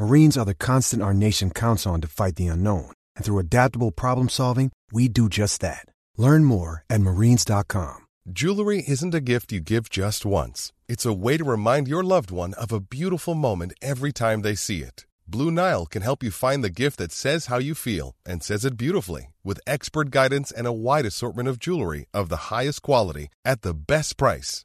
Marines 0.00 0.38
are 0.38 0.46
the 0.46 0.54
constant 0.54 1.02
our 1.02 1.12
nation 1.12 1.50
counts 1.50 1.86
on 1.86 2.00
to 2.00 2.08
fight 2.08 2.36
the 2.36 2.46
unknown. 2.46 2.90
And 3.16 3.24
through 3.24 3.38
adaptable 3.38 3.90
problem 3.90 4.30
solving, 4.30 4.72
we 4.90 5.08
do 5.08 5.28
just 5.28 5.60
that. 5.60 5.84
Learn 6.16 6.42
more 6.42 6.84
at 6.88 7.02
marines.com. 7.02 8.06
Jewelry 8.32 8.82
isn't 8.88 9.14
a 9.14 9.20
gift 9.20 9.52
you 9.52 9.60
give 9.60 9.90
just 9.90 10.24
once. 10.24 10.72
It's 10.88 11.04
a 11.04 11.12
way 11.12 11.36
to 11.36 11.44
remind 11.44 11.86
your 11.86 12.02
loved 12.02 12.30
one 12.30 12.54
of 12.54 12.72
a 12.72 12.80
beautiful 12.80 13.34
moment 13.34 13.74
every 13.82 14.10
time 14.10 14.40
they 14.40 14.54
see 14.54 14.80
it. 14.80 15.04
Blue 15.28 15.50
Nile 15.50 15.84
can 15.84 16.00
help 16.00 16.22
you 16.22 16.30
find 16.30 16.64
the 16.64 16.70
gift 16.82 16.96
that 16.96 17.12
says 17.12 17.46
how 17.46 17.58
you 17.58 17.74
feel 17.74 18.14
and 18.24 18.42
says 18.42 18.64
it 18.64 18.78
beautifully 18.78 19.34
with 19.44 19.66
expert 19.66 20.10
guidance 20.10 20.50
and 20.50 20.66
a 20.66 20.72
wide 20.72 21.04
assortment 21.04 21.46
of 21.46 21.58
jewelry 21.58 22.06
of 22.14 22.30
the 22.30 22.44
highest 22.48 22.80
quality 22.80 23.28
at 23.44 23.60
the 23.60 23.74
best 23.74 24.16
price. 24.16 24.64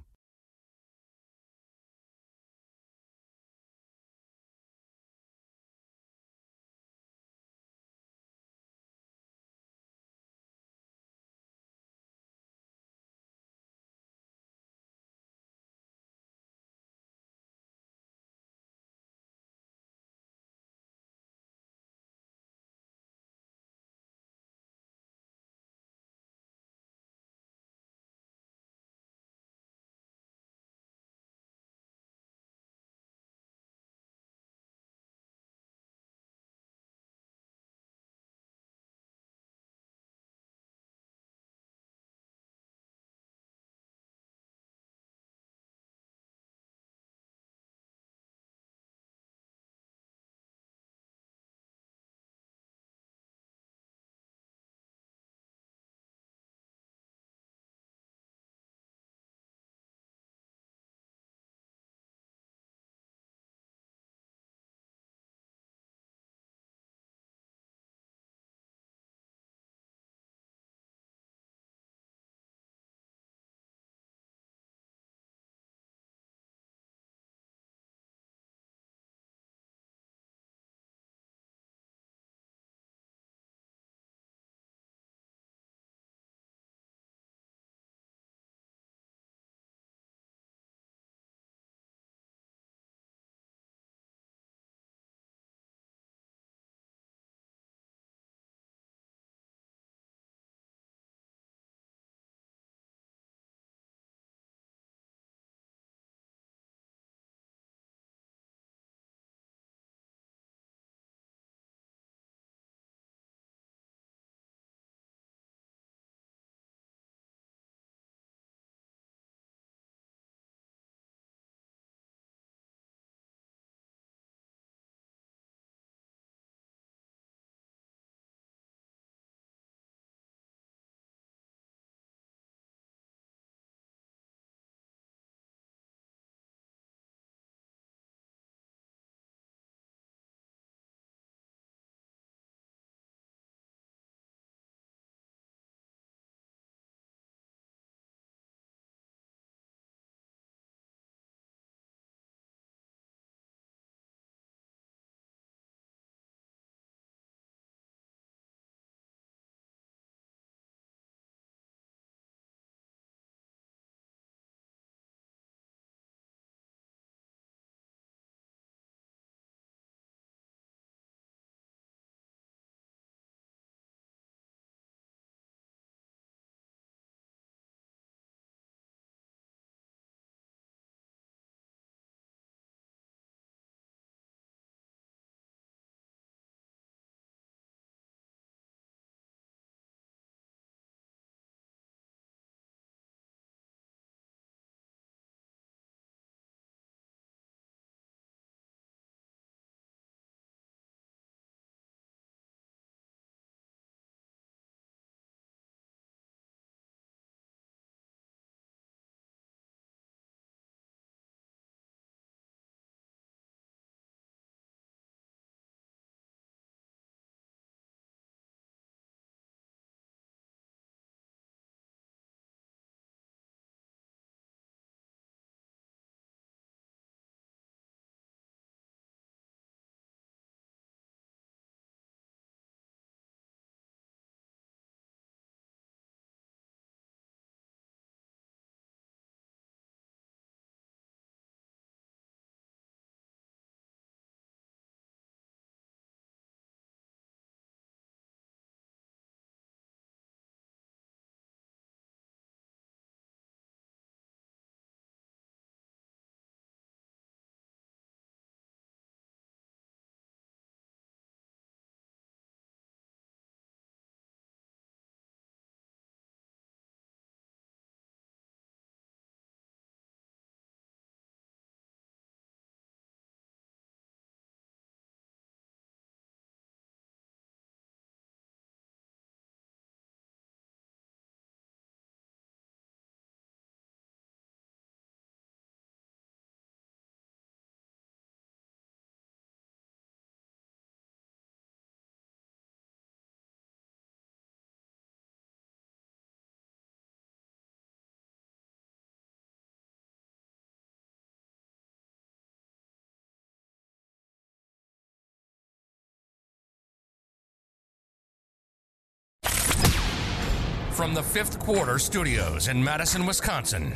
From 311.01 311.15
the 311.15 311.23
fifth 311.23 311.57
quarter 311.57 311.97
studios 311.97 312.67
in 312.67 312.83
Madison, 312.83 313.25
Wisconsin, 313.25 313.91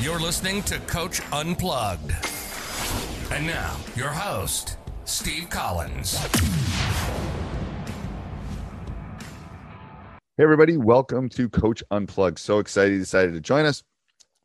you're 0.00 0.20
listening 0.20 0.62
to 0.62 0.78
Coach 0.78 1.20
Unplugged. 1.32 2.14
And 3.32 3.48
now, 3.48 3.76
your 3.96 4.10
host, 4.10 4.76
Steve 5.06 5.50
Collins. 5.50 6.16
Hey, 10.36 10.44
everybody, 10.44 10.76
welcome 10.76 11.28
to 11.30 11.48
Coach 11.48 11.82
Unplugged. 11.90 12.38
So 12.38 12.60
excited 12.60 12.92
you 12.92 13.00
decided 13.00 13.34
to 13.34 13.40
join 13.40 13.66
us. 13.66 13.82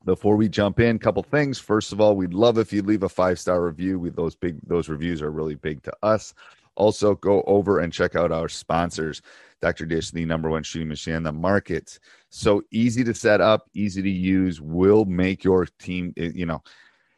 Before 0.04 0.36
we 0.36 0.50
jump 0.50 0.80
in, 0.80 0.98
couple 0.98 1.22
things. 1.22 1.60
First 1.60 1.94
of 1.94 2.02
all, 2.02 2.16
we'd 2.16 2.34
love 2.34 2.58
if 2.58 2.74
you 2.74 2.82
leave 2.82 3.04
a 3.04 3.10
five 3.10 3.38
star 3.38 3.64
review. 3.64 4.00
We, 4.00 4.10
those 4.10 4.36
big 4.36 4.58
those 4.68 4.90
reviews 4.90 5.22
are 5.22 5.30
really 5.30 5.54
big 5.54 5.84
to 5.84 5.94
us. 6.02 6.34
Also, 6.76 7.14
go 7.14 7.44
over 7.46 7.78
and 7.78 7.94
check 7.94 8.16
out 8.16 8.32
our 8.32 8.50
sponsors. 8.50 9.22
Dr. 9.62 9.86
Dish, 9.86 10.12
the 10.12 10.26
number 10.26 10.50
one 10.50 10.64
shooting 10.64 10.88
machine 10.88 11.16
in 11.16 11.24
the 11.24 11.32
market. 11.32 12.00
So 12.30 12.64
easy 12.72 13.04
to 13.04 13.14
set 13.14 13.42
up, 13.42 13.70
easy 13.74 14.02
to 14.02 14.10
use, 14.10 14.60
will 14.60 15.06
make 15.06 15.44
your 15.44 15.66
team, 15.80 16.14
eh, 16.18 16.32
you 16.34 16.46
know, 16.46 16.64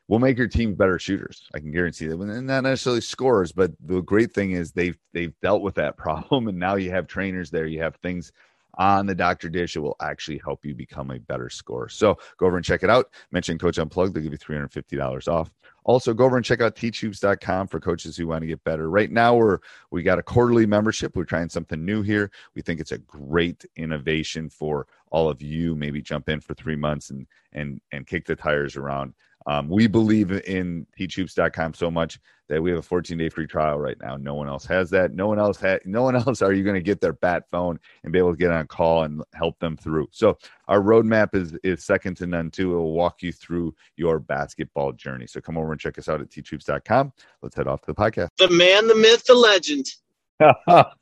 will 0.08 0.20
make 0.20 0.38
your 0.38 0.48
team 0.48 0.76
better 0.76 1.00
shooters. 1.00 1.48
I 1.56 1.60
can 1.60 1.72
guarantee 1.72 2.08
that. 2.08 2.20
And 2.20 2.48
not 2.48 2.64
necessarily 2.64 3.02
scores, 3.02 3.52
but 3.52 3.72
the 3.80 4.02
great 4.02 4.34
thing 4.34 4.52
is 4.52 4.72
they've 4.72 4.98
they've 5.14 5.34
dealt 5.42 5.62
with 5.62 5.76
that 5.76 5.98
problem. 6.04 6.48
And 6.48 6.60
now 6.60 6.76
you 6.76 6.92
have 6.92 7.08
trainers 7.08 7.50
there, 7.50 7.66
you 7.66 7.82
have 7.82 7.96
things 7.98 8.32
on 8.76 9.06
the 9.06 9.16
Dr. 9.16 9.50
Dish. 9.50 9.76
It 9.76 9.80
will 9.80 9.96
actually 10.02 10.42
help 10.44 10.66
you 10.66 10.74
become 10.74 11.12
a 11.12 11.20
better 11.20 11.50
scorer. 11.50 11.90
So 11.90 12.18
go 12.38 12.48
over 12.48 12.58
and 12.58 12.66
check 12.66 12.84
it 12.84 12.90
out. 12.90 13.08
Mention 13.32 13.58
Coach 13.58 13.78
Unplugged, 13.78 14.14
they'll 14.14 14.24
give 14.24 14.32
you 14.32 14.38
$350 14.38 15.28
off. 15.28 15.52
Also, 15.86 16.14
go 16.14 16.26
over 16.26 16.38
and 16.38 16.46
check 16.46 16.62
out 16.62 16.76
teachhoops.com 16.76 17.68
for 17.68 17.80
coaches 17.80 18.16
who 18.16 18.28
want 18.28 18.42
to 18.42 18.48
get 18.48 18.64
better. 18.64 18.90
Right 18.90 19.12
now, 19.12 19.36
we're 19.36 19.60
we 19.92 20.04
got 20.04 20.20
a 20.20 20.24
quarterly 20.24 20.66
membership. 20.66 21.16
We're 21.16 21.26
trying 21.26 21.50
something 21.50 21.84
new 21.84 22.02
here. 22.02 22.32
We 22.56 22.62
think 22.62 22.80
it's 22.80 22.92
a 22.92 22.98
great 23.00 23.66
innovation 23.76 24.50
for 24.50 24.88
all 25.12 25.30
of 25.30 25.42
you. 25.42 25.76
Maybe 25.76 26.02
jump 26.02 26.30
in 26.30 26.40
for 26.40 26.54
three 26.54 26.76
months 26.76 27.10
and 27.10 27.28
and 27.52 27.82
and 27.92 28.08
kick 28.08 28.26
the 28.26 28.36
tires 28.36 28.78
around. 28.78 29.14
Um, 29.46 29.70
we 29.70 29.88
believe 29.88 30.32
in 30.32 30.88
teachhoops.com 30.98 31.74
so 31.74 31.92
much 31.92 32.20
that 32.50 32.62
we 32.62 32.70
have 32.70 32.80
a 32.80 32.84
14 32.84 33.18
day 33.18 33.30
free 33.30 33.48
trial 33.48 33.80
right 33.80 33.98
now. 34.02 34.18
No 34.18 34.34
one 34.36 34.48
else 34.48 34.66
has 34.66 34.90
that. 34.92 35.14
No 35.14 35.28
one 35.28 35.40
else 35.40 35.60
had, 35.60 35.82
no 35.86 36.04
one 36.04 36.16
else 36.28 36.42
are 36.42 36.54
you 36.54 36.64
going 36.64 36.76
to 36.76 36.82
get 36.82 37.02
their 37.02 37.14
bat 37.14 37.46
phone 37.52 37.80
and 38.04 38.14
be 38.14 38.20
able 38.20 38.32
to 38.32 38.38
get 38.38 38.52
on 38.52 38.62
a 38.62 38.68
call 38.68 39.04
and 39.04 39.24
help 39.34 39.60
them 39.60 39.78
through. 39.78 40.08
So 40.12 40.38
our 40.68 40.82
roadmap 40.82 41.36
is, 41.36 41.56
is 41.64 41.84
second 41.84 42.18
to 42.18 42.28
none 42.28 42.52
too. 42.52 42.74
It 42.74 42.78
will 42.78 42.94
walk 42.94 43.24
you 43.24 43.32
through 43.32 43.76
your 43.96 44.20
basketball 44.20 44.92
journey. 44.94 45.28
So 45.28 45.42
come 45.42 45.58
over 45.58 45.72
and 45.72 45.80
check 45.80 45.98
us 45.98 46.10
out 46.10 46.22
at 46.22 46.30
teachhoops.com. 46.30 47.14
Let's 47.42 47.56
head 47.56 47.68
off 47.68 47.82
to 47.82 47.88
the 47.88 47.96
podcast. 47.96 48.30
The 48.38 48.50
man, 48.50 48.88
the 48.88 48.96
myth, 48.96 49.26
the 49.26 49.36
legend. 49.36 49.88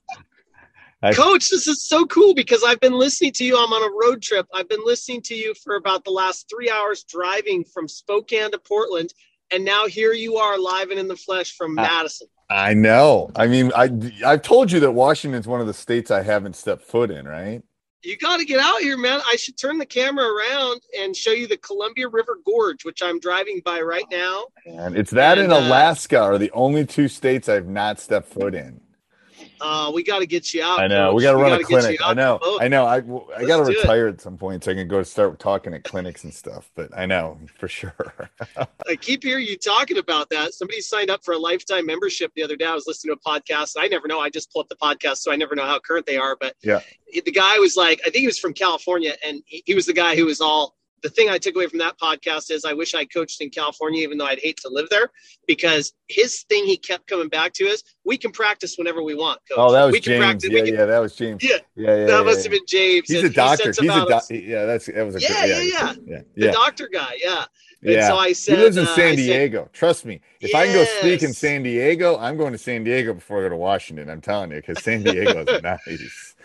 I, 1.04 1.14
Coach, 1.14 1.50
this 1.50 1.66
is 1.68 1.84
so 1.84 2.06
cool 2.06 2.36
because 2.36 2.64
I've 2.64 2.80
been 2.80 2.94
listening 2.94 3.32
to 3.34 3.44
you. 3.44 3.58
I'm 3.58 3.74
on 3.74 3.82
a 3.82 3.92
road 3.92 4.22
trip. 4.22 4.48
I've 4.54 4.70
been 4.70 4.86
listening 4.86 5.22
to 5.24 5.36
you 5.36 5.56
for 5.56 5.76
about 5.76 6.04
the 6.06 6.12
last 6.12 6.48
three 6.48 6.70
hours 6.70 7.04
driving 7.04 7.64
from 7.64 7.88
Spokane 7.88 8.52
to 8.52 8.60
Portland. 8.60 9.12
And 9.52 9.66
now 9.66 9.88
here 9.88 10.14
you 10.14 10.38
are 10.38 10.60
live 10.60 10.92
and 10.92 11.00
in 11.00 11.08
the 11.08 11.16
flesh 11.16 11.58
from 11.58 11.74
Madison. 11.74 12.28
I 12.52 12.76
know. 12.76 13.32
I 13.36 13.48
mean, 13.48 13.72
I, 13.76 13.90
I've 14.26 14.44
told 14.44 14.72
you 14.72 14.80
that 14.82 14.92
Washington's 14.92 15.48
one 15.48 15.60
of 15.60 15.68
the 15.68 15.74
states 15.74 16.12
I 16.12 16.22
haven't 16.22 16.56
stepped 16.56 16.84
foot 16.84 17.10
in, 17.10 17.28
right? 17.28 17.64
You 18.04 18.18
got 18.18 18.38
to 18.38 18.46
get 18.46 18.60
out 18.60 18.82
here, 18.82 18.98
man. 18.98 19.22
I 19.28 19.36
should 19.38 19.58
turn 19.58 19.78
the 19.78 19.86
camera 19.86 20.26
around 20.26 20.82
and 21.00 21.16
show 21.16 21.32
you 21.32 21.48
the 21.48 21.58
Columbia 21.58 22.10
River 22.10 22.38
Gorge, 22.46 22.84
which 22.84 23.02
I'm 23.02 23.20
driving 23.20 23.62
by 23.64 23.82
right 23.82 24.06
now. 24.12 24.46
And 24.66 24.96
it's 24.96 25.12
that 25.12 25.38
and, 25.38 25.46
in 25.46 25.52
uh, 25.52 25.60
Alaska 25.60 26.20
uh, 26.22 26.26
are 26.26 26.38
the 26.38 26.52
only 26.52 26.86
two 26.86 27.08
states 27.08 27.50
I've 27.50 27.68
not 27.68 28.00
stepped 28.00 28.28
foot 28.28 28.54
in. 28.54 28.82
Uh, 29.62 29.92
we 29.94 30.04
got 30.04 30.20
to 30.20 30.26
get 30.26 30.54
you 30.54 30.64
out. 30.64 30.80
I 30.80 30.88
know. 30.88 31.10
Coach. 31.10 31.18
We 31.18 31.24
got 31.24 31.32
to 31.32 31.38
run 31.38 31.54
a 31.54 31.64
clinic. 31.64 32.00
I 32.04 32.14
know. 32.14 32.40
I 32.60 32.68
know. 32.68 32.86
I 32.86 32.96
I 32.96 33.46
got 33.46 33.58
to 33.58 33.64
retire 33.64 34.08
at 34.08 34.20
some 34.20 34.38
point 34.38 34.64
so 34.64 34.72
I 34.72 34.74
can 34.74 34.88
go 34.88 35.04
start 35.04 35.40
talking 35.40 35.74
at 35.74 35.84
clinics 35.84 36.24
and 36.24 36.34
stuff. 36.34 36.72
But 36.76 36.90
I 36.98 37.06
know 37.06 37.38
for 37.58 37.68
sure. 37.68 38.30
I 38.88 38.96
keep 38.96 39.24
hearing 39.24 39.46
you 39.46 39.58
talking 39.58 39.98
about 39.98 40.30
that. 40.32 40.54
Somebody 40.54 40.82
signed 40.82 41.10
up 41.10 41.24
for 41.24 41.34
a 41.34 41.38
lifetime 41.38 41.86
membership 41.86 42.32
the 42.36 42.44
other 42.44 42.56
day. 42.56 42.66
I 42.66 42.74
was 42.74 42.88
listening 42.88 43.16
to 43.16 43.20
a 43.24 43.40
podcast. 43.40 43.76
I 43.78 43.88
never 43.88 44.08
know. 44.08 44.20
I 44.20 44.30
just 44.30 44.52
pull 44.52 44.62
up 44.62 44.70
the 44.70 44.76
podcast, 44.76 45.18
so 45.18 45.32
I 45.32 45.36
never 45.36 45.56
know 45.56 45.66
how 45.66 45.80
current 45.80 46.06
they 46.06 46.18
are. 46.18 46.36
But 46.40 46.56
yeah, 46.64 46.82
the 47.14 47.32
guy 47.32 47.58
was 47.60 47.76
like, 47.78 48.00
I 48.02 48.10
think 48.10 48.22
he 48.22 48.26
was 48.26 48.40
from 48.40 48.54
California, 48.54 49.14
and 49.24 49.44
he, 49.46 49.62
he 49.66 49.76
was 49.76 49.86
the 49.86 49.94
guy 49.94 50.16
who 50.16 50.26
was 50.26 50.42
all 50.42 50.76
the 51.04 51.10
thing 51.10 51.30
I 51.30 51.38
took 51.38 51.56
away 51.56 51.68
from 51.68 51.80
that 51.80 51.98
podcast 51.98 52.52
is 52.52 52.66
I 52.66 52.74
wish 52.74 52.94
I 52.94 53.06
coached 53.06 53.42
in 53.42 53.50
California, 53.50 54.04
even 54.04 54.18
though 54.18 54.26
I'd 54.26 54.40
hate 54.40 54.58
to 54.64 54.70
live 54.70 54.90
there, 54.90 55.12
because 55.48 55.94
his 56.08 56.44
thing 56.44 56.66
he 56.66 56.78
kept 56.78 57.08
coming 57.08 57.30
back 57.30 57.54
to 57.54 57.66
is 57.66 57.84
we 58.06 58.18
can 58.18 58.32
practice 58.32 58.76
whenever 58.78 59.02
we 59.04 59.16
want. 59.16 59.40
Coach. 59.50 59.58
Oh, 59.58 59.72
that 59.72 59.86
was 59.86 59.94
we 59.94 60.00
James. 60.00 60.24
Practice, 60.24 60.50
yeah, 60.52 60.60
can, 60.64 60.74
yeah, 60.74 60.86
that 60.86 61.00
was 61.00 61.16
James. 61.16 61.44
Yeah, 61.44 61.58
yeah, 61.76 61.96
yeah. 61.96 62.06
That 62.06 62.18
yeah, 62.18 62.24
must 62.24 62.44
have 62.44 62.52
been 62.52 62.66
James. 62.68 63.08
He's 63.08 63.24
a 63.24 63.30
doctor. 63.30 63.74
He 63.80 63.88
He's 63.88 63.96
a 63.96 64.06
doctor. 64.06 64.36
Yeah, 64.36 64.66
that's 64.66 64.86
that 64.88 65.06
was 65.06 65.16
a 65.16 65.22
yeah, 65.22 65.28
good, 65.28 65.68
yeah, 65.68 65.94
yeah, 66.06 66.22
yeah, 66.36 66.48
The 66.48 66.52
doctor 66.52 66.90
guy. 66.92 67.18
Yeah. 67.24 67.46
Yeah. 67.82 68.08
So 68.08 68.18
I 68.18 68.34
said, 68.34 68.58
he 68.58 68.64
lives 68.64 68.78
in 68.78 68.86
uh, 68.86 68.96
San 68.96 69.16
Diego. 69.16 69.64
Said, 69.64 69.74
Trust 69.74 70.06
me. 70.06 70.22
If 70.40 70.52
yes. 70.52 70.56
I 70.56 70.66
can 70.66 70.76
go 70.76 70.84
speak 71.00 71.24
in 71.24 71.34
San 71.34 71.64
Diego, 71.64 72.18
I'm 72.18 72.38
going 72.38 72.52
to 72.52 72.58
San 72.58 72.84
Diego 72.84 73.14
before 73.14 73.40
I 73.40 73.44
go 73.44 73.50
to 73.50 73.56
Washington. 73.56 74.10
I'm 74.10 74.22
telling 74.22 74.52
you, 74.52 74.58
because 74.58 74.84
San 74.84 75.04
Diego 75.04 75.44
is 75.48 75.62
nice. 75.64 76.36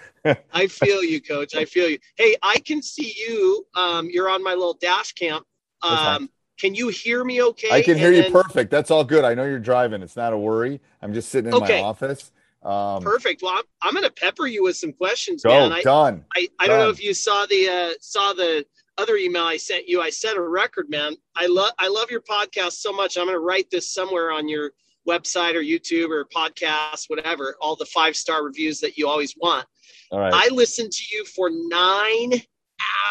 I 0.53 0.67
feel 0.67 1.05
you, 1.05 1.21
coach. 1.21 1.55
I 1.55 1.67
feel 1.67 1.89
you. 1.89 1.99
Hey, 2.17 2.37
I 2.43 2.57
can 2.59 2.83
see 2.83 3.15
you. 3.17 3.67
Um, 3.75 4.09
you're 4.11 4.31
on 4.31 4.43
my 4.43 4.55
little 4.55 4.79
dash 4.81 5.13
cam. 5.13 5.43
Um, 5.83 6.31
can 6.59 6.75
you 6.75 6.89
hear 6.89 7.23
me 7.23 7.43
okay? 7.43 7.71
I 7.71 7.83
can 7.83 7.99
hear 7.99 8.09
and 8.09 8.17
you 8.17 8.23
then... 8.23 8.33
perfect. 8.33 8.71
That's 8.71 8.91
all 8.91 9.05
good. 9.05 9.25
I 9.25 9.35
know 9.35 9.45
you're 9.45 9.59
driving. 9.59 10.03
It's 10.03 10.17
not 10.17 10.33
a 10.33 10.39
worry. 10.39 10.81
I'm 11.03 11.13
just 11.13 11.29
sitting 11.29 11.49
in 11.49 11.55
okay. 11.55 11.81
my 11.81 11.87
office. 11.87 12.33
Um, 12.63 13.01
Perfect. 13.03 13.43
Well, 13.43 13.53
I'm, 13.55 13.65
I'm 13.81 13.93
going 13.93 14.05
to 14.05 14.11
pepper 14.11 14.47
you 14.49 14.65
with 14.65 14.77
some 14.77 14.93
questions, 14.93 15.45
go, 15.45 15.51
man. 15.51 15.73
I, 15.73 15.83
done. 15.83 16.25
I, 16.35 16.49
I 16.59 16.67
done. 16.67 16.79
don't 16.79 16.87
know 16.87 16.91
if 16.91 17.03
you 17.03 17.15
saw 17.15 17.47
the 17.47 17.69
uh, 17.69 17.95
saw 18.01 18.33
the 18.33 18.67
other 18.99 19.17
email 19.17 19.45
I 19.45 19.57
sent 19.57 19.89
you. 19.89 20.01
I 20.01 20.11
set 20.11 20.37
a 20.37 20.41
record, 20.41 20.89
man. 20.89 21.17
I 21.35 21.47
love 21.47 21.73
I 21.79 21.89
love 21.89 22.11
your 22.11 22.23
podcast 22.23 22.73
so 22.73 22.93
much. 22.93 23.17
I'm 23.17 23.27
going 23.27 23.37
to 23.37 23.41
write 23.41 23.71
this 23.71 23.93
somewhere 23.93 24.33
on 24.33 24.49
your 24.49 24.73
website 25.09 25.55
or 25.55 25.63
YouTube 25.63 26.11
or 26.11 26.25
podcast, 26.25 27.09
whatever. 27.09 27.57
All 27.61 27.77
the 27.77 27.87
five 27.87 28.17
star 28.17 28.45
reviews 28.45 28.81
that 28.81 28.97
you 28.97 29.09
always 29.09 29.35
want. 29.37 29.67
All 30.11 30.21
right. 30.21 30.33
I 30.35 30.49
listened 30.53 30.93
to 30.93 31.03
you 31.13 31.25
for 31.25 31.51
nine 31.51 32.41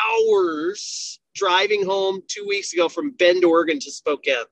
hours 0.08 1.20
driving 1.34 1.86
home 1.86 2.22
two 2.28 2.46
weeks 2.48 2.74
ago 2.74 2.90
from 2.90 3.12
Bend, 3.12 3.44
Oregon 3.44 3.80
to 3.80 3.92
Spokane. 3.92 4.46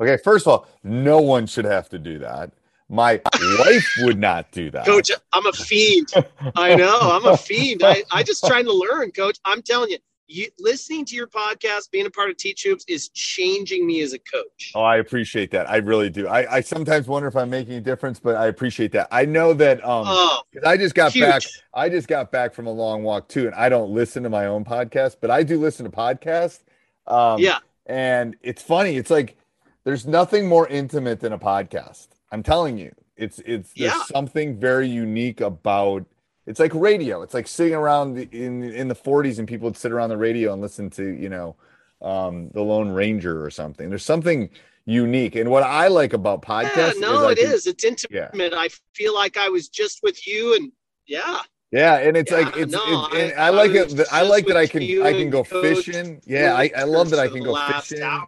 Okay, 0.00 0.16
first 0.22 0.46
of 0.46 0.52
all, 0.52 0.68
no 0.82 1.20
one 1.20 1.46
should 1.46 1.66
have 1.66 1.88
to 1.90 1.98
do 1.98 2.18
that. 2.20 2.52
My 2.88 3.20
wife 3.58 3.86
would 3.98 4.18
not 4.18 4.50
do 4.50 4.70
that. 4.70 4.86
Coach, 4.86 5.10
I'm 5.32 5.46
a 5.46 5.52
fiend. 5.52 6.08
I 6.56 6.74
know, 6.74 6.98
I'm 7.02 7.26
a 7.26 7.36
fiend. 7.36 7.82
I, 7.84 8.02
I 8.10 8.22
just 8.22 8.44
trying 8.46 8.64
to 8.64 8.72
learn, 8.72 9.12
coach. 9.12 9.38
I'm 9.44 9.62
telling 9.62 9.90
you, 9.90 9.98
you, 10.30 10.48
listening 10.58 11.04
to 11.06 11.16
your 11.16 11.26
podcast, 11.26 11.90
being 11.90 12.06
a 12.06 12.10
part 12.10 12.30
of 12.30 12.36
Teach 12.36 12.62
Hoops 12.62 12.84
is 12.88 13.08
changing 13.08 13.86
me 13.86 14.00
as 14.00 14.12
a 14.12 14.18
coach. 14.18 14.72
Oh, 14.74 14.82
I 14.82 14.98
appreciate 14.98 15.50
that. 15.50 15.68
I 15.68 15.76
really 15.76 16.08
do. 16.08 16.28
I, 16.28 16.56
I 16.56 16.60
sometimes 16.60 17.08
wonder 17.08 17.28
if 17.28 17.36
I'm 17.36 17.50
making 17.50 17.74
a 17.74 17.80
difference, 17.80 18.20
but 18.20 18.36
I 18.36 18.46
appreciate 18.46 18.92
that. 18.92 19.08
I 19.10 19.24
know 19.24 19.52
that 19.54 19.84
um 19.84 20.04
oh, 20.06 20.42
I 20.64 20.76
just 20.76 20.94
got 20.94 21.12
huge. 21.12 21.24
back. 21.24 21.42
I 21.74 21.88
just 21.88 22.08
got 22.08 22.30
back 22.30 22.54
from 22.54 22.66
a 22.66 22.72
long 22.72 23.02
walk 23.02 23.28
too, 23.28 23.46
and 23.46 23.54
I 23.54 23.68
don't 23.68 23.90
listen 23.90 24.22
to 24.22 24.30
my 24.30 24.46
own 24.46 24.64
podcast, 24.64 25.16
but 25.20 25.30
I 25.30 25.42
do 25.42 25.58
listen 25.58 25.84
to 25.84 25.90
podcasts. 25.90 26.60
Um, 27.06 27.40
yeah, 27.40 27.58
and 27.86 28.36
it's 28.42 28.62
funny. 28.62 28.96
It's 28.96 29.10
like 29.10 29.36
there's 29.84 30.06
nothing 30.06 30.46
more 30.46 30.68
intimate 30.68 31.20
than 31.20 31.32
a 31.32 31.38
podcast. 31.38 32.08
I'm 32.30 32.42
telling 32.42 32.78
you, 32.78 32.94
it's 33.16 33.40
it's 33.40 33.72
there's 33.72 33.92
yeah. 33.92 34.02
something 34.04 34.58
very 34.58 34.88
unique 34.88 35.40
about 35.40 36.06
it's 36.50 36.58
like 36.58 36.74
radio. 36.74 37.22
It's 37.22 37.32
like 37.32 37.46
sitting 37.46 37.74
around 37.74 38.18
in 38.18 38.64
in 38.64 38.88
the 38.88 38.94
40s 38.94 39.38
and 39.38 39.46
people 39.46 39.66
would 39.66 39.76
sit 39.76 39.92
around 39.92 40.10
the 40.10 40.16
radio 40.16 40.52
and 40.52 40.60
listen 40.60 40.90
to 40.90 41.04
you 41.04 41.28
know 41.28 41.54
um, 42.02 42.50
the 42.52 42.60
Lone 42.60 42.90
Ranger 42.90 43.44
or 43.44 43.50
something. 43.50 43.88
There's 43.88 44.04
something 44.04 44.50
unique, 44.84 45.36
and 45.36 45.48
what 45.48 45.62
I 45.62 45.86
like 45.86 46.12
about 46.12 46.42
podcasts. 46.42 46.94
Yeah, 46.94 47.00
no, 47.00 47.28
is 47.28 47.38
it 47.38 47.42
is. 47.44 47.66
It's 47.68 47.84
intimate. 47.84 48.30
Yeah. 48.34 48.48
I 48.52 48.68
feel 48.94 49.14
like 49.14 49.36
I 49.36 49.48
was 49.48 49.68
just 49.68 50.00
with 50.02 50.26
you, 50.26 50.56
and 50.56 50.72
yeah. 51.06 51.40
Yeah, 51.70 51.98
and 51.98 52.16
it's 52.16 52.32
yeah, 52.32 52.38
like 52.38 52.56
it's, 52.56 52.72
no, 52.72 53.06
it's 53.12 53.38
I, 53.38 53.46
I, 53.46 53.50
like 53.50 53.70
it. 53.70 54.08
I 54.10 54.22
like 54.22 54.46
that 54.46 54.56
I 54.56 54.66
can 54.66 54.82
I 54.82 55.12
can 55.12 55.30
go 55.30 55.44
fishing. 55.44 56.20
Yeah, 56.26 56.54
I, 56.56 56.72
I 56.76 56.82
love 56.82 57.10
that 57.10 57.20
I 57.20 57.28
can 57.28 57.44
go 57.44 57.54
fishing. 57.54 58.02
Hour. 58.02 58.26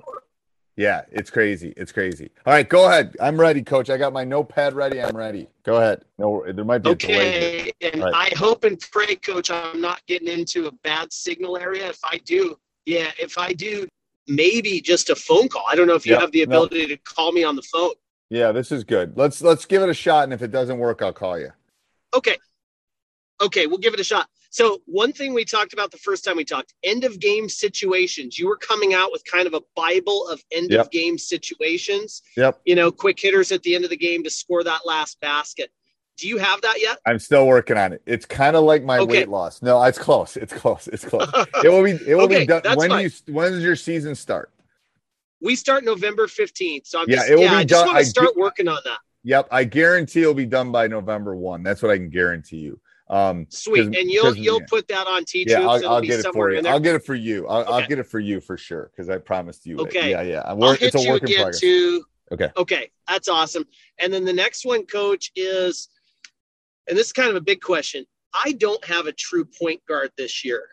Yeah, 0.82 1.02
it's 1.12 1.30
crazy. 1.30 1.72
It's 1.76 1.92
crazy. 1.92 2.32
All 2.44 2.52
right, 2.52 2.68
go 2.68 2.88
ahead. 2.88 3.16
I'm 3.20 3.40
ready, 3.40 3.62
coach. 3.62 3.88
I 3.88 3.96
got 3.96 4.12
my 4.12 4.24
notepad 4.24 4.74
ready. 4.74 5.00
I'm 5.00 5.16
ready. 5.16 5.46
Go 5.62 5.76
ahead. 5.76 6.04
No, 6.18 6.44
there 6.44 6.64
might 6.64 6.78
be 6.78 6.90
okay. 6.90 7.70
And 7.80 8.02
right. 8.02 8.12
I 8.12 8.36
hope 8.36 8.64
and 8.64 8.80
pray, 8.80 9.14
coach, 9.14 9.48
I'm 9.48 9.80
not 9.80 10.04
getting 10.06 10.26
into 10.26 10.66
a 10.66 10.72
bad 10.82 11.12
signal 11.12 11.56
area. 11.56 11.88
If 11.88 12.00
I 12.02 12.18
do, 12.24 12.58
yeah, 12.84 13.12
if 13.16 13.38
I 13.38 13.52
do, 13.52 13.86
maybe 14.26 14.80
just 14.80 15.08
a 15.08 15.14
phone 15.14 15.48
call. 15.48 15.64
I 15.70 15.76
don't 15.76 15.86
know 15.86 15.94
if 15.94 16.04
you 16.04 16.14
yep. 16.14 16.20
have 16.22 16.32
the 16.32 16.42
ability 16.42 16.82
no. 16.82 16.88
to 16.88 16.96
call 16.96 17.30
me 17.30 17.44
on 17.44 17.54
the 17.54 17.62
phone. 17.62 17.92
Yeah, 18.28 18.50
this 18.50 18.72
is 18.72 18.82
good. 18.82 19.16
Let's 19.16 19.40
let's 19.40 19.66
give 19.66 19.82
it 19.82 19.88
a 19.88 19.94
shot, 19.94 20.24
and 20.24 20.32
if 20.32 20.42
it 20.42 20.50
doesn't 20.50 20.78
work, 20.78 21.00
I'll 21.00 21.12
call 21.12 21.38
you. 21.38 21.52
Okay. 22.12 22.36
Okay, 23.40 23.68
we'll 23.68 23.78
give 23.78 23.94
it 23.94 24.00
a 24.00 24.04
shot. 24.04 24.28
So, 24.52 24.82
one 24.84 25.14
thing 25.14 25.32
we 25.32 25.46
talked 25.46 25.72
about 25.72 25.90
the 25.92 25.96
first 25.96 26.24
time 26.26 26.36
we 26.36 26.44
talked 26.44 26.74
end 26.84 27.04
of 27.04 27.18
game 27.18 27.48
situations. 27.48 28.38
You 28.38 28.46
were 28.48 28.58
coming 28.58 28.92
out 28.92 29.10
with 29.10 29.24
kind 29.24 29.46
of 29.46 29.54
a 29.54 29.62
Bible 29.74 30.28
of 30.28 30.44
end 30.52 30.70
yep. 30.70 30.80
of 30.84 30.90
game 30.90 31.16
situations. 31.16 32.20
Yep. 32.36 32.60
You 32.66 32.74
know, 32.74 32.92
quick 32.92 33.18
hitters 33.18 33.50
at 33.50 33.62
the 33.62 33.74
end 33.74 33.84
of 33.84 33.90
the 33.90 33.96
game 33.96 34.22
to 34.24 34.30
score 34.30 34.62
that 34.62 34.80
last 34.84 35.18
basket. 35.20 35.70
Do 36.18 36.28
you 36.28 36.36
have 36.36 36.60
that 36.60 36.82
yet? 36.82 36.98
I'm 37.06 37.18
still 37.18 37.46
working 37.46 37.78
on 37.78 37.94
it. 37.94 38.02
It's 38.04 38.26
kind 38.26 38.54
of 38.54 38.64
like 38.64 38.84
my 38.84 38.98
Okay. 38.98 39.20
weight 39.20 39.28
loss. 39.30 39.62
No, 39.62 39.82
it's 39.84 39.98
close. 39.98 40.36
It's 40.36 40.52
close. 40.52 40.86
It's 40.86 41.04
close. 41.06 41.30
It 41.64 41.70
will 41.70 41.82
be. 41.82 41.92
It 42.06 42.14
will 42.14 42.24
Okay, 42.24 42.40
be 42.40 42.46
done. 42.46 42.60
When 42.76 42.90
do 42.90 42.96
fine. 42.96 43.10
you? 43.26 43.32
When 43.34 43.52
does 43.52 43.62
your 43.64 43.74
season 43.74 44.14
start? 44.14 44.52
We 45.40 45.56
start 45.56 45.82
November 45.82 46.26
15th. 46.26 46.86
So 46.86 47.00
I'm 47.00 47.08
Yeah, 47.08 47.16
just, 47.16 47.30
it 47.30 47.34
will 47.36 47.42
yeah, 47.44 47.50
be 47.52 47.56
I 47.56 47.64
just 47.64 47.80
done- 47.80 47.86
want 47.86 47.98
I 47.98 48.02
to 48.02 48.06
start 48.06 48.34
do- 48.34 48.40
working 48.40 48.68
on 48.68 48.80
that. 48.84 48.98
Yep, 49.24 49.48
I 49.50 49.64
guarantee 49.64 50.20
it'll 50.20 50.34
be 50.34 50.44
done 50.44 50.70
by 50.72 50.88
November 50.88 51.34
one. 51.34 51.62
That's 51.62 51.80
what 51.80 51.90
I 51.90 51.96
can 51.96 52.10
guarantee 52.10 52.58
you. 52.58 52.78
Um, 53.12 53.46
Sweet. 53.50 53.94
And 53.94 54.10
you'll 54.10 54.34
you'll 54.34 54.60
yeah. 54.60 54.66
put 54.70 54.88
that 54.88 55.06
on 55.06 55.26
T 55.26 55.44
yeah, 55.46 55.60
I'll, 55.60 55.86
I'll 55.86 56.00
get 56.00 56.20
it 56.20 56.32
for 56.32 56.50
you. 56.50 56.66
I'll 56.66 56.80
get 56.80 56.94
it 56.94 57.04
for 57.04 57.14
you. 57.14 57.46
I'll, 57.46 57.74
I'll 57.74 57.86
get 57.86 57.98
it 57.98 58.06
for 58.06 58.18
you 58.18 58.40
for 58.40 58.56
sure 58.56 58.90
because 58.90 59.10
I 59.10 59.18
promised 59.18 59.66
you. 59.66 59.76
it. 59.78 59.82
Okay. 59.82 60.10
Yeah, 60.12 60.22
yeah. 60.22 60.42
I'm 60.46 60.62
I'll 60.62 60.72
hit 60.72 60.94
it's 60.94 61.06
a 61.06 61.10
work 61.10 61.20
in 61.20 61.28
again 61.28 61.36
progress. 61.36 61.60
too. 61.60 62.04
Okay. 62.32 62.48
Okay, 62.56 62.90
that's 63.06 63.28
awesome. 63.28 63.66
And 64.00 64.10
then 64.10 64.24
the 64.24 64.32
next 64.32 64.64
one, 64.64 64.86
coach, 64.86 65.30
is, 65.36 65.88
and 66.88 66.96
this 66.96 67.08
is 67.08 67.12
kind 67.12 67.28
of 67.28 67.36
a 67.36 67.42
big 67.42 67.60
question. 67.60 68.06
I 68.32 68.52
don't 68.52 68.82
have 68.86 69.06
a 69.06 69.12
true 69.12 69.44
point 69.44 69.82
guard 69.86 70.10
this 70.16 70.42
year. 70.42 70.68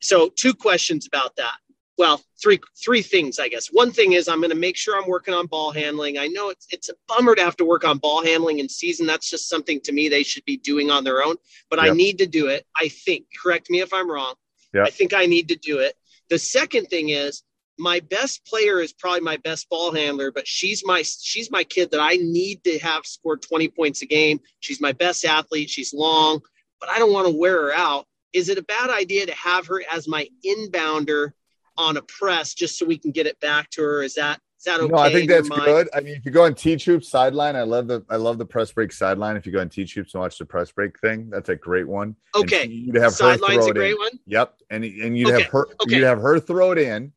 So 0.00 0.30
two 0.34 0.54
questions 0.54 1.06
about 1.06 1.36
that. 1.36 1.54
Well, 1.96 2.20
three 2.42 2.58
three 2.82 3.02
things, 3.02 3.38
I 3.38 3.48
guess. 3.48 3.68
One 3.68 3.92
thing 3.92 4.12
is 4.12 4.26
I'm 4.26 4.40
going 4.40 4.50
to 4.50 4.56
make 4.56 4.76
sure 4.76 5.00
I'm 5.00 5.08
working 5.08 5.32
on 5.32 5.46
ball 5.46 5.70
handling. 5.70 6.18
I 6.18 6.26
know 6.26 6.50
it's 6.50 6.66
it's 6.70 6.88
a 6.88 6.94
bummer 7.06 7.34
to 7.34 7.42
have 7.42 7.56
to 7.58 7.64
work 7.64 7.84
on 7.84 7.98
ball 7.98 8.24
handling 8.24 8.58
in 8.58 8.68
season. 8.68 9.06
That's 9.06 9.30
just 9.30 9.48
something 9.48 9.80
to 9.82 9.92
me 9.92 10.08
they 10.08 10.24
should 10.24 10.44
be 10.44 10.56
doing 10.56 10.90
on 10.90 11.04
their 11.04 11.22
own. 11.22 11.36
But 11.70 11.78
I 11.78 11.90
need 11.90 12.18
to 12.18 12.26
do 12.26 12.48
it. 12.48 12.66
I 12.80 12.88
think. 12.88 13.26
Correct 13.40 13.70
me 13.70 13.80
if 13.80 13.92
I'm 13.92 14.10
wrong. 14.10 14.34
Yep. 14.72 14.86
I 14.86 14.90
think 14.90 15.14
I 15.14 15.26
need 15.26 15.48
to 15.48 15.56
do 15.56 15.78
it. 15.78 15.94
The 16.30 16.38
second 16.38 16.86
thing 16.86 17.10
is 17.10 17.44
my 17.78 18.00
best 18.00 18.44
player 18.46 18.80
is 18.80 18.92
probably 18.92 19.20
my 19.20 19.36
best 19.38 19.68
ball 19.68 19.92
handler, 19.92 20.30
but 20.30 20.46
she's 20.46 20.84
my 20.84 21.02
she's 21.02 21.50
my 21.50 21.64
kid 21.64 21.90
that 21.90 22.00
I 22.00 22.16
need 22.16 22.62
to 22.64 22.78
have 22.80 23.06
scored 23.06 23.42
20 23.42 23.68
points 23.68 24.02
a 24.02 24.06
game. 24.06 24.40
She's 24.60 24.80
my 24.80 24.92
best 24.92 25.24
athlete. 25.24 25.70
She's 25.70 25.92
long, 25.94 26.40
but 26.80 26.88
I 26.88 26.98
don't 26.98 27.12
want 27.12 27.28
to 27.28 27.36
wear 27.36 27.62
her 27.62 27.72
out. 27.72 28.06
Is 28.32 28.48
it 28.48 28.58
a 28.58 28.62
bad 28.62 28.90
idea 28.90 29.26
to 29.26 29.34
have 29.34 29.66
her 29.68 29.82
as 29.92 30.08
my 30.08 30.28
inbounder 30.44 31.32
on 31.76 31.96
a 31.96 32.02
press 32.02 32.54
just 32.54 32.78
so 32.78 32.86
we 32.86 32.98
can 32.98 33.10
get 33.10 33.26
it 33.26 33.38
back 33.40 33.70
to 33.70 33.82
her? 33.82 34.02
Is 34.02 34.14
that 34.14 34.40
is 34.58 34.64
that 34.64 34.80
okay? 34.80 34.92
No, 34.92 34.98
I 34.98 35.12
think 35.12 35.28
that's 35.28 35.48
good. 35.48 35.88
I 35.94 36.00
mean, 36.00 36.14
if 36.16 36.24
you 36.24 36.30
go 36.30 36.44
on 36.44 36.54
Teach 36.54 36.84
Hoops 36.86 37.08
sideline, 37.08 37.54
I 37.56 37.62
love 37.62 37.86
the 37.86 38.04
I 38.08 38.16
love 38.16 38.38
the 38.38 38.46
press 38.46 38.72
break 38.72 38.92
sideline. 38.92 39.36
If 39.36 39.44
you 39.46 39.52
go 39.52 39.60
on 39.60 39.68
Teach 39.68 39.94
Hoops 39.94 40.14
and 40.14 40.20
watch 40.22 40.38
the 40.38 40.44
press 40.46 40.70
break 40.72 40.98
thing, 41.00 41.28
that's 41.30 41.48
a 41.50 41.56
great 41.56 41.86
one. 41.86 42.16
Okay. 42.34 42.66
you'd 42.66 42.94
have 42.96 43.04
her 43.04 43.10
Sideline's 43.10 43.64
throw 43.64 43.70
a 43.70 43.74
great 43.74 43.92
in. 43.92 43.98
one. 43.98 44.18
Yep, 44.26 44.54
and 44.70 44.84
and 44.84 45.18
you'd 45.18 45.28
Okay, 45.30 45.42
have 45.42 45.50
her 45.52 45.66
okay. 45.82 45.96
you'd 45.96 46.04
have 46.04 46.20
her 46.20 46.38
throw 46.40 46.72
it 46.72 46.78
in, 46.78 47.12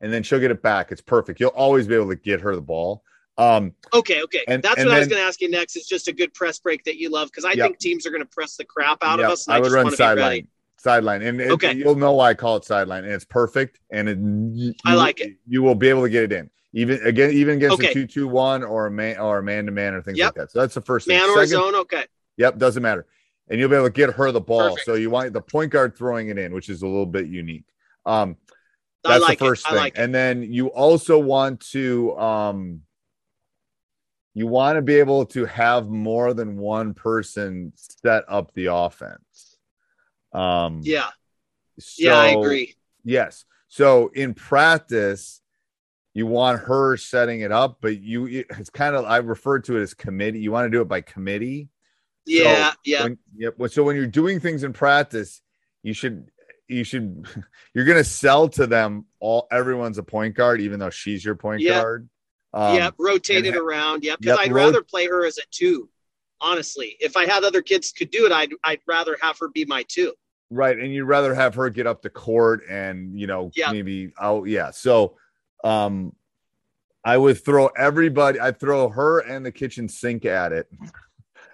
and 0.00 0.12
then 0.12 0.22
she'll 0.22 0.40
get 0.40 0.50
it 0.50 0.62
back. 0.62 0.90
It's 0.90 1.00
perfect. 1.00 1.38
You'll 1.40 1.50
always 1.50 1.86
be 1.86 1.94
able 1.94 2.08
to 2.08 2.16
get 2.16 2.40
her 2.40 2.54
the 2.56 2.62
ball. 2.62 3.04
Um, 3.36 3.72
Okay, 3.94 4.20
okay. 4.24 4.42
And- 4.48 4.60
That's 4.64 4.78
and 4.80 4.88
what 4.88 4.96
I 4.96 4.98
was 4.98 5.06
going 5.06 5.22
to 5.22 5.26
ask 5.28 5.40
you 5.40 5.48
next. 5.48 5.76
It's 5.76 5.86
just 5.86 6.08
a 6.08 6.12
good 6.12 6.34
press 6.34 6.58
break 6.58 6.82
that 6.82 6.96
you 6.96 7.08
love 7.08 7.28
because 7.28 7.44
I 7.44 7.52
Yep. 7.52 7.66
think 7.66 7.78
teams 7.78 8.04
are 8.04 8.10
going 8.10 8.22
to 8.24 8.28
press 8.28 8.56
the 8.56 8.64
crap 8.64 8.98
out 9.04 9.20
yep, 9.20 9.26
of 9.28 9.32
us. 9.34 9.48
I, 9.48 9.58
I 9.58 9.60
would 9.60 9.70
run 9.70 9.84
want 9.84 9.96
to 9.96 10.02
be 10.02 10.02
ready. 10.04 10.20
sideline, 10.20 10.48
sideline, 10.78 11.22
and 11.22 11.40
it- 11.40 11.50
Okay. 11.50 11.74
you'll 11.74 11.94
know 11.96 12.12
why 12.12 12.30
I 12.30 12.34
call 12.34 12.56
it 12.56 12.64
sideline, 12.64 13.04
and 13.04 13.12
it's 13.12 13.24
perfect, 13.24 13.80
and 13.90 14.08
it, 14.08 14.18
you, 14.18 14.74
I 14.86 14.94
like 14.94 15.20
it. 15.20 15.36
You 15.46 15.62
will 15.62 15.74
be 15.74 15.88
able 15.88 16.02
to 16.02 16.08
get 16.08 16.24
it 16.24 16.32
in, 16.32 16.50
even 16.72 17.00
again, 17.04 17.32
even 17.32 17.56
against 17.56 17.74
Okay. 17.74 17.90
a 17.90 17.92
two 17.94 18.06
two 18.06 18.28
one 18.28 18.62
or 18.62 18.86
a 18.86 18.90
man 18.90 19.18
or 19.18 19.38
a 19.38 19.42
man 19.42 19.66
to 19.66 19.72
man 19.72 19.94
or 19.94 20.02
things 20.02 20.18
Yep. 20.18 20.26
like 20.26 20.34
that. 20.36 20.50
So 20.52 20.60
that's 20.60 20.74
the 20.74 20.80
first 20.80 21.06
thing. 21.06 21.18
Man 21.18 21.28
or 21.30 21.34
Second- 21.34 21.48
zone. 21.48 21.74
Okay. 21.74 22.06
Yep, 22.36 22.58
doesn't 22.58 22.82
matter. 22.82 23.06
And 23.48 23.58
you'll 23.58 23.70
be 23.70 23.76
able 23.76 23.86
to 23.86 23.92
get 23.92 24.10
her 24.14 24.30
the 24.30 24.40
ball. 24.40 24.70
Perfect. 24.70 24.84
So 24.84 24.94
you 24.94 25.10
want 25.10 25.32
the 25.32 25.40
point 25.40 25.72
guard 25.72 25.96
throwing 25.96 26.28
it 26.28 26.38
in, 26.38 26.52
which 26.52 26.68
is 26.68 26.82
a 26.82 26.86
little 26.86 27.06
bit 27.06 27.26
unique. 27.26 27.64
Um, 28.06 28.36
that's 29.02 29.22
like 29.22 29.38
the 29.38 29.46
first 29.46 29.66
thing. 29.66 29.76
like 29.76 29.94
and 29.96 30.14
then 30.14 30.42
you 30.42 30.68
also 30.68 31.18
want 31.18 31.60
to 31.70 32.16
um 32.18 32.82
you 34.34 34.46
want 34.46 34.76
to 34.76 34.82
be 34.82 34.96
able 34.96 35.24
to 35.26 35.46
have 35.46 35.88
more 35.88 36.34
than 36.34 36.56
one 36.58 36.94
person 36.94 37.72
set 37.76 38.24
up 38.28 38.52
the 38.54 38.66
offense. 38.66 39.47
Um 40.32 40.80
Yeah. 40.84 41.08
yeah, 41.96 42.16
I 42.18 42.28
agree. 42.30 42.74
Yes. 43.04 43.44
So 43.68 44.08
in 44.14 44.34
practice, 44.34 45.40
you 46.14 46.26
want 46.26 46.60
her 46.60 46.96
setting 46.96 47.40
it 47.40 47.52
up, 47.52 47.78
but 47.80 48.00
you 48.00 48.26
it's 48.26 48.70
kind 48.70 48.96
of 48.96 49.04
I 49.04 49.18
refer 49.18 49.60
to 49.60 49.76
it 49.78 49.82
as 49.82 49.94
committee. 49.94 50.40
You 50.40 50.50
want 50.52 50.66
to 50.66 50.70
do 50.70 50.80
it 50.82 50.88
by 50.88 51.00
committee. 51.00 51.68
Yeah, 52.26 52.72
yeah. 52.84 53.04
When, 53.04 53.18
yep. 53.36 53.54
So 53.68 53.82
when 53.84 53.96
you're 53.96 54.06
doing 54.06 54.38
things 54.40 54.62
in 54.64 54.72
practice, 54.72 55.40
you 55.82 55.94
should 55.94 56.30
you 56.66 56.84
should 56.84 57.26
you're 57.74 57.84
gonna 57.86 58.04
sell 58.04 58.48
to 58.50 58.66
them 58.66 59.06
all 59.20 59.46
everyone's 59.50 59.98
a 59.98 60.02
point 60.02 60.34
guard, 60.34 60.60
even 60.60 60.78
though 60.78 60.90
she's 60.90 61.24
your 61.24 61.36
point 61.36 61.62
Yeah. 61.62 61.80
guard. 61.80 62.08
Um, 62.52 62.74
yep, 62.76 62.94
rotate 62.98 63.44
it 63.46 63.54
ha- 63.54 63.60
around. 63.60 64.02
Yep, 64.04 64.20
because 64.20 64.38
Yep, 64.38 64.46
I'd 64.46 64.52
ro- 64.52 64.64
rather 64.64 64.82
play 64.82 65.06
her 65.06 65.24
as 65.26 65.38
a 65.38 65.42
two. 65.50 65.88
Honestly, 66.40 66.96
if 67.00 67.16
I 67.16 67.26
had 67.26 67.42
other 67.44 67.62
kids 67.62 67.92
could 67.92 68.10
do 68.10 68.26
it, 68.26 68.32
I'd 68.32 68.52
I'd 68.64 68.80
rather 68.86 69.16
have 69.20 69.38
her 69.40 69.48
be 69.48 69.64
my 69.64 69.84
two. 69.88 70.12
Right. 70.50 70.78
And 70.78 70.92
you'd 70.94 71.04
rather 71.04 71.34
have 71.34 71.54
her 71.56 71.68
get 71.68 71.86
up 71.86 72.00
the 72.00 72.10
court 72.10 72.62
and, 72.70 73.18
you 73.18 73.26
know, 73.26 73.50
Yeah. 73.54 73.70
maybe 73.72 74.12
oh 74.20 74.44
yeah. 74.44 74.70
So 74.70 75.16
um 75.64 76.14
I 77.04 77.16
would 77.16 77.44
throw 77.44 77.66
everybody, 77.68 78.38
I'd 78.40 78.58
throw 78.60 78.88
her 78.88 79.20
and 79.20 79.44
the 79.44 79.52
kitchen 79.52 79.88
sink 79.88 80.24
at 80.24 80.52
it. 80.52 80.68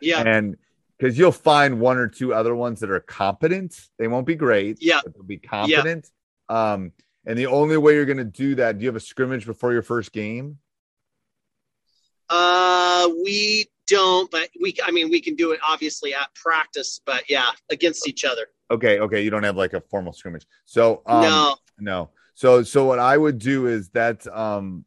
Yeah, 0.01 0.21
And 0.21 0.57
because 0.99 1.17
you'll 1.19 1.33
find 1.33 1.81
one 1.81 1.97
or 1.99 2.09
two 2.09 2.33
other 2.35 2.55
ones 2.55 2.81
that 2.81 2.91
are 2.91 3.01
competent. 3.01 3.75
They 3.99 4.07
won't 4.09 4.27
be 4.27 4.35
great, 4.37 4.79
Yeah. 4.81 5.01
but 5.03 5.15
they'll 5.15 5.23
be 5.25 5.39
competent. 5.39 6.09
Um, 6.49 6.93
and 7.27 7.39
the 7.39 7.47
only 7.47 7.77
way 7.79 7.95
you're 7.95 8.05
gonna 8.05 8.23
do 8.25 8.55
that, 8.57 8.79
do 8.79 8.83
you 8.85 8.89
have 8.89 8.97
a 8.97 9.01
scrimmage 9.01 9.47
before 9.47 9.73
your 9.73 9.83
first 9.83 10.13
game? 10.13 10.59
uh, 12.31 13.09
we 13.25 13.67
don't, 13.87 14.31
but 14.31 14.49
we. 14.63 14.75
I 14.85 14.91
mean, 14.91 15.11
we 15.11 15.21
can 15.21 15.35
do 15.35 15.53
it 15.53 15.61
obviously 15.67 16.15
at 16.15 16.35
practice, 16.35 17.01
but 17.05 17.29
yeah, 17.29 17.51
against 17.71 18.09
each 18.09 18.25
other. 18.25 18.47
Okay, 18.71 18.99
okay, 18.99 19.23
you 19.23 19.31
don't 19.31 19.43
have 19.43 19.57
like 19.57 19.75
a 19.75 19.81
formal 19.81 20.13
scrimmage. 20.13 20.47
So 20.65 21.03
um 21.07 21.21
no, 21.21 21.57
No. 21.79 22.11
So 22.35 22.63
so 22.63 22.85
what 22.85 22.99
I 22.99 23.17
would 23.17 23.39
do 23.39 23.67
is 23.67 23.91
that 23.91 24.27
um 24.27 24.85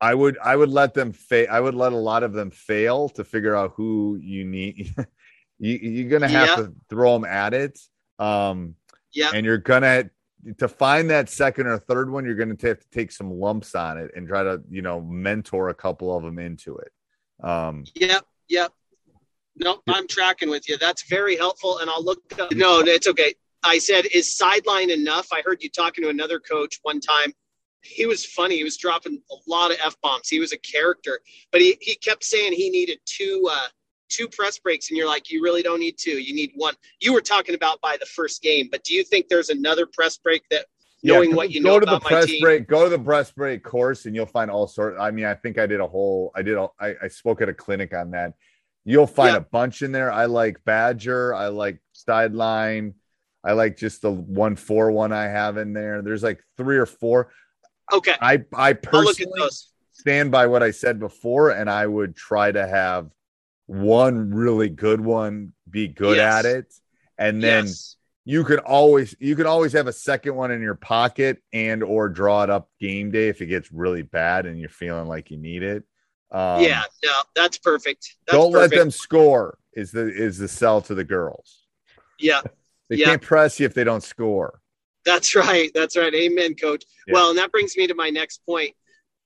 I 0.00 0.14
would 0.14 0.38
I 0.42 0.54
would 0.54 0.70
let 0.70 0.94
them 0.94 1.12
fail 1.12 1.48
I 1.50 1.60
would 1.60 1.74
let 1.74 1.92
a 1.92 1.96
lot 1.96 2.22
of 2.22 2.32
them 2.32 2.50
fail 2.50 3.08
to 3.10 3.24
figure 3.24 3.54
out 3.56 3.72
who 3.76 4.18
you 4.22 4.44
need 4.44 4.94
you 5.58 5.74
you're 5.76 6.10
gonna 6.10 6.28
have 6.28 6.48
Yeah. 6.50 6.56
to 6.56 6.74
throw 6.88 7.14
them 7.14 7.24
at 7.24 7.52
it. 7.52 7.78
Um 8.18 8.76
yeah, 9.12 9.30
and 9.34 9.44
you're 9.44 9.58
gonna 9.58 10.10
to 10.58 10.68
find 10.68 11.10
that 11.10 11.30
second 11.30 11.66
or 11.66 11.78
third 11.78 12.10
one, 12.10 12.24
you're 12.24 12.34
gonna 12.34 12.56
have 12.62 12.80
to 12.80 12.90
take 12.90 13.10
some 13.12 13.30
lumps 13.32 13.74
on 13.74 13.98
it 13.98 14.10
and 14.14 14.28
try 14.28 14.42
to, 14.42 14.62
you 14.70 14.82
know, 14.82 15.00
mentor 15.00 15.68
a 15.70 15.74
couple 15.74 16.14
of 16.16 16.22
them 16.22 16.38
into 16.38 16.76
it. 16.76 16.92
Um 17.44 17.84
Yep, 17.94 18.26
yep. 18.48 18.72
No, 19.56 19.82
I'm 19.88 20.08
tracking 20.08 20.50
with 20.50 20.68
you. 20.68 20.76
That's 20.78 21.08
very 21.08 21.36
helpful, 21.36 21.78
and 21.78 21.88
I'll 21.88 22.04
look. 22.04 22.20
Up. 22.38 22.50
No, 22.52 22.80
it's 22.80 23.06
okay. 23.06 23.34
I 23.62 23.78
said, 23.78 24.06
is 24.06 24.36
sideline 24.36 24.90
enough? 24.90 25.28
I 25.32 25.42
heard 25.44 25.62
you 25.62 25.70
talking 25.70 26.04
to 26.04 26.10
another 26.10 26.38
coach 26.40 26.80
one 26.82 27.00
time. 27.00 27.32
He 27.80 28.06
was 28.06 28.24
funny. 28.24 28.56
He 28.56 28.64
was 28.64 28.76
dropping 28.76 29.20
a 29.30 29.34
lot 29.46 29.70
of 29.70 29.78
f 29.84 29.96
bombs. 30.02 30.28
He 30.28 30.40
was 30.40 30.52
a 30.52 30.58
character, 30.58 31.20
but 31.52 31.60
he 31.60 31.76
he 31.80 31.94
kept 31.94 32.24
saying 32.24 32.52
he 32.52 32.70
needed 32.70 32.98
two 33.04 33.48
uh, 33.50 33.68
two 34.08 34.26
press 34.28 34.58
breaks, 34.58 34.90
and 34.90 34.96
you're 34.96 35.06
like, 35.06 35.30
you 35.30 35.42
really 35.42 35.62
don't 35.62 35.80
need 35.80 35.96
two. 35.98 36.18
You 36.18 36.34
need 36.34 36.52
one. 36.54 36.74
You 37.00 37.12
were 37.12 37.20
talking 37.20 37.54
about 37.54 37.80
by 37.80 37.96
the 38.00 38.06
first 38.06 38.42
game, 38.42 38.68
but 38.70 38.84
do 38.84 38.94
you 38.94 39.04
think 39.04 39.28
there's 39.28 39.50
another 39.50 39.86
press 39.86 40.16
break 40.16 40.42
that 40.50 40.66
knowing 41.12 41.30
go- 41.30 41.36
what 41.36 41.50
you 41.50 41.62
go 41.62 41.68
know 41.74 41.80
to 41.80 41.86
the 41.86 42.00
press 42.00 42.26
team? 42.26 42.40
break 42.40 42.66
go 42.66 42.84
to 42.84 42.90
the 42.90 42.98
press 42.98 43.30
break 43.30 43.62
course 43.62 44.06
and 44.06 44.14
you'll 44.16 44.26
find 44.26 44.50
all 44.50 44.66
sorts 44.66 44.96
i 45.00 45.10
mean 45.10 45.24
i 45.26 45.34
think 45.34 45.58
i 45.58 45.66
did 45.66 45.80
a 45.80 45.86
whole 45.86 46.32
i 46.34 46.42
did 46.42 46.56
a, 46.56 46.66
I, 46.80 46.94
I 47.04 47.08
spoke 47.08 47.40
at 47.42 47.48
a 47.48 47.54
clinic 47.54 47.94
on 47.94 48.10
that 48.12 48.34
you'll 48.84 49.06
find 49.06 49.32
Yeah. 49.32 49.38
a 49.38 49.40
bunch 49.40 49.82
in 49.82 49.92
there 49.92 50.10
i 50.10 50.24
like 50.24 50.64
badger 50.64 51.34
i 51.34 51.48
like 51.48 51.78
sideline 51.92 52.94
i 53.44 53.52
like 53.52 53.76
just 53.76 54.02
the 54.02 54.10
one 54.10 54.56
four 54.56 54.90
one 54.90 55.12
i 55.12 55.24
have 55.24 55.56
in 55.58 55.72
there 55.72 56.02
there's 56.02 56.22
like 56.22 56.42
three 56.56 56.78
or 56.78 56.86
four 56.86 57.30
Okay, 57.92 58.14
i 58.20 58.42
i 58.54 58.68
I'll 58.68 58.68
look 58.68 59.20
at 59.20 59.30
personally 59.30 59.48
stand 59.92 60.30
by 60.30 60.46
what 60.46 60.62
i 60.62 60.70
said 60.70 60.98
before 60.98 61.50
and 61.50 61.68
i 61.70 61.86
would 61.86 62.16
try 62.16 62.50
to 62.50 62.66
have 62.66 63.10
one 63.66 64.30
really 64.30 64.68
good 64.68 65.00
one 65.00 65.52
be 65.68 65.88
good 65.88 66.16
Yes. 66.16 66.44
at 66.44 66.50
it 66.50 66.74
and 67.18 67.42
then 67.42 67.64
yes. 67.66 67.96
You 68.24 68.44
can 68.44 68.58
always 68.60 69.14
you 69.20 69.36
can 69.36 69.46
always 69.46 69.72
have 69.72 69.86
a 69.86 69.92
second 69.92 70.34
one 70.34 70.50
in 70.50 70.62
your 70.62 70.74
pocket 70.74 71.42
and 71.52 71.82
or 71.82 72.08
draw 72.08 72.42
it 72.42 72.50
up 72.50 72.68
game 72.80 73.10
day 73.10 73.28
if 73.28 73.40
it 73.40 73.46
gets 73.46 73.70
really 73.72 74.02
bad 74.02 74.46
and 74.46 74.58
you're 74.58 74.68
feeling 74.68 75.06
like 75.06 75.30
you 75.30 75.36
need 75.36 75.62
it 75.62 75.84
um, 76.30 76.64
yeah, 76.64 76.82
no, 77.04 77.12
that's 77.36 77.58
perfect. 77.58 78.16
That's 78.26 78.36
don't 78.36 78.52
let 78.52 78.70
them 78.70 78.90
score 78.90 79.58
is 79.72 79.92
the 79.92 80.08
is 80.08 80.38
the 80.38 80.48
sell 80.48 80.80
to 80.82 80.94
the 80.94 81.04
girls 81.04 81.66
Yeah, 82.18 82.40
they 82.88 82.96
Yeah. 82.96 83.06
can't 83.06 83.22
press 83.22 83.60
you 83.60 83.66
if 83.66 83.74
they 83.74 83.84
don't 83.84 84.02
score 84.02 84.60
That's 85.04 85.34
right. 85.36 85.70
That's 85.74 85.96
right. 85.96 86.14
Amen, 86.14 86.54
coach. 86.54 86.84
Yeah. 87.06 87.14
Well, 87.14 87.28
and 87.30 87.38
that 87.38 87.52
brings 87.52 87.76
me 87.76 87.86
to 87.86 87.94
my 87.94 88.10
next 88.10 88.38
point. 88.46 88.74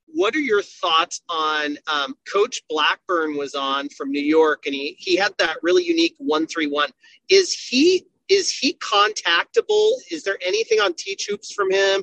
What 0.07 0.35
are 0.35 0.40
your 0.40 0.62
thoughts 0.62 1.21
on 1.28 1.78
um, 1.87 2.17
Coach 2.31 2.62
Blackburn 2.69 3.37
was 3.37 3.55
on 3.55 3.88
from 3.90 4.11
New 4.11 4.23
York, 4.23 4.64
and 4.67 4.75
he 4.75 4.97
he 4.99 5.17
had 5.17 5.33
that 5.38 5.59
really 5.62 5.85
unique 5.85 6.17
one 6.19 6.47
three 6.47 6.67
one. 6.67 6.90
Is 7.28 7.52
he 7.52 8.07
is 8.29 8.51
he 8.51 8.75
contactable? 8.75 9.93
Is 10.11 10.23
there 10.25 10.39
anything 10.45 10.81
on 10.81 10.95
Teach 10.95 11.27
Hoops 11.29 11.53
from 11.53 11.71
him 11.71 12.03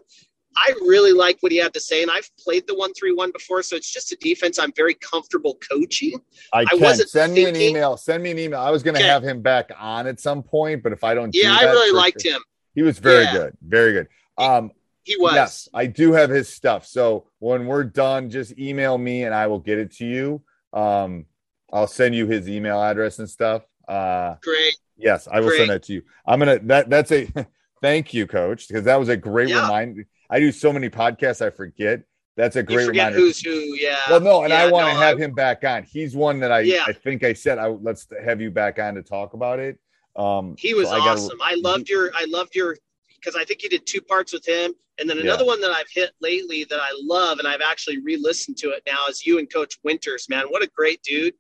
I 0.57 0.71
really 0.83 1.11
like 1.11 1.37
what 1.41 1.51
he 1.51 1.57
had 1.57 1.73
to 1.73 1.81
say, 1.81 2.01
and 2.01 2.09
I've 2.09 2.29
played 2.37 2.65
the 2.65 2.75
one 2.75 2.93
three 2.93 3.11
one 3.11 3.29
before, 3.33 3.61
so 3.61 3.75
it's 3.75 3.91
just 3.91 4.13
a 4.13 4.15
defense 4.21 4.57
I'm 4.57 4.71
very 4.73 4.93
comfortable 4.93 5.57
coaching. 5.69 6.13
I 6.53 6.59
I 6.61 6.65
can 6.65 6.79
wasn't 6.79 7.09
send 7.09 7.33
me 7.33 7.43
an 7.43 7.57
email. 7.57 7.97
Send 7.97 8.23
me 8.23 8.31
an 8.31 8.39
email. 8.39 8.59
I 8.61 8.69
was 8.71 8.81
going 8.81 8.93
to 8.95 9.01
Okay. 9.01 9.09
have 9.09 9.21
him 9.21 9.41
back 9.41 9.69
on 9.77 10.07
at 10.07 10.21
some 10.21 10.43
point, 10.43 10.81
but 10.81 10.93
if 10.93 11.03
I 11.03 11.13
don't, 11.13 11.31
do 11.31 11.39
Yeah, 11.39 11.51
I 11.51 11.65
that 11.65 11.71
really 11.71 11.91
liked 11.91 12.21
sure- 12.21 12.35
him. 12.35 12.41
He 12.73 12.83
was 12.83 12.99
very 12.99 13.23
Yeah. 13.23 13.33
good, 13.33 13.57
very 13.61 13.91
good. 13.91 14.07
Um, 14.37 14.71
He 15.03 15.17
was. 15.17 15.33
Yes, 15.33 15.67
I 15.73 15.87
do 15.87 16.13
have 16.13 16.29
his 16.29 16.47
stuff. 16.47 16.87
So 16.87 17.27
when 17.39 17.67
we're 17.67 17.83
done, 17.83 18.29
just 18.29 18.57
email 18.57 18.97
me 18.97 19.23
and 19.25 19.35
I 19.35 19.47
will 19.47 19.59
get 19.59 19.77
it 19.77 19.91
to 19.97 20.05
you. 20.05 20.41
Um, 20.71 21.25
I'll 21.73 21.85
send 21.87 22.15
you 22.15 22.27
his 22.27 22.47
email 22.47 22.81
address 22.81 23.19
and 23.19 23.29
stuff. 23.29 23.63
Uh, 23.87 24.35
Great. 24.41 24.75
yes, 24.97 25.27
I 25.31 25.39
will 25.39 25.49
Great. 25.49 25.57
send 25.59 25.69
that 25.71 25.83
to 25.83 25.93
you. 25.93 26.03
I'm 26.25 26.39
gonna 26.39 26.59
that 26.63 26.89
that's 26.89 27.11
a 27.11 27.27
thank 27.81 28.13
you, 28.13 28.27
coach, 28.27 28.67
because 28.67 28.83
that 28.85 28.99
was 28.99 29.09
a 29.09 29.17
great 29.17 29.49
Yeah. 29.49 29.61
reminder. 29.63 30.05
I 30.29 30.39
do 30.39 30.51
so 30.51 30.73
many 30.73 30.89
podcasts, 30.89 31.45
I 31.45 31.49
forget. 31.51 32.01
That's 32.37 32.55
a 32.57 32.63
great 32.63 32.87
reminder. 32.89 33.17
who's 33.17 33.39
who. 33.41 33.51
Yeah. 33.51 33.97
well, 34.09 34.19
no, 34.19 34.43
and 34.43 34.51
I 34.51 34.69
want 34.69 34.87
to 34.87 34.93
no, 34.93 34.99
have 34.99 35.17
I- 35.17 35.21
him 35.21 35.33
back 35.33 35.63
on. 35.63 35.83
He's 35.83 36.15
one 36.15 36.39
that 36.41 36.51
I 36.51 36.61
Yeah. 36.61 36.83
I 36.87 36.91
think 36.93 37.23
I 37.23 37.33
said 37.33 37.57
I 37.59 37.67
let's 37.67 38.07
have 38.25 38.41
you 38.41 38.51
back 38.51 38.77
on 38.79 38.95
to 38.95 39.03
talk 39.03 39.33
about 39.33 39.59
it. 39.59 39.77
Um, 40.15 40.55
He 40.57 40.73
was 40.73 40.87
so 40.89 40.95
I 40.95 40.97
gotta- 40.99 41.11
awesome. 41.21 41.39
I 41.41 41.55
loved 41.63 41.87
your. 41.89 42.11
I 42.15 42.25
loved 42.29 42.55
your 42.55 42.75
because 43.15 43.35
I 43.35 43.45
think 43.45 43.63
you 43.63 43.69
did 43.69 43.85
two 43.85 44.01
parts 44.01 44.33
with 44.33 44.45
him, 44.45 44.73
and 44.99 45.09
then 45.09 45.17
Yeah. 45.17 45.23
another 45.23 45.45
one 45.45 45.59
that 45.61 45.71
I've 45.71 45.89
hit 45.91 46.11
lately 46.21 46.63
that 46.65 46.79
I 46.79 46.89
love, 47.01 47.39
and 47.39 47.47
I've 47.47 47.61
actually 47.61 47.97
re-listened 47.99 48.57
to 48.57 48.69
it 48.71 48.83
now 48.85 49.07
is 49.09 49.25
you 49.25 49.39
and 49.39 49.51
Coach 49.51 49.77
Winters. 49.83 50.27
Man, 50.29 50.45
what 50.49 50.61
a 50.61 50.67
great 50.67 51.01
dude! 51.03 51.33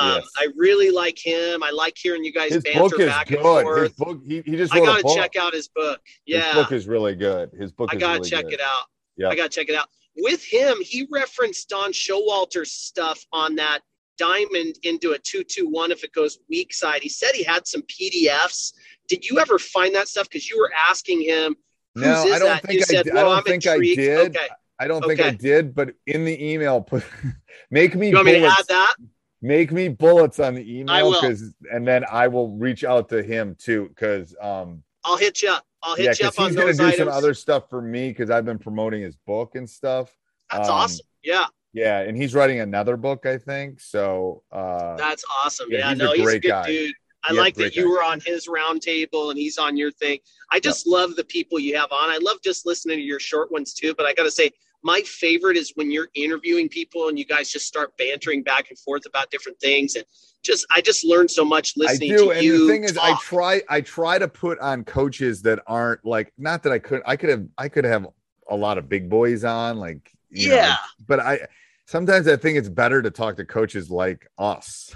Um, 0.00 0.16
Yes. 0.16 0.28
I 0.36 0.48
really 0.56 0.90
like 0.90 1.18
him. 1.18 1.62
I 1.62 1.70
like 1.70 1.96
hearing 1.96 2.24
you 2.24 2.32
guys 2.32 2.52
His 2.52 2.62
banter 2.64 2.80
book 2.80 3.00
is 3.00 3.06
back 3.06 3.30
and 3.30 3.40
good. 3.42 3.56
His 3.56 3.62
forth. 3.62 3.96
book, 3.96 4.20
he, 4.26 4.42
he 4.42 4.56
just 4.56 4.74
I 4.74 4.80
gotta 4.80 5.14
check 5.14 5.36
out 5.36 5.54
his 5.54 5.68
book. 5.68 6.00
Yeah, 6.26 6.42
His 6.42 6.54
book 6.54 6.72
is 6.72 6.86
really 6.88 7.14
good. 7.14 7.50
His 7.58 7.72
book 7.72 7.88
I 7.92 7.96
gotta 7.96 8.18
really 8.18 8.30
check 8.30 8.44
good. 8.44 8.54
it 8.54 8.60
out. 8.60 8.84
Yeah. 9.16 9.28
I 9.28 9.34
gotta 9.36 9.48
check 9.48 9.68
it 9.68 9.74
out. 9.74 9.88
With 10.16 10.44
him, 10.44 10.76
he 10.82 11.06
referenced 11.10 11.68
Don 11.68 11.92
Showalter's 11.92 12.72
stuff 12.72 13.24
on 13.32 13.54
that 13.56 13.80
diamond 14.18 14.74
into 14.82 15.12
a 15.12 15.18
two-two-one 15.18 15.92
if 15.92 16.02
it 16.04 16.12
goes 16.12 16.38
weak 16.50 16.74
side. 16.74 17.02
He 17.02 17.08
said 17.08 17.30
he 17.34 17.44
had 17.44 17.66
some 17.68 17.82
PDFs. 17.82 18.72
Did 19.08 19.28
you 19.28 19.38
ever 19.38 19.58
find 19.58 19.94
that 19.94 20.08
stuff? 20.08 20.28
Because 20.28 20.48
you 20.50 20.58
were 20.58 20.72
asking 20.90 21.22
him. 21.22 21.56
No, 21.94 22.26
is 22.26 22.32
I 22.32 22.38
don't 22.38 22.48
that? 22.48 22.62
think 22.62 22.74
You 22.74 22.80
I 22.80 22.82
said, 22.94 23.04
did. 23.04 23.14
"Well, 23.14 23.26
I 23.26 23.28
don't 23.28 23.38
I'm 23.38 23.44
think 23.44 23.64
intrigued." 23.64 23.98
I 24.00 24.02
did. 24.02 24.36
Okay. 24.36 24.48
I 24.80 24.86
don't 24.86 25.04
think 25.04 25.20
I 25.20 25.30
did, 25.30 25.74
but 25.74 25.94
in 26.06 26.24
the 26.24 26.52
email, 26.52 26.80
put 26.80 27.04
make 27.70 27.94
me 27.96 28.10
You 28.10 28.14
want 28.16 28.26
me 28.26 28.32
to 28.40 28.46
add 28.46 28.64
that? 28.68 28.94
Make 29.40 29.70
me 29.70 29.88
bullets 29.88 30.40
on 30.40 30.54
the 30.54 30.78
email 30.80 31.12
because, 31.12 31.54
and 31.72 31.86
then 31.86 32.04
I 32.10 32.26
will 32.28 32.56
reach 32.56 32.82
out 32.84 33.08
to 33.10 33.22
him 33.22 33.54
too 33.58 33.88
because, 33.88 34.34
um, 34.40 34.82
I'll 35.04 35.16
hit 35.16 35.42
you 35.42 35.50
up. 35.50 35.64
I'll 35.82 35.94
hit 35.94 36.06
yeah, 36.18 36.24
you 36.24 36.28
up 36.28 36.38
on 36.40 36.46
he's 36.46 36.56
gonna 36.56 36.66
those 36.68 36.78
do 36.78 36.84
items. 36.86 36.98
some 36.98 37.08
other 37.08 37.34
stuff 37.34 37.70
for 37.70 37.80
me 37.80 38.08
because 38.08 38.30
I've 38.30 38.44
been 38.44 38.58
promoting 38.58 39.02
his 39.02 39.14
book 39.16 39.54
and 39.54 39.68
stuff. 39.70 40.14
That's 40.50 40.68
um, 40.68 40.74
awesome. 40.74 41.06
Yeah, 41.22 41.46
Yeah, 41.72 42.00
and 42.00 42.16
he's 42.16 42.34
writing 42.34 42.60
another 42.60 42.96
book, 42.96 43.26
I 43.26 43.38
think. 43.38 43.80
So, 43.80 44.42
uh, 44.50 44.96
that's 44.96 45.24
awesome. 45.44 45.68
yeah, 45.70 45.78
Yeah, 45.78 45.88
he's 45.90 46.00
a 46.00 46.04
no, 46.04 46.12
he's 46.12 46.28
a 46.34 46.40
good 46.40 46.48
guy. 46.48 46.66
dude. 46.66 46.94
I 47.24 47.32
Yeah, 47.32 47.40
like 47.40 47.54
that 47.56 47.76
you 47.76 47.84
guy. 47.84 47.90
were 47.90 48.02
on 48.02 48.20
his 48.20 48.48
round 48.48 48.80
table 48.82 49.30
and 49.30 49.38
he's 49.38 49.58
on 49.58 49.76
your 49.76 49.90
thing. 49.90 50.18
I 50.52 50.60
just 50.60 50.86
love 50.86 51.16
the 51.16 51.24
people 51.24 51.58
you 51.58 51.76
have 51.76 51.90
on. 51.92 52.10
I 52.10 52.18
love 52.22 52.38
just 52.42 52.64
listening 52.66 52.98
to 52.98 53.02
your 53.02 53.20
short 53.20 53.50
ones 53.52 53.74
too. 53.74 53.94
But 53.94 54.06
I 54.06 54.14
got 54.14 54.22
to 54.24 54.30
say, 54.30 54.50
my 54.82 55.00
favorite 55.02 55.56
is 55.56 55.72
when 55.74 55.90
you're 55.90 56.08
interviewing 56.14 56.68
people 56.68 57.08
and 57.08 57.18
you 57.18 57.24
guys 57.24 57.50
just 57.50 57.66
start 57.66 57.96
bantering 57.96 58.42
back 58.42 58.70
and 58.70 58.78
forth 58.78 59.06
about 59.06 59.30
different 59.30 59.58
things. 59.60 59.96
And 59.96 60.04
just, 60.42 60.66
I 60.70 60.80
just 60.80 61.04
learned 61.04 61.30
so 61.30 61.44
much 61.44 61.74
I 61.76 61.82
listening 61.82 62.10
do, 62.10 62.24
to 62.26 62.30
and 62.30 62.42
you. 62.42 62.66
the 62.66 62.72
thing 62.72 62.84
is, 62.84 62.96
I 62.96 63.16
try, 63.20 63.62
I 63.68 63.80
try 63.80 64.18
to 64.18 64.28
put 64.28 64.58
on 64.60 64.84
coaches 64.84 65.42
that 65.42 65.60
aren't 65.66 66.04
like, 66.04 66.32
not 66.38 66.62
that 66.62 66.72
I 66.72 66.78
could, 66.78 67.02
I 67.04 67.16
could 67.16 67.30
have, 67.30 67.46
I 67.58 67.68
could 67.68 67.84
have 67.84 68.06
a 68.48 68.56
lot 68.56 68.78
of 68.78 68.88
big 68.88 69.10
boys 69.10 69.44
on, 69.44 69.78
like, 69.78 70.12
you 70.30 70.50
know, 70.50 70.54
yeah. 70.56 70.76
but 71.06 71.20
I 71.20 71.40
sometimes 71.86 72.28
I 72.28 72.36
think 72.36 72.58
it's 72.58 72.68
better 72.68 73.00
to 73.02 73.10
talk 73.10 73.36
to 73.36 73.44
coaches 73.44 73.90
like 73.90 74.28
us. 74.38 74.94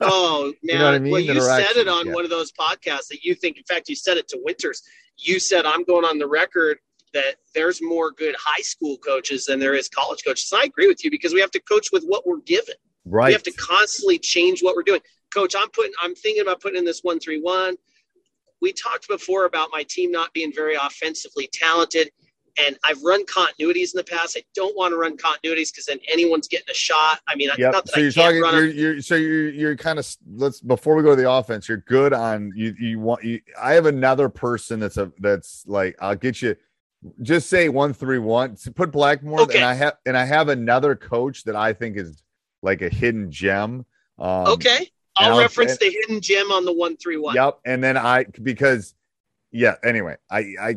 Oh 0.00 0.52
man, 0.62 0.78
know 0.78 0.84
what 0.84 0.94
I 0.94 0.98
mean? 0.98 1.12
well, 1.12 1.20
you 1.20 1.40
said 1.40 1.76
it 1.76 1.88
on 1.88 2.06
yeah. 2.06 2.14
one 2.14 2.24
of 2.24 2.30
those 2.30 2.52
podcasts 2.52 3.08
that 3.10 3.22
you 3.22 3.34
think. 3.34 3.58
In 3.58 3.64
fact, 3.64 3.88
you 3.88 3.96
said 3.96 4.16
it 4.16 4.28
to 4.28 4.38
Winters. 4.42 4.82
You 5.18 5.40
said 5.40 5.66
I'm 5.66 5.84
going 5.84 6.04
on 6.04 6.18
the 6.18 6.28
record 6.28 6.78
that 7.14 7.36
there's 7.54 7.80
more 7.82 8.10
good 8.10 8.34
high 8.38 8.62
school 8.62 8.96
coaches 8.98 9.46
than 9.46 9.58
there 9.58 9.74
is 9.74 9.88
college 9.88 10.22
coaches. 10.24 10.50
And 10.52 10.62
I 10.62 10.64
agree 10.64 10.88
with 10.88 11.04
you 11.04 11.10
because 11.10 11.34
we 11.34 11.40
have 11.40 11.50
to 11.52 11.60
coach 11.60 11.88
with 11.92 12.04
what 12.04 12.26
we're 12.26 12.40
given. 12.40 12.74
Right. 13.04 13.28
We 13.28 13.32
have 13.32 13.42
to 13.44 13.52
constantly 13.52 14.18
change 14.18 14.62
what 14.62 14.76
we're 14.76 14.82
doing. 14.82 15.00
Coach, 15.34 15.54
I'm 15.58 15.70
putting. 15.70 15.92
I'm 16.02 16.14
thinking 16.14 16.42
about 16.42 16.60
putting 16.60 16.78
in 16.78 16.84
this 16.84 17.00
one 17.02 17.18
three 17.18 17.40
one. 17.40 17.76
We 18.60 18.72
talked 18.72 19.08
before 19.08 19.46
about 19.46 19.70
my 19.72 19.84
team 19.88 20.12
not 20.12 20.32
being 20.32 20.52
very 20.54 20.76
offensively 20.76 21.48
talented. 21.52 22.10
And 22.58 22.76
I've 22.84 23.02
run 23.02 23.24
continuities 23.24 23.94
in 23.94 23.96
the 23.96 24.04
past. 24.04 24.36
I 24.38 24.44
don't 24.54 24.76
want 24.76 24.92
to 24.92 24.98
run 24.98 25.16
continuities 25.16 25.72
because 25.72 25.86
then 25.88 25.98
anyone's 26.10 26.48
getting 26.48 26.68
a 26.70 26.74
shot. 26.74 27.20
I 27.26 27.34
mean, 27.34 27.48
Yep. 27.56 27.72
not 27.72 27.86
that 27.86 27.92
So 27.94 28.00
I 28.00 28.02
you're 28.02 28.12
talking. 28.12 28.58
You're, 28.58 28.66
you're 28.66 29.00
so 29.02 29.14
you're 29.14 29.48
you're 29.48 29.76
kind 29.76 29.98
of 29.98 30.06
let's 30.34 30.60
before 30.60 30.94
we 30.94 31.02
go 31.02 31.16
to 31.16 31.22
the 31.22 31.30
offense. 31.30 31.66
You're 31.66 31.78
good 31.78 32.12
on 32.12 32.52
you. 32.54 32.74
You 32.78 33.00
want 33.00 33.24
you. 33.24 33.40
I 33.60 33.72
have 33.72 33.86
another 33.86 34.28
person 34.28 34.80
that's 34.80 34.98
a 34.98 35.10
that's 35.18 35.64
like 35.66 35.96
I'll 36.00 36.14
get 36.14 36.42
you. 36.42 36.54
Just 37.20 37.48
say 37.48 37.68
one 37.68 37.92
three 37.94 38.18
one. 38.18 38.56
Put 38.74 38.92
Blackmore, 38.92 39.40
Okay. 39.42 39.58
and 39.58 39.64
I 39.64 39.74
have 39.74 39.94
and 40.06 40.16
I 40.16 40.24
have 40.24 40.48
another 40.48 40.94
coach 40.94 41.44
that 41.44 41.56
I 41.56 41.72
think 41.72 41.96
is 41.96 42.22
like 42.62 42.80
a 42.82 42.88
hidden 42.88 43.30
gem. 43.30 43.84
Um, 44.18 44.46
Okay. 44.46 44.88
I'll 45.16 45.38
reference 45.38 45.72
and- 45.72 45.80
the 45.80 45.90
hidden 45.90 46.20
gem 46.20 46.50
on 46.52 46.64
the 46.64 46.72
one 46.72 46.96
three 46.96 47.16
one. 47.16 47.34
Yep. 47.34 47.58
And 47.66 47.82
then 47.82 47.96
I 47.96 48.24
because 48.24 48.94
yeah. 49.50 49.74
Anyway, 49.84 50.16
I 50.30 50.54
I 50.60 50.74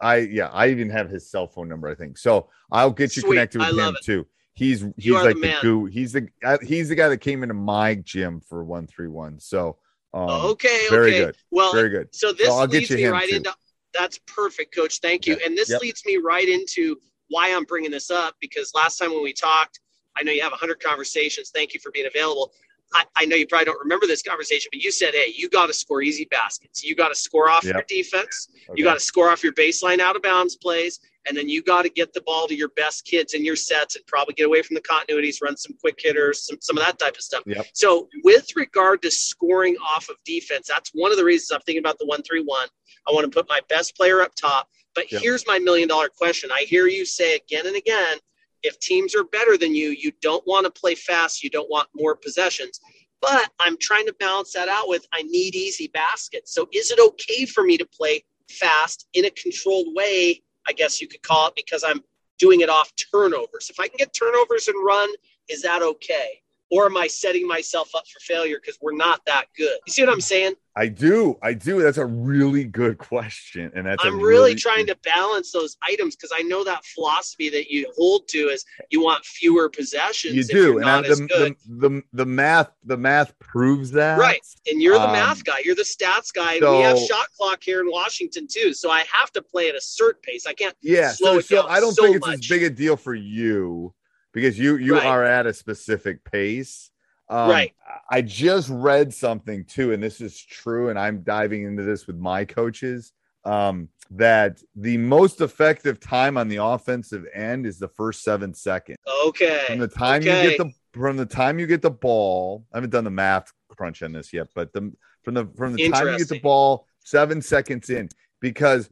I 0.00 0.16
yeah. 0.16 0.48
I 0.48 0.68
even 0.68 0.90
have 0.90 1.08
his 1.08 1.30
cell 1.30 1.46
phone 1.46 1.68
number. 1.68 1.88
I 1.88 1.94
think 1.94 2.18
so. 2.18 2.50
I'll 2.70 2.90
get 2.90 3.16
you 3.16 3.22
Sweet. 3.22 3.30
connected 3.32 3.60
with 3.60 3.78
him 3.78 3.94
it. 3.94 4.04
too. 4.04 4.26
He's 4.54 4.84
he's 4.96 5.12
like 5.12 5.36
the 5.36 5.40
the, 5.42 5.58
goo. 5.62 5.84
He's 5.84 6.12
the 6.12 6.28
uh, 6.44 6.58
he's 6.62 6.88
the 6.88 6.94
guy 6.96 7.08
that 7.08 7.18
came 7.18 7.42
into 7.42 7.54
my 7.54 7.94
gym 7.94 8.40
for 8.40 8.64
one 8.64 8.86
three 8.86 9.08
one. 9.08 9.38
So 9.38 9.78
um, 10.12 10.28
okay. 10.28 10.86
very 10.90 11.10
okay. 11.14 11.24
good. 11.26 11.36
Well, 11.50 11.72
very 11.72 11.90
good. 11.90 12.14
so 12.14 12.32
this 12.32 12.48
So 12.48 12.54
I'll 12.54 12.66
get 12.66 12.78
leads 12.78 12.90
you 12.90 12.96
me 12.96 13.02
him, 13.04 13.12
right 13.12 13.28
too. 13.28 13.36
into 13.36 13.54
that's 13.98 14.18
perfect, 14.26 14.74
coach. 14.74 14.98
Thank 15.00 15.26
you. 15.26 15.38
And 15.44 15.56
this 15.56 15.70
Yep. 15.70 15.80
leads 15.80 16.04
me 16.04 16.16
right 16.18 16.48
into 16.48 17.00
why 17.28 17.52
I'm 17.54 17.64
bringing 17.64 17.90
this 17.90 18.10
up 18.10 18.36
because 18.40 18.72
last 18.74 18.98
time 18.98 19.12
when 19.12 19.22
we 19.22 19.32
talked, 19.32 19.80
I 20.16 20.22
know 20.22 20.32
you 20.32 20.42
have 20.42 20.52
100 20.52 20.80
conversations. 20.82 21.50
Thank 21.50 21.74
you 21.74 21.80
for 21.80 21.90
being 21.90 22.06
available. 22.06 22.52
I, 22.94 23.04
I 23.16 23.24
know 23.24 23.36
you 23.36 23.46
probably 23.46 23.66
don't 23.66 23.80
remember 23.80 24.06
this 24.06 24.22
conversation, 24.22 24.68
but 24.72 24.80
you 24.80 24.90
said, 24.92 25.12
hey, 25.12 25.32
you 25.36 25.48
got 25.48 25.66
to 25.66 25.74
score 25.74 26.02
easy 26.02 26.26
baskets. 26.30 26.84
You 26.84 26.94
got 26.94 27.08
to 27.08 27.14
score 27.14 27.50
off 27.50 27.64
Yep. 27.64 27.74
your 27.74 27.84
defense. 27.88 28.48
Okay. 28.70 28.72
You 28.78 28.84
got 28.84 28.94
to 28.94 29.00
score 29.00 29.30
off 29.30 29.42
your 29.42 29.52
baseline 29.52 29.98
out 29.98 30.16
of 30.16 30.22
bounds 30.22 30.56
plays. 30.56 31.00
And 31.28 31.36
then 31.36 31.48
you 31.48 31.60
got 31.62 31.82
to 31.82 31.88
get 31.88 32.12
the 32.12 32.20
ball 32.20 32.46
to 32.46 32.54
your 32.54 32.68
best 32.70 33.04
kids 33.04 33.34
in 33.34 33.44
your 33.44 33.56
sets 33.56 33.96
and 33.96 34.06
probably 34.06 34.34
get 34.34 34.46
away 34.46 34.62
from 34.62 34.74
the 34.74 34.80
continuities, 34.80 35.42
run 35.42 35.56
some 35.56 35.76
quick 35.80 35.98
hitters, 36.00 36.46
some, 36.46 36.58
some 36.60 36.78
of 36.78 36.84
that 36.84 36.98
type 37.00 37.16
of 37.16 37.22
stuff. 37.22 37.42
Yep. 37.46 37.66
So, 37.72 38.08
with 38.22 38.46
regard 38.54 39.02
to 39.02 39.10
scoring 39.10 39.76
off 39.78 40.08
of 40.08 40.16
defense, 40.24 40.68
that's 40.68 40.90
one 40.94 41.10
of 41.10 41.18
the 41.18 41.24
reasons 41.24 41.50
I'm 41.50 41.60
thinking 41.62 41.80
about 41.82 41.98
the 41.98 42.06
one 42.06 42.22
three 42.22 42.42
one. 42.44 42.68
I 43.08 43.12
want 43.12 43.24
to 43.24 43.30
put 43.30 43.48
my 43.48 43.60
best 43.68 43.96
player 43.96 44.22
up 44.22 44.36
top. 44.36 44.68
But 44.94 45.10
Yep. 45.10 45.20
here's 45.22 45.46
my 45.48 45.58
million 45.58 45.88
dollar 45.88 46.08
question. 46.08 46.50
I 46.52 46.60
hear 46.68 46.86
you 46.86 47.04
say 47.04 47.34
again 47.34 47.66
and 47.66 47.76
again 47.76 48.18
if 48.62 48.78
teams 48.80 49.14
are 49.14 49.24
better 49.24 49.56
than 49.56 49.74
you, 49.74 49.90
you 49.90 50.12
don't 50.20 50.46
want 50.46 50.64
to 50.64 50.80
play 50.80 50.94
fast, 50.94 51.42
you 51.42 51.50
don't 51.50 51.70
want 51.70 51.88
more 51.94 52.16
possessions. 52.16 52.80
But 53.20 53.50
I'm 53.58 53.76
trying 53.80 54.06
to 54.06 54.14
balance 54.14 54.52
that 54.52 54.68
out 54.68 54.88
with 54.88 55.06
I 55.12 55.22
need 55.22 55.54
easy 55.54 55.88
baskets. 55.88 56.52
So, 56.54 56.68
is 56.72 56.90
it 56.90 56.98
okay 57.00 57.46
for 57.46 57.64
me 57.64 57.78
to 57.78 57.86
play 57.86 58.24
fast 58.50 59.06
in 59.14 59.24
a 59.24 59.30
controlled 59.30 59.94
way? 59.94 60.42
I 60.68 60.72
guess 60.72 61.00
you 61.00 61.08
could 61.08 61.22
call 61.22 61.48
it 61.48 61.54
because 61.56 61.84
I'm 61.84 62.02
doing 62.38 62.60
it 62.60 62.68
off 62.68 62.92
turnovers. 63.12 63.70
If 63.70 63.80
I 63.80 63.88
can 63.88 63.96
get 63.96 64.12
turnovers 64.12 64.68
and 64.68 64.84
run, 64.84 65.08
is 65.48 65.62
that 65.62 65.82
okay? 65.82 66.42
Or 66.70 66.86
am 66.86 66.96
I 66.96 67.06
setting 67.06 67.46
myself 67.46 67.94
up 67.94 68.04
for 68.12 68.18
failure 68.20 68.58
because 68.60 68.78
we're 68.82 68.96
not 68.96 69.20
that 69.26 69.46
good? 69.56 69.78
You 69.86 69.92
see 69.92 70.02
what 70.04 70.12
I'm 70.12 70.20
saying? 70.20 70.54
I 70.78 70.88
do. 70.88 71.38
I 71.42 71.54
do. 71.54 71.80
That's 71.80 71.96
a 71.96 72.04
really 72.04 72.64
good 72.64 72.98
question, 72.98 73.70
and 73.74 73.86
that's. 73.86 74.04
I'm 74.04 74.20
really, 74.20 74.54
trying 74.54 74.86
to 74.88 74.96
balance 75.04 75.50
those 75.50 75.76
items 75.88 76.16
because 76.16 76.32
I 76.36 76.42
know 76.42 76.64
that 76.64 76.84
philosophy 76.84 77.48
that 77.48 77.70
you 77.70 77.90
hold 77.96 78.28
to 78.28 78.38
is 78.48 78.62
you 78.90 79.02
want 79.02 79.24
fewer 79.24 79.70
possessions. 79.70 80.34
You 80.34 80.44
do, 80.44 80.78
and 80.78 80.86
I, 80.88 81.00
the, 81.00 81.14
the 81.16 81.56
the 81.66 82.02
the 82.12 82.26
math 82.26 82.68
the 82.84 82.98
math 82.98 83.38
proves 83.38 83.92
that. 83.92 84.18
Right. 84.18 84.40
And 84.66 84.82
you're 84.82 84.98
the 84.98 85.06
Um, 85.06 85.12
math 85.12 85.44
guy. 85.44 85.60
You're 85.64 85.76
the 85.76 85.82
stats 85.82 86.30
guy. 86.34 86.54
and 86.56 86.68
we 86.68 86.82
have 86.82 86.98
shot 86.98 87.28
clock 87.38 87.62
here 87.62 87.80
in 87.80 87.90
Washington 87.90 88.46
too. 88.50 88.74
So 88.74 88.90
I 88.90 89.04
have 89.10 89.32
to 89.32 89.40
play 89.42 89.70
at 89.70 89.76
a 89.76 89.80
certain 89.80 90.20
pace. 90.20 90.46
I 90.46 90.52
can't 90.52 90.76
Yeah. 90.82 91.12
slow 91.12 91.34
So, 91.34 91.38
it 91.38 91.46
so 91.46 91.56
down 91.62 91.66
I 91.70 91.80
don't 91.80 91.94
so 91.94 92.02
think 92.02 92.16
it's 92.16 92.26
much. 92.26 92.34
as 92.34 92.48
big 92.48 92.64
a 92.64 92.70
deal 92.70 92.96
for 92.98 93.14
you 93.14 93.94
because 94.36 94.58
you 94.58 94.76
you 94.76 94.94
Right. 94.94 95.06
are 95.06 95.24
at 95.24 95.46
a 95.46 95.54
specific 95.54 96.22
pace. 96.22 96.90
Um, 97.30 97.48
Right. 97.48 97.74
I 98.10 98.20
just 98.20 98.68
read 98.68 99.12
something 99.14 99.64
too, 99.64 99.94
and 99.94 100.02
this 100.02 100.20
is 100.20 100.38
true, 100.38 100.90
and 100.90 100.98
I'm 100.98 101.22
diving 101.22 101.64
into 101.64 101.82
this 101.82 102.06
with 102.06 102.16
my 102.16 102.44
coaches. 102.44 103.12
Um, 103.44 103.88
that 104.10 104.62
the 104.74 104.98
most 104.98 105.40
effective 105.40 105.98
time 106.00 106.36
on 106.36 106.48
the 106.48 106.56
offensive 106.62 107.24
end 107.32 107.64
is 107.64 107.78
the 107.78 107.88
first 107.88 108.22
seven 108.22 108.52
seconds. 108.52 108.98
Okay. 109.26 109.64
From 109.66 109.78
the 109.78 109.88
time 109.88 110.22
you 110.22 110.28
get 110.28 110.58
the 110.58 110.70
from 110.92 111.16
the 111.16 111.26
time 111.26 111.58
you 111.58 111.66
get 111.66 111.80
the 111.80 111.90
ball, 111.90 112.66
I 112.72 112.76
haven't 112.76 112.90
done 112.90 113.04
the 113.04 113.10
math 113.10 113.50
crunch 113.70 114.02
on 114.02 114.12
this 114.12 114.32
yet, 114.34 114.48
but 114.54 114.72
the 114.74 114.92
from 115.24 115.34
the 115.34 115.46
from 115.56 115.72
the 115.72 115.88
time 115.88 116.08
you 116.08 116.18
get 116.18 116.28
the 116.28 116.40
ball, 116.40 116.86
seven 117.04 117.40
seconds 117.40 117.88
in, 117.88 118.10
because 118.40 118.90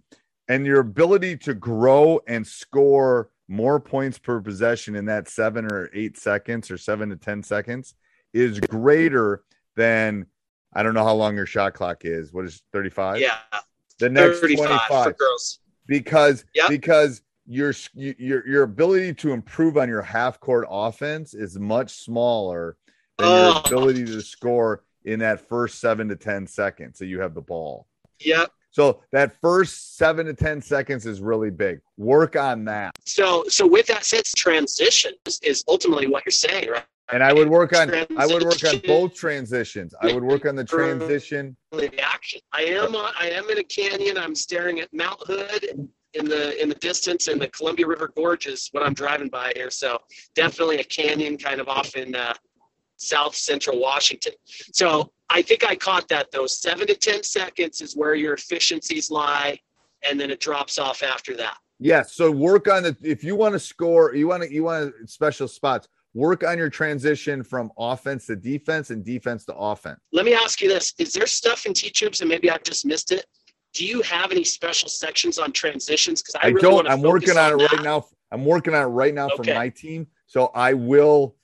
and 0.49 0.65
your 0.65 0.81
ability 0.81 1.37
to 1.37 1.53
grow 1.53 2.21
and 2.27 2.47
score 2.47 3.31
more 3.49 3.79
points 3.81 4.19
per 4.19 4.41
possession 4.41 4.95
in 4.97 5.05
that 5.07 5.29
seven 5.29 5.65
or 5.67 5.91
eight 5.93 6.17
seconds 6.19 6.71
or 6.71 6.79
seven 6.79 7.11
to 7.11 7.17
10 7.17 7.43
seconds 7.43 7.95
is 8.33 8.59
greater 8.61 9.45
than 9.77 10.27
I 10.75 10.83
don't 10.83 10.95
know 10.95 11.05
how 11.05 11.15
long 11.15 11.37
your 11.37 11.47
shot 11.47 11.75
clock 11.75 12.05
is. 12.05 12.33
What 12.33 12.47
is 12.47 12.63
35? 12.73 13.21
Yeah. 13.21 13.37
The 14.01 14.09
next 14.11 14.41
35 14.41 14.59
for 14.59 14.67
25 14.67 15.19
girls. 15.19 15.59
because 15.87 16.45
Yep. 16.55 16.69
because 16.69 17.23
your 17.47 17.73
your 17.95 18.47
your 18.49 18.63
ability 18.63 19.13
to 19.15 19.33
improve 19.33 19.77
on 19.77 19.89
your 19.89 20.03
half 20.03 20.41
court 20.41 20.67
offense 20.69 21.35
is 21.35 21.59
much 21.59 21.93
smaller 21.93 22.77
than 23.19 23.29
your 23.29 23.53
Oh. 23.57 23.63
ability 23.67 24.05
to 24.07 24.21
score 24.23 24.83
in 25.05 25.21
that 25.21 25.47
first 25.49 25.79
7 25.81 26.09
to 26.09 26.17
10 26.17 26.47
seconds 26.47 26.99
that 26.99 27.07
you 27.07 27.21
have 27.21 27.35
the 27.35 27.43
ball. 27.43 27.87
Yep. 28.21 28.51
So 28.75 29.03
that 29.13 29.41
first 29.41 29.97
7 29.99 30.27
to 30.27 30.35
10 30.35 30.61
seconds 30.61 31.07
is 31.07 31.21
really 31.21 31.51
big. 31.51 31.79
Work 31.97 32.35
on 32.35 32.65
that. 32.65 32.91
So 33.07 33.45
so 33.49 33.69
with 33.69 33.87
that 33.87 34.05
said, 34.05 34.25
transition 34.37 35.13
is, 35.27 35.39
is 35.45 35.65
ultimately 35.69 36.09
what 36.09 36.25
you're 36.27 36.33
saying, 36.33 36.69
right? 36.69 36.83
And 37.13 37.23
I 37.23 37.33
would 37.33 37.49
work 37.49 37.73
on 37.73 37.95
I 38.19 38.27
would 38.27 38.43
work 38.43 38.65
on 38.65 38.81
both 38.85 39.15
transitions. 39.15 39.95
I 40.03 40.13
would 40.13 40.25
work 40.25 40.45
on 40.45 40.57
the 40.57 40.65
transition. 40.65 41.57
The 41.71 42.01
action. 42.01 42.41
I 42.53 42.63
am 42.63 42.97
I 42.97 43.31
am 43.31 43.49
in 43.49 43.59
a 43.59 43.63
canyon. 43.63 44.19
I'm 44.19 44.35
staring 44.35 44.81
at 44.81 44.93
Mount 44.93 45.21
Hood 45.25 45.89
in 46.15 46.25
the 46.25 46.61
in 46.61 46.69
the 46.69 46.75
distance 46.75 47.29
and 47.29 47.41
the 47.41 47.49
Columbia 47.49 47.87
River 47.87 48.11
Gorge 48.17 48.47
is 48.47 48.71
what 48.73 48.85
I'm 48.85 48.95
driving 48.95 49.29
by 49.29 49.53
here. 49.55 49.71
So 49.71 49.99
definitely 50.35 50.79
a 50.79 50.85
canyon 50.85 51.39
kind 51.39 51.61
of 51.61 51.69
off 51.69 51.95
in 51.95 52.17
uh, 52.17 52.35
South 52.97 53.35
Central 53.35 53.81
Washington. 53.81 54.33
So 54.73 55.13
I 55.31 55.43
think 55.43 55.65
I 55.65 55.75
caught 55.75 56.09
that 56.09 56.31
though. 56.31 56.47
Seven 56.47 56.87
to 56.87 56.95
ten 56.95 57.23
seconds 57.23 57.81
is 57.81 57.97
where 57.97 58.15
your 58.15 58.35
efficiencies 58.35 59.11
lie, 59.11 59.59
and 60.09 60.19
then 60.19 60.31
it 60.31 60.41
drops 60.41 60.79
off 60.79 61.03
after 61.03 61.37
that. 61.37 61.57
Yes. 61.81 62.15
So 62.15 62.31
work 62.31 62.69
on 62.69 62.85
the 62.85 62.97
if 63.03 63.25
you 63.25 63.37
want 63.37 63.55
to 63.55 63.59
score, 63.59 64.15
you 64.15 64.29
want 64.29 64.43
to 64.43 64.53
you 64.53 64.65
want 64.65 64.95
to 65.01 65.07
special 65.07 65.49
spots. 65.49 65.89
Work 66.15 66.45
on 66.45 66.57
your 66.59 66.71
transition 66.71 67.43
from 67.43 67.73
offense 67.77 68.27
to 68.27 68.37
defense 68.37 68.91
and 68.91 69.05
defense 69.05 69.45
to 69.47 69.55
offense. 69.55 69.99
Let 70.13 70.25
me 70.25 70.35
ask 70.35 70.61
you 70.61 70.69
this: 70.69 70.95
Is 70.99 71.13
there 71.13 71.27
stuff 71.27 71.67
in 71.67 71.75
Teach 71.75 72.01
Hoops, 72.01 72.21
and 72.21 72.29
maybe 72.29 72.51
I've 72.51 72.63
just 72.63 72.87
missed 72.87 73.11
it? 73.11 73.27
Do 73.73 73.85
you 73.85 74.01
have 74.03 74.31
any 74.31 74.45
special 74.45 74.89
sections 74.89 75.39
on 75.39 75.51
transitions? 75.51 76.23
Because 76.23 76.37
I, 76.37 76.47
I 76.47 76.51
really 76.51 76.61
don't. 76.61 76.89
I'm 76.89 77.03
working 77.03 77.37
on 77.37 77.53
it 77.53 77.57
right 77.57 77.83
now. 77.83 78.07
I'm 78.31 78.45
working 78.45 78.75
on 78.75 78.83
it 78.83 78.87
right 78.87 79.13
now 79.13 79.29
for 79.29 79.43
my 79.43 79.69
team. 79.69 80.07
So 80.27 80.53
I 80.55 80.75
will. 80.75 81.35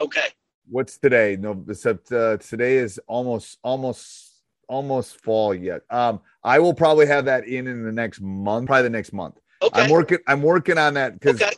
Okay. 0.00 0.26
What's 0.68 0.98
today? 0.98 1.36
No, 1.38 1.64
except 1.68 2.10
uh, 2.10 2.38
today 2.38 2.76
is 2.76 2.98
almost 3.06 3.58
almost 3.62 4.32
almost 4.68 5.22
fall 5.22 5.54
yet. 5.54 5.82
Um, 5.90 6.20
I 6.42 6.58
will 6.58 6.74
probably 6.74 7.06
have 7.06 7.24
that 7.26 7.46
in 7.46 7.66
in 7.68 7.84
the 7.84 7.92
next 7.92 8.20
month, 8.20 8.66
probably 8.66 8.82
the 8.82 8.90
next 8.90 9.12
month. 9.12 9.38
Okay. 9.62 9.80
I'm 9.82 9.90
working. 9.90 10.18
I'm 10.26 10.42
working 10.42 10.76
on 10.76 10.94
that 10.94 11.14
because 11.20 11.40
Okay. 11.40 11.52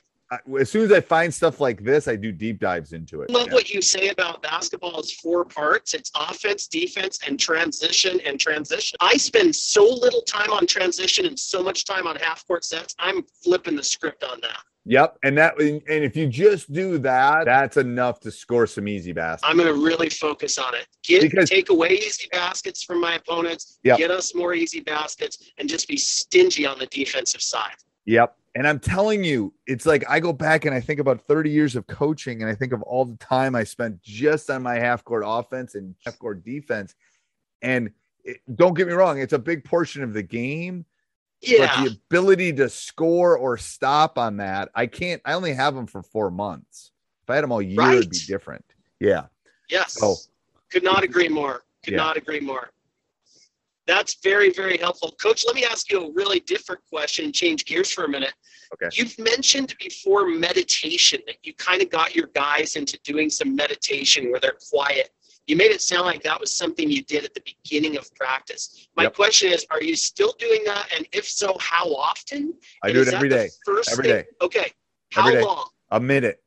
as 0.60 0.70
soon 0.70 0.84
as 0.84 0.92
I 0.92 1.00
find 1.00 1.32
stuff 1.32 1.58
like 1.58 1.82
this, 1.82 2.06
I 2.06 2.16
do 2.16 2.32
deep 2.32 2.60
dives 2.60 2.92
into 2.92 3.22
it. 3.22 3.30
I 3.30 3.32
love 3.32 3.46
Yeah. 3.48 3.54
what 3.54 3.70
you 3.70 3.80
say 3.80 4.08
about 4.10 4.42
basketball 4.42 5.00
is 5.00 5.10
four 5.12 5.46
parts. 5.46 5.94
It's 5.94 6.10
offense, 6.14 6.68
defense, 6.68 7.18
and 7.26 7.40
transition 7.40 8.20
and 8.26 8.38
transition. 8.38 8.98
I 9.00 9.16
spend 9.16 9.56
so 9.56 9.84
little 9.86 10.22
time 10.22 10.52
on 10.52 10.66
transition 10.66 11.24
and 11.24 11.38
so 11.38 11.62
much 11.62 11.86
time 11.86 12.06
on 12.06 12.16
half 12.16 12.46
court 12.46 12.62
sets. 12.64 12.94
I'm 12.98 13.24
flipping 13.42 13.74
the 13.74 13.82
script 13.82 14.22
on 14.22 14.38
that. 14.42 14.60
Yep, 14.88 15.18
and 15.22 15.36
that 15.36 15.60
and 15.60 15.82
if 15.86 16.16
you 16.16 16.26
just 16.26 16.72
do 16.72 16.96
that, 16.98 17.44
that's 17.44 17.76
enough 17.76 18.20
to 18.20 18.30
score 18.30 18.66
some 18.66 18.88
easy 18.88 19.12
baskets. 19.12 19.46
I'm 19.46 19.58
going 19.58 19.68
to 19.68 19.78
really 19.78 20.08
focus 20.08 20.56
on 20.56 20.74
it. 20.74 20.86
Get 21.04 21.20
Because- 21.20 21.50
take 21.50 21.68
away 21.68 21.90
easy 21.90 22.26
baskets 22.32 22.82
from 22.82 22.98
my 22.98 23.16
opponents. 23.16 23.78
Yep. 23.82 23.98
Get 23.98 24.10
us 24.10 24.34
more 24.34 24.54
easy 24.54 24.80
baskets, 24.80 25.50
and 25.58 25.68
just 25.68 25.88
be 25.88 25.98
stingy 25.98 26.64
on 26.64 26.78
the 26.78 26.86
defensive 26.86 27.42
side. 27.42 27.74
Yep. 28.06 28.34
And 28.54 28.66
I'm 28.66 28.78
telling 28.78 29.22
you, 29.22 29.52
it's 29.66 29.84
like 29.84 30.04
I 30.08 30.20
go 30.20 30.32
back 30.32 30.64
and 30.64 30.74
I 30.74 30.80
think 30.80 31.00
about 31.00 31.20
30 31.20 31.50
years 31.50 31.76
of 31.76 31.86
coaching 31.86 32.40
and 32.40 32.50
I 32.50 32.54
think 32.54 32.72
of 32.72 32.80
all 32.82 33.04
the 33.04 33.18
time 33.18 33.54
I 33.54 33.64
spent 33.64 34.02
just 34.02 34.48
on 34.48 34.62
my 34.62 34.76
half 34.76 35.04
court 35.04 35.22
offense 35.24 35.74
and 35.74 35.94
half 36.04 36.18
court 36.18 36.42
defense. 36.42 36.94
And 37.60 37.90
it, 38.24 38.40
don't 38.56 38.72
get 38.74 38.86
me 38.86 38.94
wrong, 38.94 39.20
it's 39.20 39.34
a 39.34 39.38
big 39.38 39.64
portion 39.64 40.02
of 40.02 40.14
the 40.14 40.22
game, 40.22 40.86
Yeah. 41.40 41.66
but 41.82 41.84
the 41.84 41.96
ability 42.08 42.52
to 42.54 42.68
score 42.68 43.36
or 43.36 43.56
stop 43.56 44.18
on 44.18 44.38
that, 44.38 44.70
I 44.74 44.86
can't, 44.86 45.22
I 45.24 45.34
only 45.34 45.54
have 45.54 45.74
them 45.74 45.86
for 45.86 46.02
four 46.02 46.30
months. 46.30 46.90
If 47.22 47.30
I 47.30 47.36
had 47.36 47.44
them 47.44 47.52
all 47.52 47.62
year, 47.62 47.80
it'd 47.92 48.10
be 48.10 48.18
different. 48.26 48.64
Yeah. 49.00 49.26
Yes. 49.70 49.98
Oh. 50.02 50.16
Could 50.70 50.82
not 50.82 51.04
agree 51.04 51.28
more. 51.28 51.62
Could 51.84 51.92
Yeah. 51.92 51.98
not 51.98 52.16
agree 52.16 52.40
more. 52.40 52.70
That's 53.86 54.16
very, 54.22 54.50
very 54.50 54.76
helpful. 54.76 55.14
Coach, 55.22 55.44
let 55.46 55.54
me 55.54 55.64
ask 55.64 55.90
you 55.90 56.06
a 56.08 56.12
really 56.12 56.40
different 56.40 56.82
question, 56.90 57.32
change 57.32 57.64
gears 57.64 57.90
for 57.90 58.04
a 58.04 58.08
minute. 58.08 58.34
Okay. 58.74 58.88
You've 58.92 59.18
mentioned 59.18 59.74
before 59.80 60.26
meditation 60.28 61.20
that 61.26 61.36
you 61.42 61.54
kind 61.54 61.80
of 61.80 61.88
got 61.88 62.14
your 62.14 62.26
guys 62.34 62.76
into 62.76 62.98
doing 63.02 63.30
some 63.30 63.56
meditation 63.56 64.30
where 64.30 64.40
they're 64.40 64.58
quiet. 64.70 65.10
You 65.48 65.56
made 65.56 65.70
it 65.70 65.80
sound 65.80 66.04
like 66.04 66.22
that 66.24 66.38
was 66.38 66.54
something 66.54 66.90
you 66.90 67.02
did 67.02 67.24
at 67.24 67.32
the 67.32 67.40
beginning 67.40 67.96
of 67.96 68.14
practice. 68.14 68.86
My 68.96 69.04
Yep. 69.04 69.14
question 69.14 69.50
is, 69.50 69.66
are 69.70 69.82
you 69.82 69.96
still 69.96 70.34
doing 70.38 70.62
that? 70.66 70.92
And 70.94 71.08
if 71.12 71.26
so, 71.26 71.56
how 71.58 71.86
often? 71.94 72.52
I 72.82 72.88
And 72.88 72.94
do 72.94 73.00
it 73.00 73.08
every 73.08 73.30
day. 73.30 73.48
First 73.64 73.90
Every 73.90 74.04
day. 74.04 74.26
Okay. 74.42 74.70
How 75.10 75.22
Every 75.22 75.40
day. 75.40 75.42
long? 75.42 75.70
A 75.90 75.98
minute. 75.98 76.42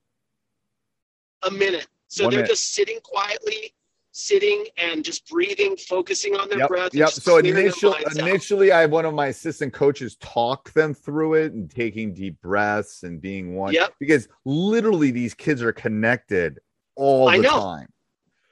a 1.44 1.50
minute. 1.50 1.88
So 2.10 2.26
One 2.26 2.32
they're 2.32 2.42
minute. 2.42 2.52
just 2.52 2.76
sitting 2.76 3.00
quietly, 3.02 3.74
sitting 4.12 4.68
and 4.78 5.04
just 5.04 5.28
breathing, 5.28 5.76
focusing 5.76 6.36
on 6.36 6.48
their 6.50 6.60
Yep. 6.60 6.68
breath. 6.68 6.94
Yep. 6.94 7.10
So 7.10 7.38
initial, 7.38 7.94
minds 7.94 8.20
out. 8.20 8.28
initially, 8.28 8.72
I 8.72 8.82
have 8.82 8.92
one 8.92 9.06
of 9.06 9.16
my 9.16 9.28
assistant 9.28 9.74
coaches 9.74 10.16
talk 10.18 10.72
them 10.74 10.94
through 10.94 11.34
it 11.34 11.54
and 11.54 11.72
taking 11.72 12.14
deep 12.14 12.40
breaths 12.42 13.02
and 13.02 13.20
being 13.20 13.56
one. 13.56 13.74
Yep. 13.74 13.96
Because 14.00 14.28
literally, 14.46 15.10
these 15.10 15.34
kids 15.34 15.64
are 15.64 15.74
connected 15.74 16.60
all 16.96 17.28
I 17.28 17.38
the 17.38 17.44
know. 17.44 17.60
time. 17.60 17.88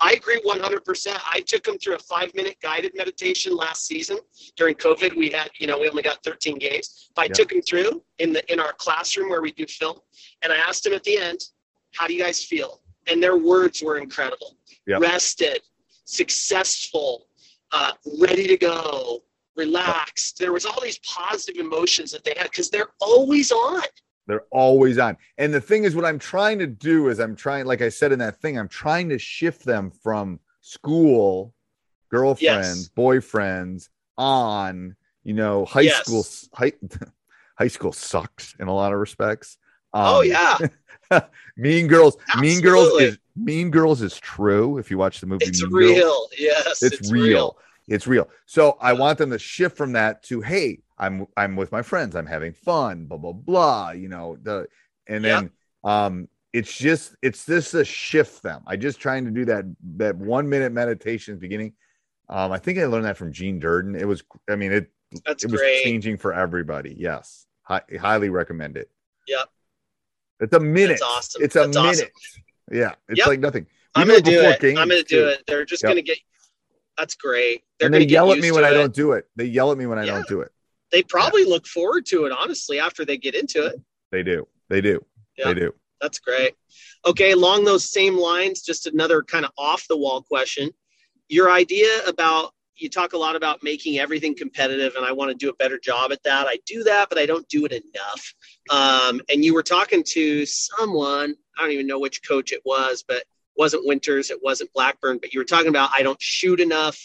I 0.01 0.13
agree 0.13 0.41
100%. 0.45 1.19
I 1.29 1.41
took 1.41 1.63
them 1.63 1.77
through 1.77 1.95
a 1.95 1.99
five 1.99 2.33
minute 2.33 2.57
guided 2.61 2.93
meditation 2.95 3.55
last 3.55 3.85
season. 3.85 4.17
During 4.55 4.75
COVID, 4.75 5.15
we 5.15 5.29
had, 5.29 5.49
you 5.59 5.67
know, 5.67 5.77
we 5.79 5.89
only 5.89 6.03
got 6.03 6.23
13 6.23 6.57
games. 6.57 7.09
But 7.15 7.21
I 7.21 7.25
Yep. 7.25 7.33
took 7.33 7.49
them 7.49 7.61
through 7.61 8.03
in 8.19 8.31
the 8.31 8.51
in 8.51 8.59
our 8.59 8.73
classroom 8.73 9.29
where 9.29 9.41
we 9.41 9.51
do 9.51 9.65
film. 9.65 9.99
And 10.41 10.53
I 10.53 10.57
asked 10.57 10.83
them 10.83 10.93
at 10.93 11.03
the 11.03 11.17
end, 11.17 11.43
how 11.93 12.07
do 12.07 12.13
you 12.13 12.21
guys 12.21 12.43
feel? 12.43 12.81
And 13.07 13.21
their 13.21 13.37
words 13.37 13.81
were 13.81 13.97
incredible. 13.97 14.57
Yep. 14.87 15.01
Rested, 15.01 15.61
successful, 16.05 17.27
uh, 17.71 17.91
ready 18.19 18.47
to 18.47 18.57
go, 18.57 19.23
relaxed. 19.55 20.37
There 20.39 20.53
was 20.53 20.65
all 20.65 20.79
these 20.81 20.99
positive 20.99 21.59
emotions 21.59 22.11
that 22.11 22.23
they 22.23 22.33
had 22.37 22.45
because 22.51 22.69
they're 22.69 22.91
always 23.01 23.51
on. 23.51 23.83
They're 24.29 24.45
always 24.51 24.99
on. 24.99 25.17
And 25.39 25.51
the 25.51 25.59
thing 25.59 25.85
is, 25.85 25.95
what 25.95 26.05
I'm 26.05 26.19
trying 26.19 26.59
to 26.59 26.67
do 26.67 27.09
is, 27.09 27.17
I'm 27.19 27.35
trying, 27.35 27.65
like 27.65 27.81
I 27.81 27.89
said 27.89 28.11
in 28.11 28.19
that 28.19 28.39
thing, 28.39 28.59
I'm 28.59 28.67
trying 28.67 29.09
to 29.09 29.17
shift 29.17 29.65
them 29.65 29.89
from 29.89 30.39
school, 30.61 31.55
girlfriends, 32.11 32.89
boyfriends, 32.89 33.89
on, 34.19 34.95
you 35.23 35.33
know, 35.33 35.65
high 35.65 35.81
Yes. 35.81 36.05
school. 36.05 36.25
High, 36.53 36.73
high 37.57 37.67
school 37.69 37.91
sucks 37.91 38.55
in 38.59 38.67
a 38.67 38.73
lot 38.73 38.93
of 38.93 38.99
respects. 38.99 39.57
oh 39.93 40.19
Um, 40.21 40.27
yeah, 40.27 41.21
Mean 41.57 41.87
Girls. 41.87 42.15
Mean 42.39 42.61
Girls 42.61 43.01
is 43.01 43.17
Mean 43.35 43.71
Girls 43.71 44.03
is 44.03 44.19
true. 44.19 44.77
If 44.77 44.91
you 44.91 44.99
watch 44.99 45.21
the 45.21 45.25
movie, 45.27 45.45
it's 45.45 45.61
Mean 45.63 45.71
Girls, 45.71 45.97
real. 45.97 46.27
Yes, 46.37 46.83
it's, 46.83 47.11
real. 47.11 47.57
It's 47.89 48.07
real. 48.07 48.29
So 48.45 48.77
I 48.79 48.93
want 48.93 49.17
them 49.17 49.31
to 49.31 49.39
shift 49.39 49.75
from 49.75 49.93
that 49.93 50.23
to 50.23 50.41
hey, 50.41 50.79
I'm 50.97 51.27
I'm 51.35 51.55
with 51.55 51.71
my 51.71 51.81
friends, 51.81 52.15
I'm 52.15 52.25
having 52.27 52.53
fun, 52.53 53.05
blah 53.05 53.17
blah 53.17 53.33
blah. 53.33 53.91
You 53.91 54.09
know 54.09 54.37
the 54.41 54.67
and 55.07 55.23
then 55.25 55.51
um 55.83 56.27
it's 56.53 56.75
just 56.77 57.15
it's 57.21 57.45
just 57.45 57.71
to 57.71 57.83
shift 57.83 58.43
them. 58.43 58.63
I 58.67 58.75
just 58.75 58.99
trying 58.99 59.25
to 59.25 59.31
do 59.31 59.45
that 59.45 59.65
that 59.97 60.15
one 60.15 60.47
minute 60.49 60.71
meditation 60.71 61.37
beginning. 61.37 61.73
Um, 62.27 62.51
I 62.51 62.59
think 62.59 62.77
I 62.77 62.85
learned 62.85 63.05
that 63.05 63.17
from 63.17 63.33
Gene 63.33 63.59
Durden. 63.59 63.95
It 63.95 64.07
was 64.07 64.23
I 64.49 64.55
mean 64.55 64.71
it 64.71 64.91
That's 65.25 65.43
it 65.43 65.51
was 65.51 65.59
great. 65.61 65.83
changing 65.83 66.17
for 66.17 66.33
everybody. 66.33 66.95
Yes, 66.97 67.47
Hi, 67.63 67.81
highly 67.99 68.29
recommend 68.29 68.77
it. 68.77 68.89
Yep. 69.27 69.49
It's 70.41 70.55
a 70.55 70.59
minute. 70.59 71.01
awesome. 71.03 71.43
It's 71.43 71.55
a 71.55 71.59
That's 71.59 71.77
awesome. 71.77 71.85
minute. 71.85 72.11
Yeah, 72.71 72.93
it's 73.07 73.17
Yep. 73.19 73.27
like 73.27 73.39
nothing. 73.39 73.65
We 73.95 74.01
I'm 74.01 74.07
gonna 74.07 74.21
do 74.21 74.41
it. 74.41 74.59
games, 74.59 74.79
I'm 74.79 74.89
gonna 74.89 75.03
too. 75.03 75.17
do 75.17 75.27
it. 75.27 75.43
They're 75.47 75.65
just 75.65 75.83
Yep. 75.83 75.89
gonna 75.91 76.01
get. 76.01 76.19
That's 76.99 77.15
great. 77.15 77.63
They're 77.79 77.85
and 77.87 77.93
they 77.95 78.05
yell 78.05 78.31
at 78.33 78.39
me 78.39 78.51
when 78.51 78.65
I 78.65 78.71
it. 78.71 78.73
don't 78.73 78.93
do 78.93 79.13
it. 79.13 79.25
They 79.37 79.45
yell 79.45 79.71
at 79.71 79.77
me 79.77 79.85
when 79.85 79.97
I 79.97 80.03
Yeah. 80.05 80.15
don't 80.15 80.27
do 80.27 80.41
it. 80.41 80.51
They 80.91 81.01
probably 81.01 81.45
look 81.45 81.65
forward 81.65 82.05
to 82.07 82.25
it. 82.25 82.33
Honestly, 82.33 82.79
after 82.79 83.05
they 83.05 83.17
get 83.17 83.35
into 83.35 83.65
it, 83.65 83.75
They 84.11 84.21
do. 84.23 84.47
They 84.69 84.81
do. 84.81 85.05
Yeah. 85.37 85.53
They 85.53 85.59
do. 85.61 85.73
that's 86.01 86.19
great. 86.19 86.55
Okay, 87.05 87.31
along 87.31 87.63
those 87.65 87.89
same 87.91 88.17
lines, 88.17 88.61
just 88.61 88.85
another 88.87 89.21
kind 89.21 89.45
of 89.45 89.51
off 89.57 89.85
the 89.87 89.97
wall 89.97 90.21
question. 90.21 90.71
Your 91.29 91.51
idea 91.51 91.89
about 92.07 92.53
you 92.75 92.89
talk 92.89 93.11
a 93.13 93.17
lot 93.17 93.35
about 93.35 93.61
making 93.61 93.99
everything 93.99 94.33
competitive, 94.35 94.95
and 94.95 95.05
I 95.05 95.11
want 95.11 95.29
to 95.31 95.35
do 95.35 95.49
a 95.49 95.53
better 95.55 95.77
job 95.77 96.11
at 96.13 96.23
that. 96.23 96.47
I 96.47 96.59
do 96.65 96.83
that, 96.85 97.09
but 97.09 97.17
I 97.17 97.25
don't 97.25 97.45
do 97.49 97.65
it 97.65 97.73
enough. 97.73 98.33
Um, 98.69 99.21
and 99.29 99.43
you 99.43 99.53
were 99.53 99.63
talking 99.63 100.01
to 100.11 100.45
someone, 100.45 101.35
I 101.57 101.61
don't 101.61 101.71
even 101.71 101.87
know 101.87 101.99
which 101.99 102.25
coach 102.25 102.53
it 102.53 102.61
was, 102.65 103.03
but 103.05 103.23
wasn't 103.59 103.85
Winters, 103.85 104.31
it 104.31 104.39
wasn't 104.41 104.73
Blackburn, 104.73 105.19
but 105.19 105.33
you 105.33 105.39
were 105.39 105.45
talking 105.45 105.67
about 105.67 105.91
I 105.93 106.01
don't 106.01 106.21
shoot 106.21 106.59
enough. 106.59 106.97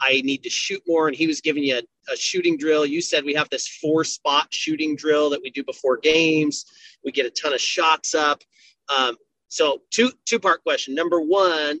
I 0.00 0.22
need 0.24 0.42
to 0.44 0.50
shoot 0.50 0.82
more, 0.86 1.08
and 1.08 1.16
he 1.16 1.26
was 1.26 1.40
giving 1.40 1.62
you 1.62 1.80
a 2.10 2.16
shooting 2.16 2.56
drill. 2.56 2.86
You 2.86 3.00
said 3.00 3.24
we 3.24 3.34
have 3.34 3.50
this 3.50 3.68
four 3.68 4.04
spot 4.04 4.46
shooting 4.50 4.96
drill 4.96 5.30
that 5.30 5.42
we 5.42 5.50
do 5.50 5.62
before 5.62 5.98
games. 5.98 6.64
We 7.04 7.12
get 7.12 7.26
a 7.26 7.30
ton 7.30 7.52
of 7.52 7.60
shots 7.60 8.14
up. 8.14 8.42
Um, 8.88 9.16
so 9.48 9.82
two 9.90 10.10
two 10.24 10.38
part 10.38 10.62
question. 10.62 10.94
Number 10.94 11.20
one, 11.20 11.80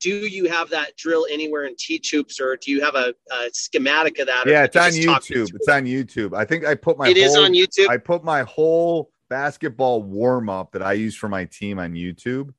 Do 0.00 0.10
you 0.10 0.48
have 0.48 0.70
that 0.70 0.96
drill 0.96 1.26
anywhere 1.30 1.64
in 1.64 1.74
Teach 1.76 2.10
Hoops, 2.10 2.40
or 2.40 2.56
do 2.56 2.70
you 2.70 2.80
have 2.82 2.94
a, 2.94 3.14
a 3.32 3.50
schematic 3.52 4.18
of 4.18 4.26
that? 4.26 4.46
Yeah, 4.46 4.64
it's 4.64 4.74
you 4.76 4.82
on 4.82 4.90
just 4.92 5.02
talk 5.04 5.30
me 5.30 5.36
YouTube. 5.36 5.54
It's 5.54 5.68
on 5.68 5.84
YouTube. 5.84 6.36
I 6.36 6.44
think 6.44 6.64
I 6.64 6.74
put 6.74 6.98
my 6.98 7.08
It 7.08 7.16
is 7.16 7.34
whole, 7.34 7.44
on 7.44 7.52
YouTube. 7.52 7.88
I 7.88 7.96
put 7.96 8.22
my 8.22 8.42
whole 8.42 9.10
basketball 9.28 10.02
warm 10.02 10.48
up 10.48 10.72
that 10.72 10.82
I 10.82 10.92
use 10.94 11.16
for 11.16 11.28
my 11.28 11.44
team 11.46 11.78
on 11.78 11.92
YouTube. 11.92 12.52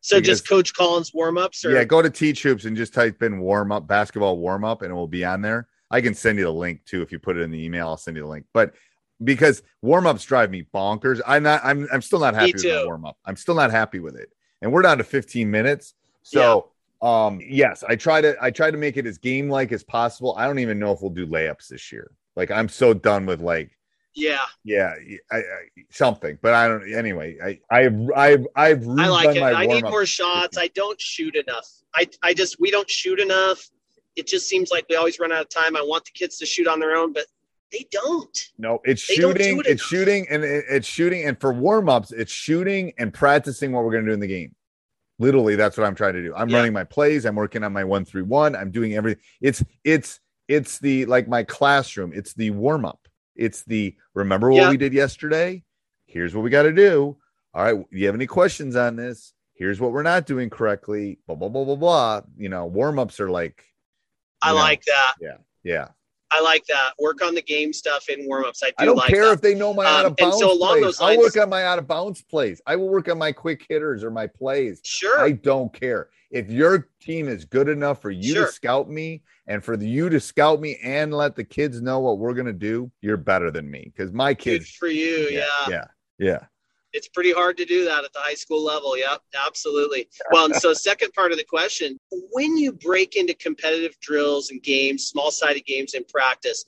so 0.00 0.20
just 0.20 0.48
Coach 0.48 0.74
Collins 0.74 1.12
warm 1.14 1.38
ups, 1.38 1.64
or 1.64 1.72
Yeah, 1.72 1.84
go 1.84 2.02
to 2.02 2.10
Teach 2.10 2.42
Hoops 2.42 2.64
and 2.64 2.76
just 2.76 2.92
type 2.92 3.22
in 3.22 3.40
warm 3.40 3.72
up, 3.72 3.86
basketball 3.86 4.38
warm 4.38 4.64
up, 4.64 4.82
and 4.82 4.90
it 4.90 4.94
will 4.94 5.08
be 5.08 5.24
on 5.24 5.42
there. 5.42 5.68
I 5.90 6.00
can 6.00 6.14
send 6.14 6.38
you 6.38 6.44
the 6.44 6.52
link 6.52 6.84
too 6.84 7.02
if 7.02 7.12
you 7.12 7.18
put 7.18 7.36
it 7.36 7.42
in 7.42 7.50
the 7.50 7.62
email. 7.62 7.88
I'll 7.88 7.96
send 7.96 8.16
you 8.16 8.24
the 8.24 8.28
link. 8.28 8.46
But 8.52 8.74
because 9.22 9.62
warm 9.80 10.06
ups 10.06 10.24
drive 10.24 10.50
me 10.50 10.66
bonkers, 10.74 11.20
I'm 11.24 11.44
not. 11.44 11.60
I'm. 11.64 11.86
I'm 11.92 12.02
still 12.02 12.18
not 12.18 12.34
happy 12.34 12.52
with 12.52 12.86
warm 12.86 13.04
up. 13.04 13.16
I'm 13.24 13.36
still 13.36 13.54
not 13.54 13.70
happy 13.70 14.00
with 14.00 14.16
it, 14.16 14.30
and 14.60 14.72
we're 14.72 14.82
down 14.82 14.98
to 14.98 15.04
15 15.04 15.48
minutes. 15.48 15.94
So, 16.24 16.70
um, 17.06 17.40
yes, 17.46 17.84
I 17.86 17.96
try 17.96 18.20
to. 18.20 18.34
I 18.40 18.50
try 18.50 18.70
to 18.70 18.76
make 18.78 18.96
it 18.96 19.06
as 19.06 19.18
game 19.18 19.48
like 19.48 19.72
as 19.72 19.84
possible. 19.84 20.34
I 20.36 20.46
don't 20.46 20.58
even 20.58 20.78
know 20.78 20.90
if 20.92 21.00
we'll 21.02 21.10
do 21.10 21.26
layups 21.26 21.68
this 21.68 21.92
year. 21.92 22.10
Like 22.34 22.50
I'm 22.50 22.68
so 22.68 22.92
done 22.94 23.26
with 23.26 23.40
like 23.40 23.70
yeah, 24.14 24.38
yeah, 24.64 24.94
I, 25.30 25.36
I, 25.36 25.42
something. 25.90 26.38
But 26.40 26.54
I 26.54 26.66
don't. 26.68 26.92
Anyway, 26.94 27.36
I 27.44 27.60
I've 27.70 28.10
I've 28.16 28.46
I've 28.56 28.88
I 28.88 29.08
like 29.08 29.36
it. 29.36 29.42
I 29.42 29.66
need 29.66 29.84
more 29.84 30.06
shots. 30.06 30.56
I 30.56 30.68
don't 30.68 31.00
shoot 31.00 31.36
enough. 31.36 31.68
I 31.94 32.08
I 32.22 32.32
just 32.34 32.58
we 32.58 32.70
don't 32.70 32.88
shoot 32.90 33.20
enough. 33.20 33.68
It 34.16 34.26
just 34.26 34.48
seems 34.48 34.70
like 34.70 34.86
we 34.88 34.96
always 34.96 35.18
run 35.18 35.32
out 35.32 35.42
of 35.42 35.48
time. 35.48 35.76
I 35.76 35.82
want 35.82 36.04
the 36.04 36.12
kids 36.12 36.38
to 36.38 36.46
shoot 36.46 36.68
on 36.68 36.78
their 36.80 36.94
own, 36.96 37.12
but 37.12 37.26
they 37.72 37.86
don't. 37.90 38.50
No, 38.56 38.80
it's 38.84 39.06
They 39.06 39.16
don't 39.16 39.36
do 39.36 39.42
shooting. 39.42 39.58
it 39.58 39.66
It's 39.66 39.82
enough. 39.82 39.88
shooting, 39.88 40.26
and 40.30 40.44
it- 40.44 40.64
it's 40.70 40.86
shooting. 40.86 41.24
And 41.26 41.40
for 41.40 41.52
warm 41.52 41.88
ups, 41.88 42.12
it's 42.12 42.30
shooting 42.30 42.92
and 42.98 43.12
practicing 43.12 43.72
what 43.72 43.84
we're 43.84 43.90
going 43.90 44.04
to 44.04 44.10
do 44.10 44.14
in 44.14 44.20
the 44.20 44.28
game. 44.28 44.54
Literally, 45.18 45.54
that's 45.56 45.76
what 45.76 45.86
I'm 45.86 45.94
trying 45.94 46.14
to 46.14 46.22
do. 46.22 46.34
I'm 46.34 46.48
Yeah. 46.48 46.56
running 46.58 46.72
my 46.72 46.84
plays. 46.84 47.24
I'm 47.24 47.36
working 47.36 47.62
on 47.62 47.72
my 47.72 47.84
one 47.84 48.04
three 48.04 48.22
one. 48.22 48.56
I'm 48.56 48.70
doing 48.70 48.94
everything. 48.94 49.22
It's 49.40 49.62
it's 49.84 50.20
it's 50.48 50.78
the 50.78 51.06
like 51.06 51.28
my 51.28 51.42
classroom. 51.44 52.12
It's 52.14 52.34
the 52.34 52.50
warm 52.50 52.84
up. 52.84 53.06
It's 53.36 53.62
the 53.64 53.96
remember 54.14 54.50
what 54.50 54.56
Yeah. 54.62 54.70
we 54.70 54.76
did 54.76 54.92
yesterday. 54.92 55.62
Here's 56.06 56.34
what 56.34 56.42
we 56.42 56.50
got 56.50 56.64
to 56.64 56.72
do. 56.72 57.16
All 57.54 57.62
right. 57.64 57.90
Do 57.90 57.96
you 57.98 58.06
have 58.06 58.14
any 58.14 58.26
questions 58.26 58.74
on 58.76 58.96
this? 58.96 59.32
Here's 59.54 59.80
what 59.80 59.92
we're 59.92 60.02
not 60.02 60.26
doing 60.26 60.50
correctly. 60.50 61.18
Blah 61.26 61.36
blah 61.36 61.48
blah 61.48 61.64
blah 61.64 61.76
blah. 61.76 62.20
You 62.36 62.48
know, 62.48 62.66
warm 62.66 62.98
ups 62.98 63.20
are 63.20 63.30
like, 63.30 63.64
I 64.42 64.50
know, 64.50 64.56
like 64.56 64.82
that. 64.84 65.14
Yeah. 65.20 65.36
Yeah. 65.62 65.88
I 66.34 66.40
like 66.40 66.64
that. 66.66 66.92
Work 66.98 67.22
on 67.22 67.34
the 67.34 67.42
game 67.42 67.72
stuff 67.72 68.08
in 68.08 68.26
warm 68.26 68.44
ups. 68.44 68.62
I 68.62 68.68
do 68.68 68.74
I 68.78 68.84
don't 68.86 68.96
like 68.96 69.08
care 69.10 69.26
that. 69.26 69.32
if 69.34 69.40
they 69.40 69.54
know 69.54 69.72
my 69.72 69.84
Um, 69.84 69.90
out 69.96 70.06
of 70.06 70.16
bounds 70.16 70.38
so 70.38 70.56
plays. 70.58 71.00
I'll 71.00 71.18
work 71.18 71.36
on 71.36 71.48
my 71.48 71.64
out 71.64 71.78
of 71.78 71.86
bounds 71.86 72.22
plays. 72.22 72.60
I 72.66 72.76
will 72.76 72.88
work 72.88 73.08
on 73.08 73.18
my 73.18 73.32
quick 73.32 73.64
hitters 73.68 74.02
or 74.02 74.10
my 74.10 74.26
plays. 74.26 74.80
Sure. 74.84 75.20
I 75.20 75.32
don't 75.32 75.72
care. 75.72 76.08
If 76.30 76.50
your 76.50 76.88
team 77.00 77.28
is 77.28 77.44
good 77.44 77.68
enough 77.68 78.02
for 78.02 78.10
you 78.10 78.34
Sure. 78.34 78.46
to 78.46 78.52
scout 78.52 78.90
me 78.90 79.22
and 79.46 79.62
for 79.64 79.80
you 79.80 80.08
to 80.08 80.18
scout 80.18 80.60
me 80.60 80.78
and 80.82 81.14
let 81.14 81.36
the 81.36 81.44
kids 81.44 81.80
know 81.80 82.00
what 82.00 82.18
we're 82.18 82.34
going 82.34 82.46
to 82.46 82.52
do, 82.52 82.90
you're 83.00 83.16
better 83.16 83.50
than 83.52 83.70
me 83.70 83.92
because 83.94 84.12
my 84.12 84.34
Good 84.34 84.42
kids. 84.42 84.70
for 84.70 84.88
you. 84.88 85.28
Yeah. 85.30 85.44
Yeah. 85.68 85.84
Yeah. 86.18 86.38
It's 86.94 87.08
pretty 87.08 87.32
hard 87.32 87.56
to 87.56 87.64
do 87.64 87.84
that 87.84 88.04
at 88.04 88.12
the 88.12 88.20
high 88.20 88.34
school 88.34 88.64
level. 88.64 88.96
Yep, 88.96 89.20
absolutely. 89.46 90.08
Well, 90.30 90.46
and 90.46 90.56
so 90.56 90.72
second 90.72 91.12
part 91.12 91.32
of 91.32 91.38
the 91.38 91.44
question, 91.44 91.98
when 92.30 92.56
you 92.56 92.72
break 92.72 93.16
into 93.16 93.34
competitive 93.34 93.98
drills 94.00 94.50
and 94.50 94.62
games, 94.62 95.06
small 95.06 95.30
sided 95.30 95.66
games 95.66 95.94
in 95.94 96.04
practice, 96.04 96.64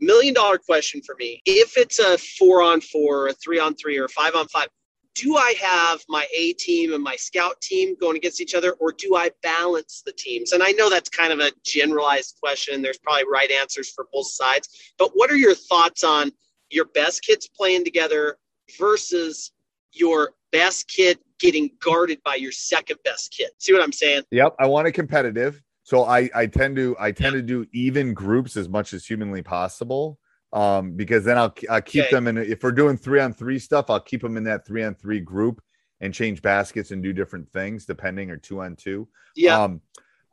million 0.00 0.34
dollar 0.34 0.58
question 0.58 1.02
for 1.02 1.14
me. 1.18 1.42
If 1.44 1.76
it's 1.76 1.98
a 1.98 2.16
four 2.16 2.62
on 2.62 2.80
four, 2.80 3.28
a 3.28 3.34
three 3.34 3.60
on 3.60 3.74
three, 3.74 3.98
or 3.98 4.06
a 4.06 4.08
five 4.08 4.34
on 4.34 4.48
five, 4.48 4.68
do 5.14 5.36
I 5.36 5.54
have 5.60 6.02
my 6.08 6.26
A 6.36 6.52
team 6.54 6.92
and 6.92 7.02
my 7.02 7.16
scout 7.16 7.60
team 7.60 7.96
going 7.98 8.16
against 8.16 8.40
each 8.40 8.54
other, 8.54 8.72
or 8.80 8.92
do 8.92 9.16
I 9.16 9.30
balance 9.42 10.02
the 10.04 10.12
teams? 10.12 10.52
And 10.52 10.62
I 10.62 10.72
know 10.72 10.90
that's 10.90 11.08
kind 11.08 11.32
of 11.32 11.38
a 11.40 11.52
generalized 11.64 12.36
question. 12.42 12.82
There's 12.82 12.98
probably 12.98 13.24
right 13.30 13.50
answers 13.50 13.90
for 13.90 14.06
both 14.12 14.30
sides. 14.30 14.68
But 14.98 15.12
what 15.14 15.30
are 15.30 15.36
your 15.36 15.54
thoughts 15.54 16.04
on 16.04 16.32
your 16.70 16.86
best 16.86 17.22
kids 17.22 17.48
playing 17.48 17.84
together 17.84 18.36
versus 18.78 19.52
your 19.96 20.32
best 20.52 20.88
kid 20.88 21.18
getting 21.38 21.70
guarded 21.82 22.22
by 22.24 22.36
your 22.36 22.52
second 22.52 22.98
best 23.04 23.32
kid? 23.36 23.50
See 23.58 23.72
what 23.72 23.82
I'm 23.82 23.92
saying? 23.92 24.22
Yep. 24.30 24.54
I 24.58 24.66
want 24.66 24.88
it 24.88 24.92
competitive. 24.92 25.62
So 25.82 26.04
I, 26.04 26.28
I 26.34 26.46
tend 26.46 26.76
to 26.76 26.96
I 26.98 27.12
tend 27.12 27.34
to 27.34 27.42
do 27.42 27.66
even 27.72 28.12
groups 28.12 28.56
as 28.56 28.68
much 28.68 28.92
as 28.92 29.06
humanly 29.06 29.42
possible. 29.42 30.18
Um, 30.52 30.92
because 30.96 31.24
then 31.24 31.36
I'll, 31.36 31.54
I'll 31.68 31.82
keep 31.82 32.04
Okay. 32.04 32.14
them 32.14 32.28
in 32.28 32.38
if 32.38 32.62
we're 32.62 32.72
doing 32.72 32.96
three 32.96 33.20
on 33.20 33.32
three 33.32 33.58
stuff, 33.58 33.90
I'll 33.90 34.00
keep 34.00 34.22
them 34.22 34.36
in 34.36 34.44
that 34.44 34.66
three 34.66 34.82
on 34.84 34.94
three 34.94 35.20
group 35.20 35.60
and 36.00 36.14
change 36.14 36.40
baskets 36.40 36.90
and 36.92 37.02
do 37.02 37.12
different 37.12 37.50
things 37.52 37.84
depending 37.84 38.30
or 38.30 38.36
two 38.36 38.60
on 38.62 38.76
two. 38.76 39.08
Yeah. 39.34 39.62
Um, 39.62 39.80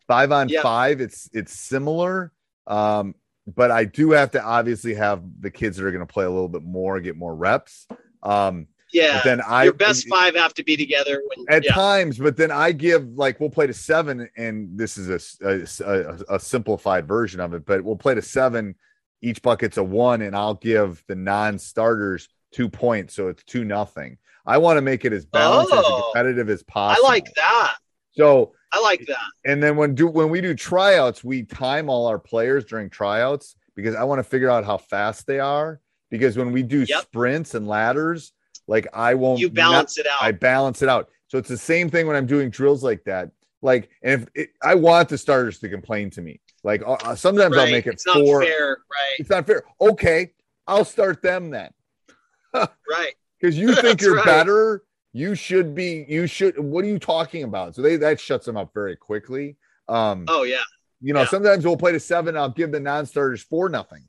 five 0.07 0.31
on 0.31 0.49
Yeah. 0.49 0.61
five, 0.61 1.01
it's 1.01 1.29
it's 1.33 1.53
similar. 1.53 2.31
Um, 2.67 3.15
but 3.45 3.71
I 3.71 3.85
do 3.85 4.11
have 4.11 4.31
to 4.31 4.43
obviously 4.43 4.93
have 4.93 5.21
the 5.39 5.51
kids 5.51 5.77
that 5.77 5.85
are 5.85 5.91
going 5.91 6.05
to 6.05 6.11
play 6.11 6.25
a 6.25 6.29
little 6.29 6.47
bit 6.47 6.63
more, 6.63 6.99
get 7.01 7.17
more 7.17 7.35
reps. 7.35 7.87
Um, 8.21 8.67
yeah. 8.93 9.15
but 9.15 9.23
then 9.25 9.41
I 9.41 9.65
your 9.65 9.73
best 9.73 10.07
five 10.07 10.35
have 10.35 10.53
to 10.55 10.63
be 10.63 10.77
together 10.77 11.21
when 11.35 11.45
at 11.49 11.65
yeah. 11.65 11.73
times, 11.73 12.17
but 12.17 12.37
then 12.37 12.51
I 12.51 12.71
give 12.71 13.05
like 13.15 13.39
we'll 13.39 13.49
play 13.49 13.67
to 13.67 13.73
seven, 13.73 14.29
and 14.37 14.77
this 14.77 14.97
is 14.97 15.09
a, 15.41 15.83
a, 15.85 16.35
a- 16.35 16.39
simplified 16.39 17.07
version 17.07 17.39
of 17.39 17.53
it, 17.53 17.65
but 17.65 17.83
we'll 17.83 17.95
play 17.97 18.15
to 18.15 18.21
seven. 18.21 18.75
Each 19.21 19.41
bucket's 19.41 19.77
a 19.77 19.83
one, 19.83 20.21
and 20.21 20.35
I'll 20.35 20.55
give 20.55 21.03
the 21.07 21.15
non-starters 21.15 22.29
two 22.51 22.69
points, 22.69 23.15
so 23.15 23.29
it's 23.29 23.43
two 23.43 23.63
nothing. 23.63 24.17
I 24.45 24.57
want 24.57 24.77
to 24.77 24.81
make 24.81 25.05
it 25.05 25.13
as 25.13 25.25
balanced 25.25 25.71
Oh. 25.73 25.79
as 25.79 26.03
competitive 26.13 26.49
as 26.49 26.61
possible. 26.63 27.05
I 27.05 27.09
like 27.09 27.25
that. 27.35 27.75
So 28.11 28.51
I 28.71 28.79
like 28.81 29.05
that. 29.07 29.17
and 29.45 29.61
then 29.63 29.75
when 29.75 29.95
do 29.95 30.07
when 30.07 30.29
we 30.29 30.41
do 30.41 30.53
tryouts, 30.53 31.23
we 31.23 31.43
time 31.43 31.89
all 31.89 32.05
our 32.07 32.19
players 32.19 32.65
during 32.65 32.89
tryouts 32.89 33.55
because 33.75 33.95
I 33.95 34.03
want 34.03 34.19
to 34.19 34.23
figure 34.23 34.49
out 34.51 34.65
how 34.65 34.77
fast 34.77 35.25
they 35.25 35.39
are. 35.39 35.79
Because 36.11 36.37
when 36.37 36.51
we 36.51 36.61
do 36.61 36.83
Yep. 36.87 37.01
sprints 37.01 37.55
and 37.55 37.67
ladders, 37.67 38.33
like 38.67 38.87
I 38.93 39.13
won't 39.13 39.39
You 39.39 39.47
not- 39.47 39.55
balance 39.55 39.97
it 39.97 40.07
out. 40.07 40.21
I 40.21 40.31
balance 40.31 40.81
it 40.81 40.89
out. 40.89 41.09
So 41.27 41.37
it's 41.37 41.49
the 41.49 41.57
same 41.57 41.89
thing 41.89 42.05
when 42.07 42.15
I'm 42.15 42.25
doing 42.27 42.49
drills 42.49 42.83
like 42.83 43.03
that. 43.05 43.31
Like, 43.61 43.89
and 44.03 44.21
if 44.23 44.27
it, 44.35 44.49
I 44.61 44.75
want 44.75 45.09
the 45.09 45.17
starters 45.17 45.59
to 45.59 45.69
complain 45.69 46.09
to 46.11 46.21
me, 46.21 46.41
like 46.63 46.81
uh, 46.85 46.93
uh, 47.03 47.15
sometimes 47.15 47.55
I'll 47.57 47.65
make 47.71 47.87
it 47.87 47.93
it's 47.93 48.05
not 48.05 48.15
fair, 48.17 48.69
right? 48.69 49.15
It's 49.19 49.29
not 49.29 49.47
fair. 49.47 49.63
Okay, 49.81 50.33
I'll 50.67 50.85
start 50.85 51.21
them 51.21 51.49
then 51.49 51.71
Right. 52.53 53.13
because 53.39 53.57
you 53.57 53.73
think 53.81 54.01
you're 54.01 54.15
right. 54.17 54.25
better. 54.25 54.83
You 55.13 55.35
should 55.35 55.73
be. 55.75 56.05
You 56.09 56.27
should. 56.27 56.57
What 56.59 56.83
are 56.83 56.87
you 56.87 56.99
talking 56.99 57.43
about? 57.43 57.75
So 57.75 57.81
they 57.81 57.95
that 57.97 58.19
shuts 58.19 58.45
them 58.45 58.57
up 58.57 58.73
very 58.73 58.95
quickly. 58.95 59.55
Um, 59.87 60.25
Oh 60.27 60.43
yeah, 60.43 60.61
you 61.01 61.13
know, 61.13 61.21
yeah. 61.21 61.27
sometimes 61.27 61.65
we'll 61.65 61.77
play 61.77 61.91
to 61.93 61.99
seven. 61.99 62.35
I'll 62.35 62.49
give 62.49 62.71
the 62.71 62.79
non-starters 62.79 63.43
four 63.43 63.69
nothing. 63.69 64.03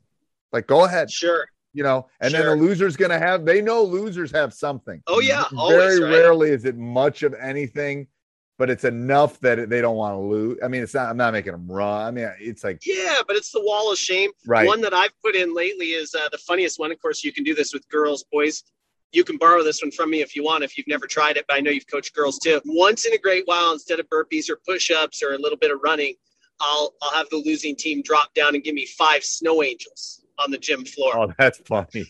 Like, 0.51 0.67
go 0.67 0.85
ahead. 0.85 1.11
sure. 1.11 1.47
You 1.75 1.83
know, 1.83 2.07
and 2.21 2.33
then 2.33 2.43
Sure. 2.43 2.55
the 2.55 2.63
loser's 2.63 2.95
gonna 2.95 3.19
have. 3.19 3.45
They 3.45 3.61
know 3.61 3.83
losers 3.83 4.31
have 4.31 4.53
something. 4.53 5.03
Oh, 5.07 5.19
yeah, 5.19 5.43
Very 5.67 5.99
right? 5.99 6.09
rarely 6.09 6.49
is 6.51 6.63
it 6.63 6.77
much 6.77 7.21
of 7.21 7.33
anything, 7.33 8.07
but 8.57 8.69
it's 8.69 8.85
enough 8.85 9.37
that 9.41 9.69
they 9.69 9.81
don't 9.81 9.97
want 9.97 10.13
to 10.15 10.19
lose. 10.19 10.57
I 10.63 10.69
mean, 10.69 10.81
it's 10.83 10.93
not. 10.93 11.09
I'm 11.09 11.17
not 11.17 11.33
making 11.33 11.51
them 11.51 11.67
run. 11.69 12.07
I 12.07 12.11
mean, 12.11 12.31
it's 12.39 12.63
like 12.63 12.79
Yeah, 12.85 13.21
but 13.27 13.35
it's 13.35 13.51
the 13.51 13.59
wall 13.61 13.91
of 13.91 13.97
shame. 13.97 14.31
right. 14.47 14.65
One 14.65 14.79
that 14.81 14.93
I've 14.93 15.11
put 15.21 15.35
in 15.35 15.53
lately 15.53 15.87
is 15.87 16.15
uh, 16.15 16.29
the 16.31 16.37
funniest 16.37 16.79
one. 16.79 16.93
Of 16.93 17.01
course, 17.01 17.25
you 17.25 17.33
can 17.33 17.43
do 17.43 17.53
this 17.53 17.73
with 17.73 17.85
girls, 17.89 18.23
boys. 18.31 18.63
You 19.11 19.25
can 19.25 19.37
borrow 19.37 19.61
this 19.61 19.81
one 19.81 19.91
from 19.91 20.09
me 20.11 20.21
if 20.21 20.33
you 20.33 20.43
want, 20.45 20.63
if 20.63 20.77
you've 20.77 20.87
never 20.87 21.07
tried 21.07 21.35
it, 21.35 21.43
but 21.47 21.57
I 21.57 21.59
know 21.59 21.71
you've 21.71 21.87
coached 21.91 22.15
girls 22.15 22.39
too. 22.39 22.61
Once 22.65 23.05
in 23.05 23.13
a 23.13 23.17
great 23.17 23.43
while, 23.47 23.73
instead 23.73 23.99
of 23.99 24.07
burpees 24.09 24.49
or 24.49 24.59
push-ups 24.65 25.21
or 25.21 25.33
a 25.33 25.37
little 25.37 25.57
bit 25.57 25.71
of 25.71 25.79
running, 25.83 26.15
I'll 26.61 26.93
I'll 27.01 27.11
have 27.11 27.29
the 27.31 27.37
losing 27.45 27.75
team 27.75 28.01
drop 28.01 28.33
down 28.33 28.55
and 28.55 28.63
give 28.63 28.75
me 28.75 28.85
five 28.85 29.25
snow 29.25 29.61
angels 29.61 30.21
on 30.39 30.51
the 30.51 30.57
gym 30.57 30.85
floor. 30.85 31.17
oh, 31.17 31.33
that's 31.37 31.59
funny. 31.59 32.05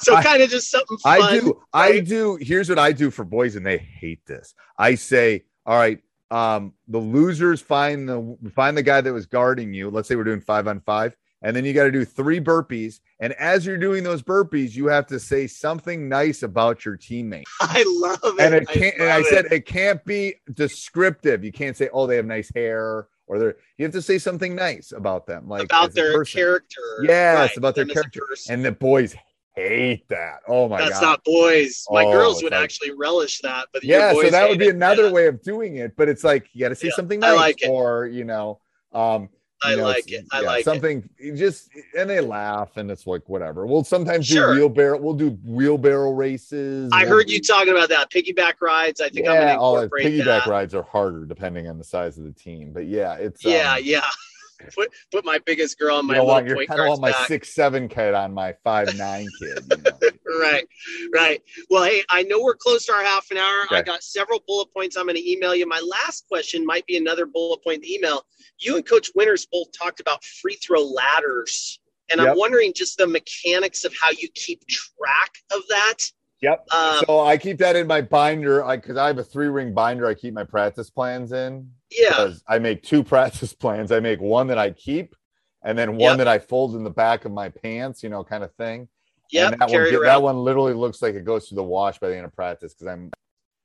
so 0.00 0.20
kind 0.20 0.42
of 0.42 0.50
just 0.50 0.70
something 0.70 0.98
fun. 0.98 1.22
I 1.22 1.38
do. 1.38 1.62
I 1.72 2.00
do. 2.00 2.36
Here's 2.40 2.68
what 2.68 2.78
I 2.78 2.92
do 2.92 3.10
for 3.10 3.24
boys, 3.24 3.56
and 3.56 3.64
they 3.64 3.78
hate 3.78 4.24
this. 4.26 4.54
I 4.76 4.94
say, 4.94 5.44
all 5.66 5.76
right, 5.76 6.00
um, 6.30 6.74
the 6.88 6.98
losers 6.98 7.60
find 7.60 8.08
the 8.08 8.36
find 8.54 8.76
the 8.76 8.82
guy 8.82 9.00
that 9.00 9.12
was 9.12 9.26
guarding 9.26 9.72
you. 9.72 9.90
Let's 9.90 10.08
say 10.08 10.16
we're 10.16 10.24
doing 10.24 10.40
five 10.40 10.68
on 10.68 10.80
five. 10.80 11.16
and 11.42 11.54
then 11.54 11.64
you 11.64 11.72
got 11.72 11.84
to 11.84 11.92
do 11.92 12.04
three 12.04 12.40
burpees. 12.40 13.00
And 13.20 13.32
as 13.34 13.64
you're 13.64 13.78
doing 13.78 14.02
those 14.02 14.22
burpees, 14.22 14.74
you 14.74 14.86
have 14.88 15.06
to 15.06 15.20
say 15.20 15.46
something 15.46 16.08
nice 16.08 16.42
about 16.42 16.84
your 16.84 16.96
teammate. 16.96 17.44
I 17.60 17.84
love 17.86 18.38
it. 18.38 18.40
And 18.40 18.54
it 18.54 18.68
can't. 18.68 19.00
I 19.00 19.04
and 19.04 19.12
I 19.12 19.22
said 19.22 19.46
it. 19.46 19.52
it 19.52 19.66
can't 19.66 20.04
be 20.04 20.34
descriptive. 20.52 21.44
You 21.44 21.52
can't 21.52 21.76
say, 21.76 21.88
"Oh, 21.92 22.06
they 22.06 22.16
have 22.16 22.26
nice 22.26 22.50
hair," 22.54 23.06
or 23.28 23.38
they're. 23.38 23.56
You 23.76 23.84
have 23.84 23.92
to 23.92 24.02
say 24.02 24.18
something 24.18 24.54
nice 24.56 24.92
about 24.92 25.26
them, 25.26 25.48
like 25.48 25.64
about 25.64 25.94
their 25.94 26.24
character. 26.24 26.80
Yes, 27.02 27.50
Right, 27.50 27.56
about 27.56 27.74
their 27.76 27.86
character. 27.86 28.20
And 28.48 28.64
the 28.64 28.72
boys 28.72 29.14
hate 29.54 30.08
that. 30.08 30.40
Oh 30.48 30.68
my 30.68 30.78
god. 30.78 30.88
That's 30.88 31.00
god. 31.00 31.06
not 31.06 31.24
boys. 31.24 31.84
My 31.90 32.04
Oh, 32.04 32.12
girls 32.12 32.42
would 32.42 32.52
like- 32.52 32.62
actually 32.62 32.92
relish 32.92 33.40
that, 33.42 33.68
but 33.72 33.84
yeah, 33.84 34.12
so 34.12 34.30
that 34.30 34.48
would 34.48 34.58
be 34.58 34.66
it. 34.68 34.74
another 34.74 35.06
Yeah, 35.06 35.12
way 35.12 35.26
of 35.26 35.42
doing 35.42 35.76
it, 35.76 35.94
but 35.96 36.08
it's 36.08 36.24
like 36.24 36.48
you 36.52 36.60
got 36.60 36.70
to 36.70 36.74
say 36.74 36.88
Yeah, 36.88 36.94
something 36.94 37.20
nice, 37.20 37.36
like 37.36 37.58
or 37.68 38.06
you 38.06 38.24
know, 38.24 38.60
um, 38.92 39.28
I 39.62 39.74
know, 39.74 39.82
like 39.84 40.10
it. 40.12 40.24
I 40.30 40.40
yeah, 40.40 40.46
like 40.46 40.64
something. 40.64 41.08
you 41.18 41.34
Just 41.36 41.70
and 41.98 42.08
they 42.08 42.20
laugh, 42.20 42.76
and 42.76 42.90
it's 42.90 43.06
like 43.06 43.28
whatever. 43.28 43.66
We'll 43.66 43.84
sometimes 43.84 44.26
Sure. 44.26 44.54
do 44.54 44.60
wheelbarrow. 44.60 44.98
We'll 45.00 45.14
do 45.14 45.30
wheelbarrow 45.44 46.12
races. 46.12 46.92
I 46.92 47.06
heard 47.06 47.28
you 47.28 47.40
talking 47.40 47.72
about 47.72 47.88
that 47.88 48.10
piggyback 48.10 48.54
rides. 48.60 49.00
I 49.00 49.08
think 49.08 49.26
I'm 49.26 49.34
Yeah, 49.34 49.40
going 49.46 49.54
to 49.54 49.58
all 49.60 49.74
the 49.76 49.82
incorporate 49.82 50.06
piggyback 50.12 50.24
that. 50.44 50.46
rides 50.46 50.74
are 50.74 50.82
harder 50.84 51.24
depending 51.24 51.68
on 51.68 51.76
the 51.78 51.84
size 51.84 52.18
of 52.18 52.24
the 52.24 52.32
team, 52.32 52.72
but 52.72 52.86
yeah, 52.86 53.14
it's 53.14 53.44
Yeah, 53.44 53.74
um, 53.74 53.80
yeah. 53.82 54.06
Put 54.74 54.88
put 55.12 55.24
my 55.24 55.38
biggest 55.46 55.78
girl 55.78 55.98
on 55.98 56.06
my 56.06 56.14
don't 56.14 56.26
little 56.26 56.34
want 56.34 56.46
your, 56.48 56.56
point 56.56 56.70
I 56.72 56.76
don't 56.76 56.88
want 56.88 57.00
my 57.00 57.12
back. 57.12 57.28
six 57.28 57.50
seven 57.54 57.86
kid 57.86 58.12
on 58.12 58.34
my 58.34 58.54
five 58.64 58.92
nine 58.98 59.28
kid. 59.38 59.58
You 59.70 59.76
know? 59.76 59.98
right 60.40 60.66
right 61.14 61.42
well 61.70 61.84
hey 61.84 62.02
i 62.10 62.22
know 62.22 62.42
we're 62.42 62.54
close 62.54 62.84
to 62.86 62.92
our 62.92 63.02
half 63.02 63.30
an 63.30 63.36
hour 63.38 63.64
i 63.70 63.82
got 63.82 64.02
several 64.02 64.42
bullet 64.46 64.66
points 64.74 64.96
i'm 64.96 65.04
going 65.04 65.16
to 65.16 65.30
email 65.30 65.54
you 65.54 65.66
my 65.66 65.80
last 65.80 66.26
question 66.28 66.64
might 66.66 66.86
be 66.86 66.96
another 66.96 67.26
bullet 67.26 67.62
point 67.64 67.80
the 67.82 67.92
email 67.94 68.22
you 68.58 68.76
and 68.76 68.86
coach 68.86 69.10
winters 69.14 69.46
both 69.50 69.68
talked 69.72 70.00
about 70.00 70.22
free 70.24 70.56
throw 70.56 70.82
ladders 70.82 71.80
and 72.10 72.20
Yep. 72.20 72.30
i'm 72.30 72.36
wondering 72.38 72.72
just 72.74 72.98
the 72.98 73.06
mechanics 73.06 73.84
of 73.84 73.94
how 74.00 74.10
you 74.10 74.28
keep 74.34 74.66
track 74.66 75.32
of 75.54 75.62
that 75.68 75.98
Yep. 76.40 76.68
um, 76.72 77.04
so 77.04 77.18
I 77.20 77.36
keep 77.36 77.58
that 77.58 77.74
in 77.74 77.88
my 77.88 78.00
binder 78.00 78.64
because 78.76 78.96
I, 78.96 79.08
have 79.08 79.18
a 79.18 79.24
three 79.24 79.48
ring 79.48 79.74
binder. 79.74 80.06
I 80.06 80.14
keep 80.14 80.34
my 80.34 80.44
practice 80.44 80.88
plans 80.88 81.32
in. 81.32 81.68
yeah 81.90 82.28
I 82.46 82.60
make 82.60 82.84
two 82.84 83.02
practice 83.14 83.52
plans. 83.52 83.90
I 83.90 83.98
make 83.98 84.20
one 84.20 84.46
that 84.46 84.56
I 84.58 84.70
keep, 84.70 85.16
and 85.64 85.76
then 85.76 85.96
one 85.96 86.10
Yep. 86.12 86.18
that 86.18 86.28
I 86.28 86.38
fold 86.38 86.76
in 86.76 86.84
the 86.84 86.90
back 86.90 87.24
of 87.24 87.32
my 87.32 87.48
pants, 87.48 88.04
you 88.04 88.08
know, 88.08 88.22
kind 88.22 88.44
of 88.44 88.54
thing. 88.54 88.86
Yep 89.30 89.52
and 89.52 89.60
that 89.60 89.70
one, 89.70 90.02
that 90.04 90.22
one 90.22 90.38
literally 90.38 90.74
looks 90.74 91.02
like 91.02 91.14
it 91.14 91.24
goes 91.24 91.48
through 91.48 91.56
the 91.56 91.62
wash 91.62 91.98
by 91.98 92.08
the 92.08 92.16
end 92.16 92.24
of 92.26 92.34
practice 92.34 92.74
because 92.74 92.86
I'm, 92.88 93.10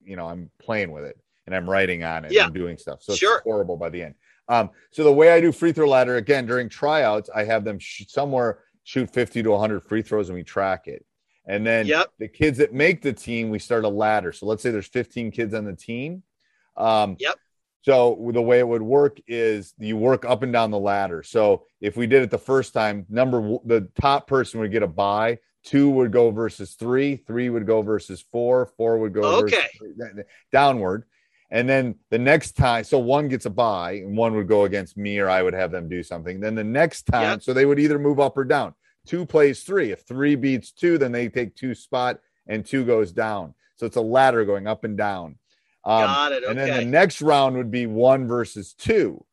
you 0.04 0.15
know, 0.15 0.28
I'm 0.28 0.49
playing 0.60 0.91
with 0.91 1.04
it 1.06 1.17
and 1.45 1.56
I'm 1.56 1.69
writing 1.69 2.04
on 2.04 2.26
it 2.26 2.32
Yeah. 2.32 2.45
and 2.45 2.54
doing 2.54 2.78
stuff. 2.78 3.02
So 3.04 3.13
Sure. 3.15 3.38
it's 3.38 3.43
horrible 3.43 3.78
by 3.78 3.89
the 3.89 4.04
end. 4.04 4.15
Um, 4.49 4.69
so 4.91 5.04
the 5.04 5.12
way 5.13 5.32
I 5.32 5.39
do 5.41 5.52
free 5.52 5.71
throw 5.71 5.88
ladder 5.88 6.17
again 6.17 6.45
during 6.45 6.67
tryouts, 6.69 7.30
I 7.34 7.43
have 7.45 7.63
them 7.63 7.80
sh- 7.80 8.04
somewhere 8.08 8.60
shoot 8.84 9.10
50 9.13 9.43
to 9.43 9.52
100 9.52 9.82
free 9.84 10.02
throws 10.02 10.30
and 10.30 10.36
we 10.38 10.43
track 10.43 10.88
it. 10.88 11.06
And 11.45 11.65
then 11.65 11.86
Yep. 11.88 12.08
the 12.19 12.28
kids 12.28 12.58
that 12.60 12.73
make 12.73 13.02
the 13.02 13.13
team, 13.13 13.49
we 13.49 13.60
start 13.60 13.86
a 13.86 13.89
ladder. 13.89 14.32
So 14.34 14.45
let's 14.45 14.62
say 14.63 14.71
there's 14.71 14.88
15 14.88 15.32
kids 15.32 15.54
on 15.54 15.63
the 15.65 15.76
team. 15.76 16.23
Um, 16.76 17.15
Yep. 17.19 17.36
So 17.84 18.30
the 18.34 18.41
way 18.41 18.60
it 18.60 18.67
would 18.67 18.82
work 18.82 19.17
is 19.28 19.73
you 19.78 19.97
work 19.97 20.23
up 20.23 20.41
and 20.41 20.54
down 20.54 20.71
the 20.71 20.80
ladder. 20.80 21.21
So 21.21 21.65
if 21.82 21.97
we 21.97 22.08
did 22.08 22.23
it 22.23 22.32
the 22.32 22.38
first 22.38 22.73
time, 22.73 23.06
number 23.10 23.58
the 23.65 23.89
top 23.99 24.26
person 24.26 24.62
would 24.62 24.71
get 24.71 24.84
a 24.84 24.88
buy. 24.88 25.39
Two 25.63 25.89
would 25.91 26.12
go 26.12 26.30
versus 26.32 26.73
three. 26.73 27.15
Three 27.15 27.49
would 27.49 27.65
go 27.65 27.82
versus 27.82 28.23
four. 28.32 28.65
Four 28.78 28.97
would 28.99 29.13
go 29.13 29.41
versus 29.41 29.58
Okay. 29.80 30.23
downward. 30.52 31.06
And 31.52 31.69
then 31.69 31.95
the 32.10 32.17
next 32.17 32.54
time, 32.54 32.84
so 32.84 32.97
one 32.99 33.28
gets 33.28 33.45
a 33.45 33.49
buy 33.49 33.93
and 33.93 34.17
one 34.17 34.36
would 34.36 34.47
go 34.47 34.63
against 34.65 34.97
me 34.97 35.19
or 35.19 35.30
I 35.30 35.41
would 35.43 35.54
have 35.54 35.71
them 35.71 35.88
do 35.88 36.02
something. 36.04 36.39
Then 36.39 36.56
the 36.56 36.63
next 36.63 37.04
time, 37.04 37.23
Yep. 37.34 37.43
so 37.43 37.54
they 37.54 37.65
would 37.65 37.80
either 37.80 37.99
move 37.99 38.19
up 38.19 38.36
or 38.38 38.43
down. 38.43 38.73
Two 39.06 39.26
plays 39.26 39.63
three. 39.63 39.91
If 39.91 40.02
three 40.02 40.36
beats 40.36 40.71
two, 40.71 40.97
then 40.97 41.12
they 41.12 41.30
take 41.30 41.56
two 41.56 41.76
spot 41.76 42.19
and 42.47 42.65
two 42.65 42.84
goes 42.86 43.12
down. 43.12 43.54
So 43.76 43.86
it's 43.86 43.97
a 43.97 44.02
ladder 44.02 44.45
going 44.45 44.67
up 44.67 44.84
and 44.84 44.97
down. 44.97 45.38
Um, 45.86 46.06
got 46.06 46.32
it 46.32 46.43
and 46.43 46.58
then 46.58 46.78
the 46.78 46.86
next 46.86 47.21
round 47.21 47.56
would 47.58 47.69
be 47.71 47.86
one 47.86 48.28
versus 48.28 48.73
two. 48.73 49.23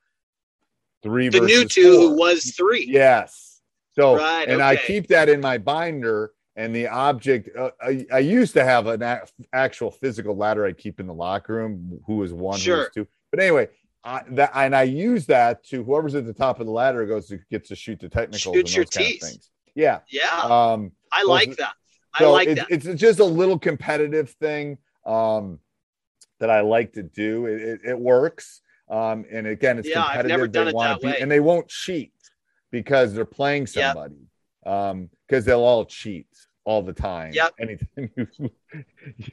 Three 1.02 1.28
the 1.28 1.40
versus 1.40 1.58
new 1.58 1.64
two 1.68 1.96
four. 1.96 2.08
who 2.10 2.16
was 2.18 2.54
three 2.54 2.86
Yes. 2.88 3.49
So, 3.92 4.16
Right, 4.16 4.48
and 4.48 4.62
I 4.62 4.76
keep 4.76 5.08
that 5.08 5.28
in 5.28 5.40
my 5.40 5.58
binder. 5.58 6.32
And 6.56 6.74
the 6.74 6.88
object, 6.88 7.48
uh, 7.56 7.70
I, 7.80 8.04
I 8.12 8.18
used 8.18 8.52
to 8.54 8.64
have 8.64 8.86
an 8.86 9.00
a- 9.02 9.22
actual 9.52 9.90
physical 9.90 10.36
ladder 10.36 10.66
I 10.66 10.72
keep 10.72 11.00
in 11.00 11.06
the 11.06 11.14
locker 11.14 11.54
room. 11.54 12.00
Who 12.06 12.16
was 12.16 12.32
one, 12.32 12.56
who 12.58 12.60
Sure. 12.64 12.78
was 12.78 12.88
two. 12.92 13.06
But 13.30 13.40
anyway, 13.40 13.68
I, 14.04 14.22
that 14.32 14.50
and 14.54 14.74
I 14.76 14.82
use 14.82 15.26
that 15.26 15.64
to 15.68 15.82
whoever's 15.84 16.14
at 16.16 16.26
the 16.26 16.32
top 16.34 16.60
of 16.60 16.66
the 16.66 16.72
ladder 16.72 17.06
goes 17.06 17.28
to 17.28 17.38
gets 17.50 17.68
to 17.68 17.76
shoot 17.76 18.00
the 18.00 18.08
technicals 18.08 18.40
Shoot 18.56 18.74
your 18.76 18.84
those 18.84 18.90
kind 18.90 19.14
of 19.14 19.20
things. 19.20 19.50
Yeah. 19.74 20.00
yeah 20.10 20.40
Um, 20.42 20.92
i 21.12 21.22
like 21.22 21.56
that 21.56 21.72
i 22.14 22.18
so 22.18 22.32
like 22.32 22.48
it- 22.48 22.56
that 22.56 22.66
It's 22.68 22.86
just 23.00 23.20
a 23.20 23.24
little 23.24 23.58
competitive 23.58 24.30
thing 24.30 24.78
um, 25.06 25.60
that 26.40 26.50
I 26.50 26.60
like 26.62 26.92
to 26.94 27.02
do. 27.04 27.46
It, 27.46 27.60
it, 27.62 27.80
it 27.90 27.98
works. 27.98 28.60
Um, 28.90 29.24
and 29.30 29.46
again, 29.46 29.78
it's 29.78 29.88
Yeah, 29.88 30.00
I've 30.00 30.06
competitive. 30.08 30.30
never 30.30 30.48
done 30.48 30.64
they 30.66 30.70
it 30.70 30.74
wanna 30.74 30.94
that 30.94 31.00
be, 31.00 31.06
way. 31.06 31.18
and 31.20 31.30
they 31.30 31.40
won't 31.40 31.68
cheat 31.68 32.12
because 32.70 33.12
they're 33.14 33.24
playing 33.24 33.62
Yep. 33.62 33.68
somebody. 33.94 34.26
Um, 34.66 35.08
because 35.26 35.44
they'll 35.44 35.60
all 35.60 35.84
cheat 35.86 36.26
all 36.64 36.82
the 36.82 36.92
time. 36.92 37.32
Yep. 37.32 37.54
Anytime 37.58 38.10
you- 38.38 38.50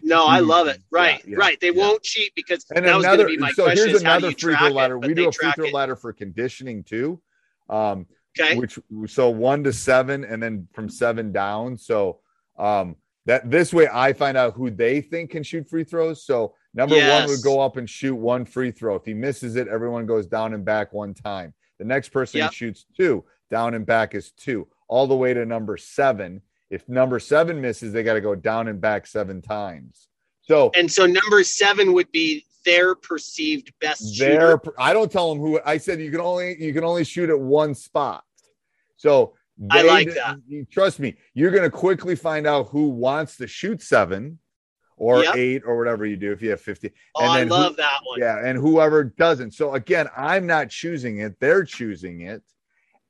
no 0.01 0.26
i 0.26 0.39
love 0.39 0.68
it 0.68 0.82
right 0.89 1.22
yeah, 1.28 1.36
right 1.38 1.59
they 1.59 1.68
yeah. 1.72 1.78
won't 1.80 2.01
cheat 2.01 2.34
because 2.36 2.66
And 2.74 2.86
that 2.86 2.95
was 2.95 3.05
going 3.05 3.20
to 3.20 3.26
be 3.26 3.38
my 3.38 3.51
so 3.51 3.66
question 3.66 3.89
here's 3.89 4.01
another 4.01 4.32
free 4.32 4.55
throw 4.55 4.70
ladder. 4.70 4.97
We 4.97 5.14
do 5.14 5.28
a 5.28 5.32
free 5.32 5.51
throw 5.51 5.66
it. 5.68 5.74
ladder 5.74 5.95
for 5.95 6.11
conditioning 6.14 6.84
too. 6.84 7.22
Um, 7.70 8.07
okay 8.39 8.55
which 8.55 8.80
so 9.07 9.30
one 9.30 9.64
to 9.64 9.74
seven 9.74 10.24
and 10.24 10.41
then 10.41 10.68
from 10.74 10.89
seven 10.89 11.32
down 11.32 11.78
so 11.78 12.20
um 12.57 12.95
that 13.26 13.49
this 13.49 13.74
way 13.74 13.88
i 13.93 14.14
find 14.14 14.38
out 14.38 14.53
who 14.53 14.70
they 14.72 15.01
think 15.01 15.32
can 15.32 15.41
shoot 15.43 15.68
free 15.70 15.84
throws 15.84 16.24
so 16.26 16.53
number 16.76 16.95
one 16.95 17.28
would 17.28 17.41
go 17.43 17.59
up 17.59 17.78
and 17.78 17.89
shoot 17.89 18.16
one 18.16 18.45
free 18.45 18.70
throw 18.72 18.95
if 18.95 19.05
he 19.05 19.14
misses 19.14 19.55
it 19.55 19.68
everyone 19.68 20.05
goes 20.05 20.28
down 20.28 20.53
and 20.53 20.64
back 20.64 20.93
one 20.93 21.14
time 21.16 21.51
the 21.80 21.86
next 21.86 22.09
person 22.09 22.38
Yep. 22.39 22.51
shoots 22.53 22.86
two 22.95 23.24
down 23.50 23.74
and 23.74 23.86
back 23.86 24.16
is 24.16 24.32
two 24.32 24.68
all 24.88 25.08
the 25.08 25.16
way 25.16 25.34
to 25.34 25.45
number 25.45 25.78
seven 25.78 26.41
if 26.70 26.88
number 26.89 27.20
seven 27.20 27.62
misses 27.62 27.93
they 27.93 28.04
got 28.04 28.14
to 28.14 28.22
go 28.22 28.36
down 28.36 28.68
and 28.68 28.80
back 28.82 29.06
seven 29.08 29.41
times 29.41 30.08
so 30.41 30.72
And 30.76 30.91
so 30.91 31.06
number 31.06 31.43
seven 31.43 31.93
would 31.93 32.12
be 32.12 32.45
their 32.66 32.95
perceived 32.95 33.72
best 33.80 34.18
there 34.20 34.52
shooter. 34.60 34.74
i 34.78 34.91
don't 34.93 35.12
tell 35.12 35.30
them 35.34 35.39
who 35.41 35.60
i 35.66 35.78
said 35.78 36.02
you 36.02 36.12
can 36.12 36.20
only 36.20 36.62
you 36.62 36.74
can 36.74 36.84
only 36.84 37.04
shoot 37.04 37.30
at 37.30 37.39
one 37.39 37.74
spot 37.74 38.24
so 38.98 39.34
I 39.72 39.82
like 39.82 40.14
that. 40.14 40.38
trust 40.70 41.00
me 41.00 41.16
you're 41.34 41.50
going 41.52 41.64
to 41.64 41.70
quickly 41.72 42.16
find 42.16 42.45
out 42.45 42.68
who 42.70 42.89
wants 42.89 43.38
to 43.38 43.48
shoot 43.48 43.82
seven 43.82 44.38
or 44.98 45.24
Yep. 45.24 45.36
eight 45.36 45.62
or 45.66 45.78
whatever 45.78 46.06
you 46.06 46.16
do 46.18 46.32
if 46.32 46.41
you 46.41 46.50
have 46.52 46.62
50 46.62 46.91
Oh, 47.16 47.24
and 47.24 47.32
I 47.32 47.38
then 47.39 47.48
who- 47.48 47.54
love 47.54 47.76
that 47.78 48.00
one. 48.04 48.20
yeah 48.20 48.45
and 48.45 48.58
whoever 48.60 49.04
doesn't 49.06 49.52
so 49.54 49.74
again 49.76 50.08
i'm 50.16 50.45
not 50.45 50.70
choosing 50.70 51.20
it 51.20 51.39
they're 51.39 51.64
choosing 51.64 52.22
it 52.22 52.43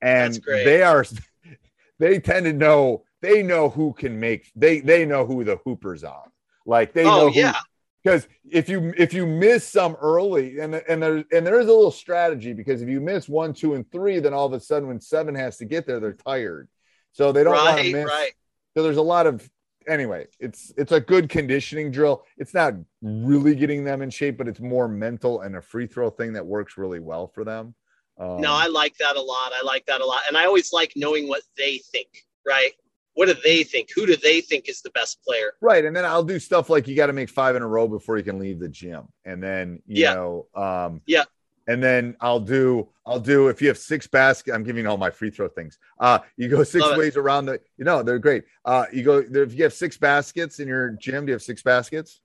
and 0.02 0.40
they 0.46 0.82
are 0.82 1.06
they 2.00 2.20
tend 2.20 2.46
to 2.46 2.54
know 2.54 3.04
they 3.22 3.42
know 3.42 3.70
who 3.70 3.94
can 3.94 4.20
make 4.20 4.52
they 4.56 4.80
they 4.80 5.06
know 5.06 5.26
who 5.26 5.44
the 5.44 5.58
hoopers 5.58 6.04
are. 6.04 6.32
Like 6.66 6.94
they 6.94 7.04
oh, 7.04 7.06
know 7.06 7.22
oh 7.22 7.32
who, 7.32 7.40
yeah, 7.40 7.56
because 8.04 8.28
if 8.50 8.70
you 8.70 8.94
if 8.98 9.14
you 9.14 9.26
miss 9.26 9.68
some 9.68 9.96
early 9.96 10.60
and 10.60 10.76
and 10.76 11.02
there 11.02 11.24
and 11.32 11.46
there 11.46 11.60
is 11.60 11.68
a 11.68 11.74
little 11.74 11.92
strategy 11.92 12.54
because 12.54 12.82
if 12.82 12.90
you 12.90 13.02
miss 13.02 13.28
one 13.28 13.54
two 13.54 13.74
and 13.74 13.90
three 13.92 14.20
then 14.20 14.34
all 14.34 14.46
of 14.46 14.54
a 14.54 14.60
sudden 14.60 14.88
when 14.88 15.00
seven 15.00 15.36
has 15.36 15.58
to 15.58 15.66
get 15.66 15.86
there 15.86 16.00
they're 16.00 16.14
tired. 16.14 16.70
So 17.12 17.32
they 17.32 17.44
don't 17.44 17.56
want 17.56 17.80
to 17.80 17.92
miss. 17.92 18.06
right. 18.06 18.32
so 18.76 18.84
there's 18.84 18.98
a 18.98 19.02
lot 19.02 19.26
of 19.26 19.50
anyway 19.88 20.28
it's 20.40 20.72
it's 20.78 20.92
a 20.92 21.00
good 21.00 21.30
conditioning 21.30 21.92
drill. 21.92 22.24
It's 22.38 22.54
not 22.54 22.76
really 23.02 23.56
getting 23.56 23.84
them 23.84 24.02
in 24.02 24.10
shape 24.10 24.38
but 24.38 24.48
it's 24.48 24.60
more 24.60 24.88
mental 24.88 25.42
and 25.42 25.56
a 25.56 25.62
free 25.62 25.88
throw 25.88 26.10
thing 26.10 26.34
that 26.34 26.46
works 26.46 26.78
really 26.78 27.00
well 27.00 27.28
for 27.28 27.44
them 27.44 27.74
um, 28.20 28.42
No, 28.42 28.54
I 28.54 28.68
like 28.68 28.96
that 28.98 29.16
a 29.16 29.22
lot. 29.22 29.52
I 29.54 29.62
like 29.64 29.86
that 29.88 30.02
a 30.02 30.06
lot, 30.06 30.24
and 30.28 30.38
I 30.38 30.46
always 30.46 30.72
like 30.74 30.94
knowing 30.96 31.28
what 31.28 31.44
they 31.58 31.78
think. 31.92 32.08
Right? 32.46 32.72
What 33.16 33.26
do 33.26 33.36
they 33.44 33.64
think? 33.64 33.90
Who 33.96 34.06
do 34.06 34.16
they 34.16 34.42
think 34.42 34.70
is 34.70 34.82
the 34.82 34.92
best 34.92 35.22
player? 35.24 35.54
Right. 35.60 35.84
And 35.84 35.96
then 35.96 36.06
I'll 36.06 36.24
do 36.24 36.38
stuff 36.40 36.70
like 36.70 36.88
you 36.88 36.96
got 36.96 37.08
to 37.08 37.14
make 37.14 37.30
five 37.30 37.56
in 37.56 37.64
a 37.64 37.68
row 37.68 37.88
before 37.88 38.16
you 38.18 38.24
can 38.24 38.38
leave 38.38 38.60
the 38.60 38.70
gym. 38.70 39.08
And 39.26 39.42
then, 39.42 39.82
you 39.88 40.04
Yeah. 40.04 40.14
know, 40.14 40.48
um, 40.54 41.02
Yeah. 41.08 41.24
And 41.66 41.84
then 41.84 42.16
I'll 42.22 42.40
do, 42.40 42.90
I'll 43.08 43.20
do, 43.20 43.48
if 43.48 43.60
you 43.60 43.68
have 43.70 43.78
six 43.80 44.06
baskets, 44.06 44.56
I'm 44.56 44.64
giving 44.64 44.86
all 44.86 44.98
my 44.98 45.10
free 45.10 45.32
throw 45.32 45.50
things. 45.50 45.80
Uh, 46.00 46.20
you 46.38 46.48
go 46.48 46.64
six 46.64 46.84
Love 46.84 46.94
it. 46.94 47.00
ways 47.00 47.18
around 47.18 47.48
the, 47.48 47.60
you 47.78 47.84
know, 47.86 48.04
they're 48.04 48.20
great. 48.20 48.44
Uh, 48.64 48.86
you 48.94 49.04
go, 49.04 49.18
if 49.18 49.54
you 49.56 49.64
have 49.64 49.74
six 49.74 49.98
baskets 49.98 50.60
in 50.60 50.68
your 50.68 50.92
gym, 50.92 51.26
do 51.26 51.32
you 51.32 51.34
have 51.34 51.42
six 51.42 51.64
baskets? 51.64 52.22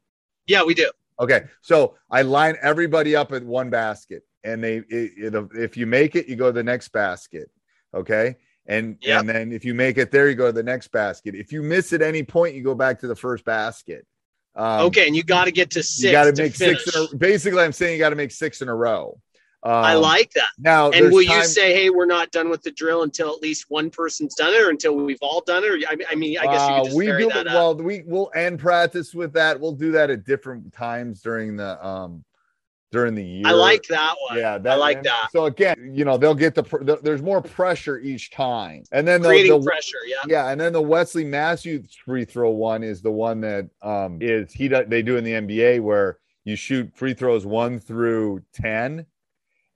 Yeah, 0.47 0.63
we 0.63 0.75
do. 0.75 0.91
Okay. 1.19 1.45
So 1.63 1.97
I 2.11 2.21
line 2.23 2.57
everybody 2.63 3.17
up 3.17 3.33
at 3.33 3.43
one 3.43 3.71
basket 3.71 4.23
and 4.45 4.63
they, 4.63 4.77
it, 4.79 5.35
it, 5.35 5.49
if 5.55 5.77
you 5.77 5.87
make 5.87 6.17
it, 6.17 6.29
you 6.29 6.37
go 6.37 6.47
to 6.47 6.53
the 6.53 6.63
next 6.63 6.89
basket. 6.89 7.51
Okay. 7.95 8.37
And, 8.67 8.97
Yep. 9.01 9.21
and 9.21 9.29
then 9.29 9.53
if 9.53 9.65
you 9.65 9.75
make 9.75 9.99
it 9.99 10.11
there, 10.11 10.29
you 10.29 10.35
go 10.37 10.47
to 10.47 10.53
the 10.53 10.63
next 10.63 10.89
basket. 10.93 11.35
If 11.35 11.53
you 11.53 11.63
miss 11.63 11.93
at 11.93 12.03
any 12.03 12.23
point, 12.23 12.55
you 12.55 12.63
go 12.63 12.75
back 12.75 13.01
to 13.01 13.07
the 13.09 13.17
first 13.17 13.45
basket. 13.45 14.07
Um, 14.55 14.87
okay, 14.87 15.07
and 15.07 15.17
you 15.17 15.23
got 15.25 15.45
to 15.47 15.51
get 15.51 15.71
to 15.71 15.83
six. 15.83 16.05
you 16.05 16.13
got 16.13 16.25
to 16.25 16.43
make 16.43 16.55
finish. 16.55 16.85
six 16.85 17.13
a, 17.13 17.17
basically 17.17 17.63
i'm 17.63 17.73
saying 17.73 17.95
you 17.95 17.99
got 17.99 18.11
to 18.11 18.17
make 18.17 18.31
six 18.31 18.61
in 18.61 18.69
a 18.69 18.75
row 18.75 19.19
I 19.65 19.95
Um, 19.95 20.03
like 20.03 20.31
that. 20.33 20.51
now. 20.59 20.91
And 20.91 21.11
will 21.13 21.23
you 21.23 21.45
say, 21.45 21.73
"Hey, 21.73 21.89
we're 21.89 22.05
not 22.05 22.33
done 22.33 22.51
with 22.51 22.63
the 22.63 22.73
drill 22.73 23.05
until 23.05 23.33
at 23.33 23.41
least 23.41 23.67
one 23.69 23.91
person's 23.91 24.35
done 24.35 24.53
it, 24.53 24.61
or 24.61 24.71
until 24.71 24.95
we've 24.97 25.23
all 25.23 25.41
done 25.41 25.63
it"? 25.65 25.71
Or 25.71 25.79
I 25.89 25.95
mean, 25.95 26.07
I, 26.11 26.15
mean, 26.17 26.39
I 26.39 26.47
guess 26.47 26.69
you 26.69 26.75
Uh, 26.75 26.77
could 26.79 26.85
just 26.87 26.97
we 26.97 27.07
do 27.07 27.29
that 27.29 27.47
it 27.47 27.53
well. 27.55 27.75
We 27.77 28.03
we'll 28.05 28.31
end 28.35 28.59
practice 28.59 29.15
with 29.15 29.33
that. 29.35 29.59
We'll 29.61 29.73
do 29.77 29.93
that 29.93 30.11
at 30.11 30.25
different 30.25 30.73
times 30.73 31.23
during 31.23 31.57
the 31.57 31.85
um 31.87 32.25
during 32.93 33.15
the 33.15 33.25
year. 33.25 33.43
I 33.47 33.53
like 33.53 33.83
that 33.85 34.15
one. 34.29 34.39
Yeah, 34.39 34.59
I 34.65 34.75
like 34.77 34.99
and 34.99 35.07
that. 35.07 35.29
So 35.33 35.47
again, 35.47 35.93
you 35.95 36.05
know, 36.05 36.17
they'll 36.17 36.35
get 36.35 36.55
the, 36.55 36.63
pr- 36.63 36.85
the 36.85 36.99
there's 37.03 37.23
more 37.23 37.41
pressure 37.43 37.99
each 37.99 38.31
time, 38.31 38.85
and 38.93 39.09
then 39.09 39.23
the, 39.23 39.29
Creating 39.29 39.59
the 39.61 39.67
pressure. 39.67 39.99
Yeah. 40.07 40.17
yeah, 40.29 40.51
and 40.51 40.61
then 40.61 40.73
the 40.73 40.83
Wesley 40.83 41.25
Matthews 41.25 41.97
free 42.05 42.25
throw 42.25 42.51
one 42.51 42.83
is 42.85 43.03
the 43.03 43.11
one 43.11 43.41
that 43.41 43.69
um 43.81 44.19
is 44.21 44.53
he 44.53 44.69
they 44.69 45.03
do 45.03 45.17
in 45.17 45.25
the 45.25 45.33
NBA 45.33 45.81
where 45.81 46.19
you 46.45 46.55
shoot 46.55 46.91
free 46.95 47.15
throws 47.15 47.47
one 47.47 47.81
through 47.81 48.43
ten, 48.53 49.07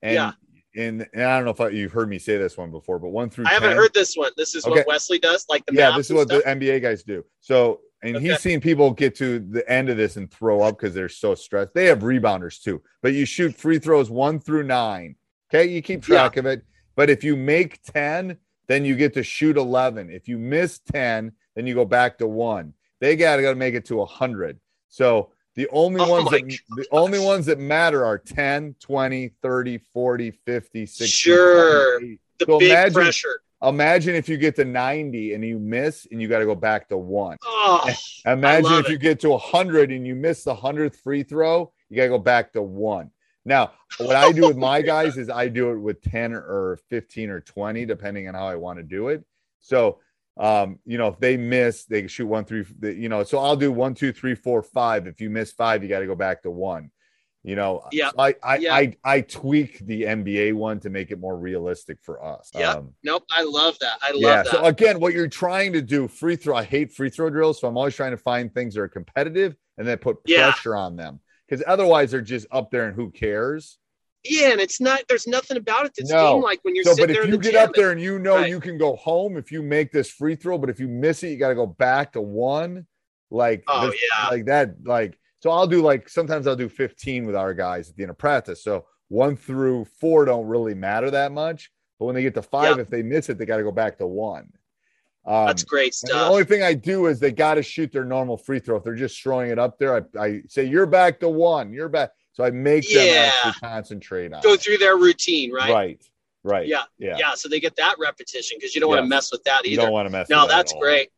and 0.02 0.14
Yeah. 0.14 0.32
in 0.74 1.06
and 1.14 1.22
I 1.22 1.36
don't 1.36 1.46
know 1.46 1.50
if 1.52 1.60
I, 1.60 1.68
you've 1.70 1.92
heard 1.92 2.08
me 2.10 2.18
say 2.18 2.36
this 2.36 2.56
one 2.56 2.70
before, 2.70 2.98
but 2.98 3.08
one 3.08 3.30
through 3.30 3.46
I 3.46 3.54
haven't 3.54 3.76
heard 3.76 3.94
this 3.94 4.14
one. 4.14 4.30
This 4.36 4.54
is 4.54 4.64
Okay. 4.66 4.80
what 4.80 4.86
Wesley 4.86 5.18
does, 5.18 5.46
like 5.48 5.64
the 5.66 5.74
yeah, 5.74 5.96
this 5.96 6.10
is 6.10 6.14
what 6.14 6.28
stuff? 6.28 6.42
the 6.44 6.50
NBA 6.50 6.82
guys 6.82 7.02
do. 7.02 7.24
So, 7.40 7.80
and 8.02 8.16
Okay. 8.16 8.26
he's 8.28 8.40
seen 8.40 8.60
people 8.60 8.90
get 8.92 9.14
to 9.16 9.38
the 9.38 9.68
end 9.70 9.88
of 9.88 9.96
this 9.96 10.16
and 10.16 10.30
throw 10.30 10.60
up 10.62 10.78
because 10.78 10.94
they're 10.94 11.08
so 11.08 11.34
stressed. 11.34 11.74
They 11.74 11.86
have 11.86 12.00
rebounders 12.00 12.62
too, 12.62 12.82
but 13.02 13.12
you 13.14 13.24
shoot 13.24 13.54
free 13.54 13.78
throws 13.78 14.10
one 14.10 14.38
through 14.40 14.64
nine. 14.64 15.16
Okay, 15.52 15.66
you 15.66 15.80
keep 15.82 16.06
Yeah. 16.06 16.16
track 16.18 16.36
of 16.36 16.46
it. 16.46 16.62
But 16.96 17.10
if 17.10 17.22
you 17.24 17.36
make 17.36 17.82
10, 17.82 18.36
then 18.68 18.84
you 18.84 18.96
get 18.96 19.14
to 19.14 19.22
shoot 19.22 19.56
11. 19.56 20.10
If 20.10 20.28
you 20.28 20.38
miss 20.38 20.78
10, 20.92 21.32
then 21.54 21.66
you 21.66 21.74
go 21.74 21.84
back 21.84 22.18
to 22.18 22.26
one. 22.26 22.74
They 23.00 23.16
got 23.16 23.36
to 23.36 23.54
make 23.54 23.74
it 23.74 23.84
to 23.86 24.00
100. 24.00 24.58
So 24.88 25.30
the 25.54 25.68
only 25.70 26.00
Oh 26.00 26.10
ones 26.10 26.30
that 26.30 26.58
the 26.76 26.86
only 26.90 27.18
ones 27.18 27.46
that 27.46 27.58
matter 27.58 28.04
are 28.04 28.18
10, 28.18 28.74
20, 28.80 29.28
30, 29.42 29.78
40, 29.78 30.30
50, 30.30 30.86
60. 30.86 31.06
Sure. 31.06 31.94
70. 32.00 32.18
the 32.38 32.44
So 32.46 32.58
big 32.58 32.70
imagine- 32.70 32.92
pressure. 32.94 33.40
Imagine 33.62 34.14
if 34.14 34.28
you 34.28 34.36
get 34.36 34.56
to 34.56 34.64
90 34.64 35.32
and 35.34 35.44
you 35.44 35.58
miss 35.58 36.06
and 36.10 36.20
you 36.20 36.28
got 36.28 36.40
to 36.40 36.44
go 36.44 36.54
back 36.54 36.88
to 36.88 36.98
one. 36.98 37.38
Oh, 37.42 37.88
Imagine 38.26 38.72
if 38.74 38.86
it. 38.86 38.92
you 38.92 38.98
get 38.98 39.20
to 39.20 39.30
100 39.30 39.90
and 39.92 40.06
you 40.06 40.14
miss 40.14 40.44
the 40.44 40.54
100th 40.54 40.96
free 40.96 41.22
throw, 41.22 41.72
you 41.88 41.96
got 41.96 42.02
to 42.04 42.08
go 42.10 42.18
back 42.18 42.52
to 42.52 42.62
one. 42.62 43.10
Now, 43.46 43.72
what 43.98 44.16
I 44.16 44.32
do 44.32 44.48
with 44.48 44.56
my 44.56 44.82
guys 44.82 45.16
is 45.16 45.30
I 45.30 45.48
do 45.48 45.70
it 45.70 45.78
with 45.78 46.02
10 46.02 46.34
or 46.34 46.80
15 46.90 47.30
or 47.30 47.40
20, 47.40 47.86
depending 47.86 48.28
on 48.28 48.34
how 48.34 48.46
I 48.46 48.56
want 48.56 48.78
to 48.78 48.82
do 48.82 49.08
it. 49.08 49.24
So, 49.60 50.00
um, 50.36 50.80
you 50.84 50.98
know, 50.98 51.08
if 51.08 51.18
they 51.20 51.36
miss, 51.36 51.84
they 51.84 52.08
shoot 52.08 52.26
one, 52.26 52.44
three, 52.44 52.64
you 52.82 53.08
know, 53.08 53.22
so 53.22 53.38
I'll 53.38 53.56
do 53.56 53.72
one, 53.72 53.94
two, 53.94 54.12
three, 54.12 54.34
four, 54.34 54.62
five. 54.62 55.06
If 55.06 55.20
you 55.20 55.30
miss 55.30 55.52
five, 55.52 55.82
you 55.82 55.88
got 55.88 56.00
to 56.00 56.06
go 56.06 56.16
back 56.16 56.42
to 56.42 56.50
one. 56.50 56.90
You 57.46 57.54
know, 57.54 57.84
Yeah. 57.92 58.08
so 58.10 58.16
I, 58.18 58.34
I, 58.42 58.56
Yeah. 58.58 58.74
I, 58.74 58.96
I 59.04 59.20
tweak 59.20 59.78
the 59.86 60.02
NBA 60.02 60.52
one 60.54 60.80
to 60.80 60.90
make 60.90 61.12
it 61.12 61.20
more 61.20 61.36
realistic 61.38 61.98
for 62.02 62.20
us. 62.24 62.50
Yeah. 62.52 62.72
Um, 62.72 62.92
nope. 63.04 63.22
I 63.30 63.42
love 63.44 63.78
that. 63.78 63.98
I 64.02 64.10
love 64.10 64.20
yeah. 64.20 64.42
that. 64.42 64.46
So 64.48 64.64
again, 64.64 64.98
what 64.98 65.12
you're 65.14 65.28
trying 65.28 65.72
to 65.74 65.80
do, 65.80 66.08
free 66.08 66.34
throw. 66.34 66.56
I 66.56 66.64
hate 66.64 66.92
free 66.92 67.08
throw 67.08 67.30
drills, 67.30 67.60
so 67.60 67.68
I'm 67.68 67.76
always 67.76 67.94
trying 67.94 68.10
to 68.10 68.16
find 68.16 68.52
things 68.52 68.74
that 68.74 68.80
are 68.80 68.88
competitive 68.88 69.54
and 69.78 69.86
then 69.86 69.96
put 69.98 70.16
Yeah. 70.26 70.50
pressure 70.50 70.74
on 70.74 70.96
them 70.96 71.20
because 71.48 71.62
otherwise 71.68 72.10
they're 72.10 72.20
just 72.20 72.48
up 72.50 72.72
there 72.72 72.86
and 72.88 72.96
who 72.96 73.10
cares? 73.12 73.78
yeah, 74.28 74.50
and 74.50 74.60
it's 74.60 74.80
not. 74.80 75.02
There's 75.08 75.28
nothing 75.28 75.56
about 75.56 75.86
it 75.86 75.92
that's 75.96 76.10
No. 76.10 76.32
game 76.34 76.42
like 76.42 76.58
when 76.62 76.74
you're 76.74 76.82
So, 76.82 76.94
sitting 76.94 77.14
but 77.14 77.26
if 77.26 77.30
you 77.30 77.38
get 77.38 77.54
up 77.54 77.74
there 77.74 77.92
and 77.92 78.00
you 78.00 78.18
know 78.18 78.34
Right. 78.38 78.48
you 78.50 78.58
can 78.58 78.76
go 78.76 78.96
home 78.96 79.36
if 79.36 79.52
you 79.52 79.62
make 79.62 79.92
this 79.92 80.10
free 80.10 80.34
throw, 80.34 80.58
but 80.58 80.68
if 80.68 80.80
you 80.80 80.88
miss 80.88 81.22
it, 81.22 81.28
you 81.28 81.36
got 81.36 81.50
to 81.50 81.54
go 81.54 81.66
back 81.68 82.14
to 82.14 82.20
one. 82.20 82.88
Like, 83.30 83.62
Oh, 83.68 83.86
this- 83.88 84.00
yeah. 84.02 84.28
like 84.30 84.46
that. 84.46 84.84
Like, 84.84 85.16
so 85.40 85.50
I'll 85.50 85.66
do 85.66 85.82
like 85.82 86.08
sometimes 86.08 86.46
I'll 86.46 86.56
do 86.56 86.68
15 86.68 87.26
with 87.26 87.36
our 87.36 87.54
guys 87.54 87.90
at 87.90 87.96
the 87.96 88.02
end 88.02 88.10
of 88.10 88.18
practice. 88.18 88.62
So 88.62 88.86
one 89.08 89.36
through 89.36 89.86
four 90.00 90.24
don't 90.24 90.46
really 90.46 90.74
matter 90.74 91.10
that 91.10 91.32
much, 91.32 91.70
but 91.98 92.06
when 92.06 92.14
they 92.14 92.22
get 92.22 92.34
to 92.34 92.42
five, 92.42 92.76
Yeah. 92.76 92.82
if 92.82 92.88
they 92.90 93.02
miss 93.02 93.28
it, 93.28 93.38
they 93.38 93.46
got 93.46 93.58
to 93.58 93.62
go 93.62 93.72
back 93.72 93.98
to 93.98 94.06
one. 94.06 94.50
Um, 95.26 95.46
That's 95.46 95.64
great 95.64 95.92
stuff. 95.94 96.10
the 96.12 96.26
only 96.26 96.44
thing 96.44 96.62
I 96.62 96.74
do 96.74 97.06
is 97.06 97.18
they 97.18 97.32
got 97.32 97.54
to 97.54 97.62
shoot 97.62 97.90
their 97.92 98.04
normal 98.04 98.36
free 98.36 98.60
throw. 98.60 98.76
If 98.76 98.84
they're 98.84 98.94
just 98.94 99.20
throwing 99.20 99.50
it 99.50 99.58
up 99.58 99.76
there, 99.78 99.96
I, 99.96 100.20
I 100.24 100.42
say, 100.48 100.64
You're 100.64 100.86
back 100.86 101.18
to 101.20 101.28
one. 101.28 101.72
You're 101.72 101.88
back. 101.88 102.10
So 102.32 102.44
I 102.44 102.50
make 102.50 102.88
them 102.92 103.08
actually 103.08 103.52
concentrate 103.60 104.32
on 104.32 104.42
Go 104.42 104.52
it. 104.52 104.60
through 104.60 104.76
their 104.78 104.96
routine, 104.96 105.52
right? 105.52 105.72
Right. 105.72 106.02
Right. 106.44 106.68
Yeah. 106.68 106.82
Yeah. 106.98 107.16
Yeah. 107.18 107.34
So 107.34 107.48
they 107.48 107.58
get 107.58 107.74
that 107.76 107.96
repetition 107.98 108.56
because 108.56 108.74
you 108.74 108.80
don't 108.80 108.90
want 108.90 109.00
to 109.02 109.06
mess 109.08 109.32
with 109.32 109.42
that 109.44 109.62
either. 109.64 109.68
You 109.70 109.76
don't 109.78 109.90
want 109.92 110.06
to 110.06 110.10
mess 110.10 110.28
No, 110.28 110.42
with 110.42 110.50
that 110.50 110.56
that's 110.58 110.74
great. 110.74 111.10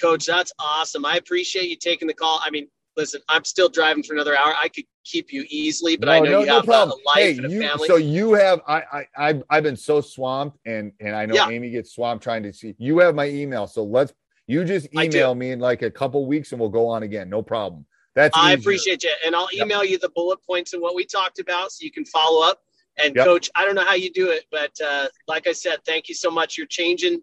Coach, 0.00 0.24
that's 0.24 0.52
awesome. 0.58 1.04
I 1.04 1.16
appreciate 1.16 1.68
you 1.68 1.76
taking 1.76 2.08
the 2.08 2.14
call. 2.14 2.40
I 2.42 2.50
mean, 2.50 2.68
listen, 2.96 3.20
I'm 3.28 3.44
still 3.44 3.68
driving 3.68 4.02
for 4.02 4.14
another 4.14 4.36
hour. 4.38 4.54
I 4.58 4.68
could 4.68 4.84
keep 5.04 5.32
you 5.32 5.44
easily, 5.48 5.96
but 5.96 6.08
I 6.08 6.20
know 6.20 6.40
you 6.40 6.46
have 6.46 6.68
a- 6.68 6.72
a, 6.72 6.84
life 6.86 6.96
Hey, 7.16 7.30
and 7.36 7.46
a 7.46 7.50
you, 7.50 7.60
family. 7.62 7.86
so 7.88 7.96
you 7.96 8.34
have 8.34 8.60
I, 8.66 8.82
I 8.92 9.06
I've 9.16 9.42
I've 9.50 9.62
been 9.62 9.76
so 9.76 10.00
swamped 10.00 10.58
and 10.66 10.92
and 11.00 11.14
I 11.14 11.26
know 11.26 11.34
Yeah. 11.34 11.48
Amy 11.48 11.70
gets 11.70 11.94
swamped 11.94 12.22
trying 12.24 12.42
to 12.44 12.52
see 12.52 12.74
you 12.78 12.98
have 12.98 13.14
my 13.14 13.28
email. 13.28 13.66
So 13.66 13.84
let's 13.84 14.12
you 14.46 14.64
just 14.64 14.88
email 14.94 15.34
me 15.34 15.50
in 15.52 15.58
like 15.60 15.82
a 15.82 15.90
couple 15.90 16.24
weeks 16.26 16.52
and 16.52 16.60
we'll 16.60 16.70
go 16.70 16.88
on 16.88 17.02
again. 17.02 17.28
No 17.28 17.42
problem. 17.42 17.84
That's 18.14 18.36
I 18.36 18.52
easier. 18.52 18.58
appreciate 18.58 19.02
you. 19.04 19.10
And 19.24 19.34
I'll 19.36 19.48
Yep. 19.52 19.66
email 19.66 19.84
you 19.84 19.98
the 19.98 20.08
bullet 20.10 20.38
points 20.46 20.72
and 20.72 20.80
what 20.80 20.94
we 20.94 21.04
talked 21.04 21.38
about 21.38 21.72
so 21.72 21.84
you 21.84 21.90
can 21.90 22.04
follow 22.04 22.48
up. 22.48 22.60
And 22.96 23.14
Yep. 23.14 23.24
coach, 23.26 23.50
I 23.54 23.66
don't 23.66 23.74
know 23.74 23.84
how 23.84 23.92
you 23.94 24.10
do 24.10 24.30
it, 24.30 24.44
but 24.50 24.72
uh, 24.80 25.08
like 25.28 25.46
I 25.46 25.52
said, 25.52 25.84
thank 25.84 26.08
you 26.08 26.14
so 26.14 26.30
much. 26.30 26.56
You're 26.56 26.66
changing 26.66 27.20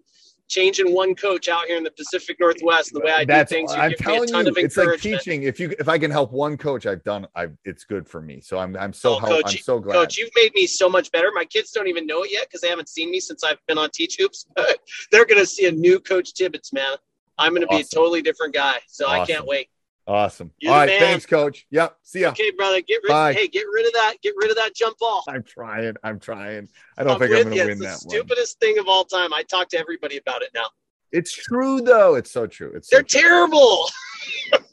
changing 0.54 0.94
one 0.94 1.16
coach 1.16 1.48
out 1.48 1.66
here 1.66 1.78
in 1.78 1.84
the 1.84 1.92
Pacific 1.92 2.38
Northwest. 2.40 2.94
The 2.94 3.00
way 3.00 3.12
I 3.12 3.26
That's 3.26 3.50
do 3.50 3.56
things, 3.56 3.74
you 3.74 3.82
I'm 3.82 3.90
give 3.92 4.00
me 4.00 4.06
a 4.06 4.16
telling 4.16 4.30
ton 4.30 4.46
you, 4.46 4.54
it's 4.58 4.78
like 4.78 5.00
teaching. 5.00 5.44
If 5.44 5.60
you 5.60 5.74
if 5.80 5.88
I 5.88 5.98
can 5.98 6.12
help 6.12 6.32
one 6.32 6.58
coach, 6.58 6.86
I've 6.86 7.04
done. 7.04 7.28
I 7.36 7.48
it's 7.66 7.84
good 7.86 8.08
for 8.08 8.22
me. 8.22 8.42
So 8.42 8.60
I'm 8.60 8.76
I'm 8.76 8.94
so 8.94 9.14
Oh, 9.14 9.20
help, 9.20 9.32
Coach, 9.32 9.56
I'm 9.58 9.62
so 9.62 9.80
glad. 9.80 9.94
Coach, 9.94 10.18
you've 10.18 10.32
made 10.36 10.54
me 10.56 10.66
so 10.66 10.90
much 10.90 11.12
better. 11.12 11.30
My 11.34 11.46
kids 11.46 11.72
don't 11.72 11.88
even 11.88 12.08
know 12.08 12.24
it 12.24 12.32
yet 12.32 12.48
because 12.48 12.62
they 12.62 12.70
haven't 12.70 12.90
seen 12.90 13.12
me 13.12 13.20
since 13.20 13.44
I've 13.44 13.60
been 13.68 13.78
on 13.78 13.90
Teach 13.94 14.18
Hoops. 14.20 14.48
They're 15.12 15.26
going 15.26 15.40
to 15.40 15.46
see 15.46 15.68
a 15.68 15.72
new 15.72 16.00
Coach 16.00 16.34
Tibbetts, 16.34 16.74
man. 16.74 16.96
I'm 17.38 17.52
going 17.52 17.62
to 17.62 17.68
be 17.68 17.82
a 17.82 17.84
totally 17.84 18.22
different 18.22 18.54
guy. 18.54 18.76
So 18.88 19.08
I 19.08 19.26
can't 19.26 19.46
wait. 19.46 19.70
Awesome. 20.06 20.52
You're 20.60 20.74
All 20.74 20.80
right, 20.80 20.88
man. 20.90 21.00
thanks, 21.00 21.26
coach. 21.26 21.66
Yep. 21.72 21.98
See 22.04 22.22
ya. 22.22 22.30
Okay, 22.32 22.52
brother, 22.52 22.82
get 22.82 23.00
rid. 23.04 23.10
Bye. 23.10 23.34
Hey, 23.34 23.48
get 23.48 23.64
rid 23.74 23.86
of 23.88 23.94
that. 23.94 24.16
Get 24.22 24.34
rid 24.38 24.50
of 24.52 24.58
that 24.58 24.76
jump 24.76 24.98
ball. 25.00 25.24
I'm 25.30 25.44
trying. 25.44 25.96
I'm 26.04 26.20
trying. 26.20 26.68
I 26.98 27.04
don't 27.04 27.14
I'm 27.14 27.20
think 27.20 27.32
I'm 27.34 27.44
going 27.44 27.56
you. 27.56 27.64
to 27.64 27.70
It's 27.70 27.70
win 27.70 27.78
the 27.80 27.86
that 27.86 27.92
one. 28.04 28.10
stupidest 28.10 28.60
thing 28.60 28.80
of 28.80 28.88
all 28.88 29.06
time. 29.06 29.34
I 29.34 29.44
talk 29.44 29.70
to 29.70 29.78
everybody 29.78 30.18
about 30.18 30.42
it 30.42 30.50
now. 30.54 30.66
It's 31.14 31.32
true 31.32 31.80
though. 31.80 32.16
It's 32.16 32.32
so 32.32 32.48
true. 32.48 32.74
It's 32.76 32.90
so 32.90 32.98
They're 32.98 33.04
true. 33.04 33.22
terrible. 33.22 33.90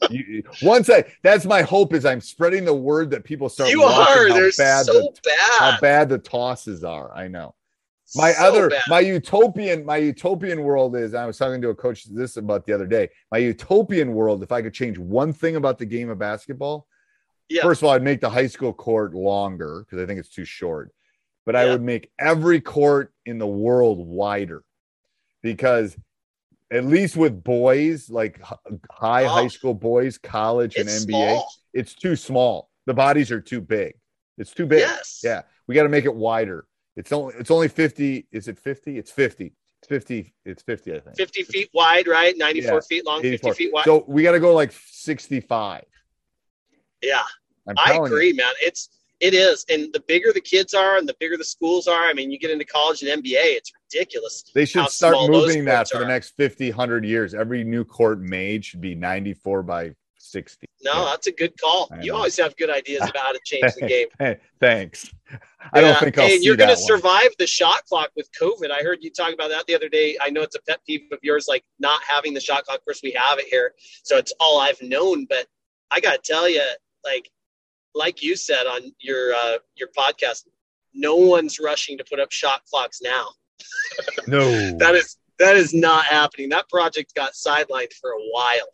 You- 0.09 0.43
once 0.63 0.89
I 0.89 1.03
that's 1.23 1.45
my 1.45 1.61
hope 1.61 1.93
is 1.93 2.05
I'm 2.05 2.21
spreading 2.21 2.65
the 2.65 2.73
word 2.73 3.11
that 3.11 3.23
people 3.23 3.47
start 3.49 3.69
You 3.69 3.83
are. 3.83 4.27
how 4.29 4.33
They're 4.33 4.51
bad 4.57 4.85
so 4.85 4.93
the, 4.93 5.11
bad. 5.23 5.37
how 5.59 5.79
bad 5.79 6.09
the 6.09 6.17
tosses 6.17 6.83
are. 6.83 7.13
I 7.15 7.27
know. 7.27 7.53
My 8.15 8.33
So 8.33 8.43
other 8.45 8.69
bad. 8.69 8.81
my 8.89 8.99
utopian 8.99 9.85
my 9.85 9.97
utopian 9.97 10.63
world 10.63 10.95
is 10.95 11.13
I 11.13 11.25
was 11.25 11.37
talking 11.37 11.61
to 11.61 11.69
a 11.69 11.75
coach 11.75 12.03
this 12.05 12.37
about 12.37 12.65
the 12.65 12.73
other 12.73 12.87
day. 12.87 13.09
My 13.31 13.37
utopian 13.37 14.13
world, 14.13 14.43
if 14.43 14.51
I 14.51 14.61
could 14.61 14.73
change 14.73 14.97
one 14.97 15.31
thing 15.33 15.55
about 15.55 15.77
the 15.79 15.85
game 15.85 16.09
of 16.09 16.19
basketball, 16.19 16.87
Yeah. 17.49 17.61
first 17.63 17.81
of 17.81 17.87
all, 17.87 17.93
I'd 17.93 18.03
make 18.03 18.21
the 18.21 18.29
high 18.29 18.47
school 18.47 18.73
court 18.73 19.13
longer 19.13 19.85
because 19.85 20.03
I 20.03 20.05
think 20.05 20.19
it's 20.19 20.29
too 20.29 20.45
short. 20.45 20.91
But 21.45 21.55
I 21.55 21.65
would 21.65 21.81
make 21.81 22.11
every 22.19 22.61
court 22.61 23.13
in 23.25 23.37
the 23.39 23.47
world 23.47 24.05
wider 24.05 24.63
because 25.41 25.97
at 26.71 26.85
least 26.85 27.17
with 27.17 27.43
boys, 27.43 28.09
like 28.09 28.39
high 28.91 29.25
Oh. 29.25 29.27
high 29.29 29.47
school 29.47 29.73
boys, 29.73 30.17
college 30.17 30.75
and 30.77 30.87
NBA, 30.87 31.29
small. 31.35 31.51
it's 31.73 31.93
too 31.95 32.15
small. 32.15 32.69
The 32.85 32.93
bodies 32.93 33.31
are 33.31 33.41
too 33.41 33.59
big. 33.61 33.95
It's 34.37 34.53
too 34.53 34.65
big. 34.65 34.79
Yes. 34.79 35.21
Yeah. 35.23 35.41
We 35.67 35.75
got 35.75 35.83
to 35.83 35.89
make 35.89 36.05
it 36.05 36.13
wider. 36.15 36.65
It's 36.95 37.11
only 37.11 37.33
it's 37.39 37.51
only 37.51 37.67
50. 37.67 38.27
Is 38.31 38.47
it 38.47 38.57
50? 38.57 38.97
It's 38.97 39.11
50. 39.11 39.53
It's 39.79 39.87
50. 39.87 40.33
It's 40.45 40.63
50, 40.63 40.93
I 40.95 40.99
think. 40.99 41.15
50 41.17 41.43
feet 41.43 41.69
wide, 41.73 42.07
right? 42.07 42.37
94 42.37 42.73
Yeah. 42.73 42.79
feet 42.81 43.05
long, 43.05 43.21
50 43.21 43.51
feet 43.51 43.73
wide. 43.73 43.85
So 43.85 44.03
we 44.07 44.23
got 44.23 44.33
to 44.33 44.39
go 44.39 44.53
like 44.53 44.71
65. 44.71 45.83
yeah. 47.01 47.23
I'm 47.67 47.75
I 47.77 47.95
agree, 48.03 48.29
you. 48.29 48.35
man. 48.35 48.51
It's 48.61 48.89
it 49.19 49.35
is, 49.35 49.63
and 49.69 49.93
the 49.93 49.99
bigger 50.07 50.33
the 50.33 50.41
kids 50.41 50.73
are, 50.73 50.97
and 50.97 51.07
the 51.07 51.15
bigger 51.19 51.37
the 51.37 51.43
schools 51.43 51.87
are. 51.87 52.05
I 52.05 52.13
mean, 52.13 52.31
you 52.31 52.39
get 52.39 52.49
into 52.49 52.65
college 52.65 53.03
and 53.03 53.23
NBA, 53.23 53.35
it's 53.55 53.71
ridiculous. 53.93 54.43
They 54.55 54.65
should 54.65 54.89
start 54.89 55.15
moving 55.29 55.63
that 55.65 55.87
for 55.89 55.99
the 55.99 56.07
next 56.07 56.31
50, 56.37 56.71
100 56.71 57.05
years. 57.05 57.35
Every 57.35 57.63
new 57.63 57.85
court 57.85 58.19
made 58.19 58.65
should 58.65 58.81
be 58.81 58.95
94 58.95 59.61
by 59.61 59.91
60. 60.31 60.65
No, 60.83 61.05
that's 61.05 61.27
a 61.27 61.31
good 61.31 61.59
call. 61.59 61.89
You 62.01 62.15
always 62.15 62.37
have 62.37 62.55
good 62.57 62.69
ideas 62.69 63.01
about 63.01 63.17
how 63.23 63.31
to 63.33 63.39
change 63.45 63.73
the 63.75 63.85
game. 63.87 64.07
Hey, 64.17 64.37
thanks. 64.59 65.11
I 65.73 65.81
don't 65.81 65.89
Yeah, 65.91 65.99
think 65.99 66.17
I'll 66.17 66.29
you're 66.39 66.55
going 66.55 66.69
to 66.69 66.75
survive 66.81 67.29
the 67.37 67.45
shot 67.45 67.85
clock 67.85 68.09
with 68.15 68.29
COVID. 68.39 68.71
I 68.71 68.81
heard 68.81 68.99
you 69.01 69.11
talk 69.11 69.33
about 69.33 69.49
that 69.49 69.65
the 69.67 69.75
other 69.75 69.89
day. 69.89 70.17
I 70.21 70.29
know 70.29 70.41
it's 70.41 70.55
a 70.55 70.61
pet 70.61 70.79
peeve 70.87 71.01
of 71.11 71.19
yours, 71.21 71.45
like 71.47 71.63
not 71.79 72.01
having 72.03 72.33
the 72.33 72.39
shot 72.39 72.63
clock. 72.63 72.79
Of 72.79 72.85
course, 72.85 73.01
we 73.03 73.11
have 73.11 73.37
it 73.39 73.45
here, 73.49 73.73
so 74.03 74.17
it's 74.17 74.33
all 74.39 74.59
I've 74.59 74.81
known. 74.81 75.25
But 75.25 75.47
I 75.91 75.99
got 75.99 76.23
to 76.23 76.31
tell 76.31 76.49
you, 76.49 76.63
like, 77.03 77.29
like 77.93 78.23
you 78.23 78.35
said 78.35 78.65
on 78.65 78.93
your 78.99 79.33
uh, 79.33 79.57
your 79.75 79.89
podcast, 79.95 80.45
no 80.93 81.15
one's 81.15 81.59
rushing 81.59 81.97
to 81.99 82.03
put 82.09 82.19
up 82.19 82.31
shot 82.31 82.63
clocks 82.69 83.01
now. 83.03 83.27
No, 84.27 84.49
That 84.79 84.95
is 84.95 85.17
that 85.37 85.55
is 85.57 85.73
not 85.73 86.05
happening. 86.05 86.49
That 86.49 86.67
project 86.69 87.13
got 87.13 87.33
sidelined 87.33 87.93
for 87.93 88.11
a 88.11 88.19
while. 88.31 88.67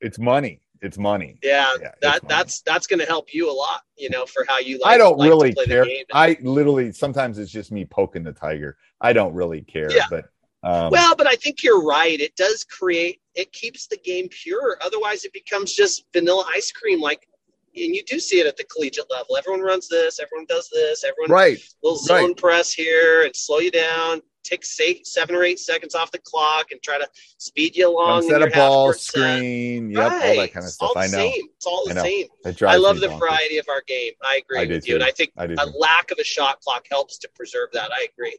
it's 0.00 0.18
money. 0.18 0.61
It's 0.82 0.98
money. 0.98 1.38
Yeah, 1.42 1.72
Yeah, 1.80 1.92
that 2.02 2.22
money. 2.22 2.34
that's 2.34 2.60
that's 2.62 2.86
going 2.86 3.00
to 3.00 3.06
help 3.06 3.32
you 3.32 3.50
a 3.50 3.54
lot. 3.54 3.82
You 3.96 4.10
know, 4.10 4.26
for 4.26 4.44
how 4.46 4.58
you. 4.58 4.78
Like, 4.80 4.94
I 4.94 4.98
don't 4.98 5.16
like 5.16 5.28
really 5.28 5.54
care. 5.54 5.86
I 6.12 6.36
literally 6.42 6.92
sometimes 6.92 7.38
it's 7.38 7.50
just 7.50 7.72
me 7.72 7.84
poking 7.84 8.24
the 8.24 8.32
tiger. 8.32 8.76
I 9.00 9.12
don't 9.12 9.32
really 9.32 9.62
care. 9.62 9.90
Yeah. 9.90 10.06
But 10.10 10.26
um, 10.64 10.90
well, 10.90 11.14
but 11.16 11.26
I 11.26 11.34
think 11.36 11.62
you're 11.62 11.82
right. 11.82 12.20
It 12.20 12.36
does 12.36 12.64
create. 12.64 13.20
It 13.34 13.52
keeps 13.52 13.86
the 13.86 13.96
game 13.96 14.28
pure. 14.28 14.76
Otherwise, 14.84 15.24
it 15.24 15.32
becomes 15.32 15.72
just 15.72 16.04
vanilla 16.12 16.44
ice 16.54 16.70
cream. 16.72 17.00
Like, 17.00 17.26
and 17.74 17.94
you 17.94 18.02
do 18.04 18.18
see 18.20 18.40
it 18.40 18.46
at 18.46 18.56
the 18.56 18.64
collegiate 18.64 19.10
level. 19.10 19.36
Everyone 19.36 19.62
runs 19.62 19.88
this. 19.88 20.20
Everyone 20.20 20.46
does 20.46 20.68
this. 20.72 21.04
Everyone 21.04 21.30
right. 21.30 21.58
little 21.82 21.98
zone 21.98 22.28
right. 22.28 22.36
press 22.36 22.72
here 22.72 23.24
and 23.24 23.34
slow 23.34 23.58
you 23.58 23.70
down. 23.70 24.20
Take 24.44 24.64
say, 24.64 25.02
seven 25.04 25.34
or 25.36 25.44
eight 25.44 25.58
seconds 25.58 25.94
off 25.94 26.10
the 26.10 26.18
clock 26.18 26.72
and 26.72 26.82
try 26.82 26.98
to 26.98 27.08
speed 27.38 27.76
you 27.76 27.88
along. 27.88 28.22
set 28.22 28.42
a 28.42 28.46
ball 28.46 28.88
half-court 28.88 29.00
set. 29.00 29.36
screen. 29.36 29.90
Yep, 29.90 29.98
all 30.00 30.08
Right. 30.18 30.36
that 30.36 30.52
kind 30.52 30.66
of 30.66 30.72
stuff. 30.72 30.92
I 30.96 31.02
know. 31.06 31.08
Same. 31.08 31.48
It's 31.56 31.66
all 31.66 31.84
the 31.86 31.94
know. 31.94 32.02
same. 32.02 32.26
I 32.66 32.76
love 32.76 33.00
the 33.00 33.08
variety 33.08 33.58
of 33.58 33.68
our 33.68 33.82
game. 33.86 34.12
I 34.22 34.36
agree 34.44 34.58
I 34.58 34.62
with 34.66 34.86
you, 34.88 34.94
too. 34.94 34.94
and 34.96 35.04
I 35.04 35.10
think 35.12 35.32
I 35.36 35.44
a 35.44 35.48
too. 35.48 35.72
lack 35.78 36.10
of 36.10 36.18
a 36.18 36.24
shot 36.24 36.60
clock 36.60 36.86
helps 36.90 37.18
to 37.18 37.28
preserve 37.34 37.68
that. 37.72 37.92
I 37.92 38.06
agree. 38.12 38.36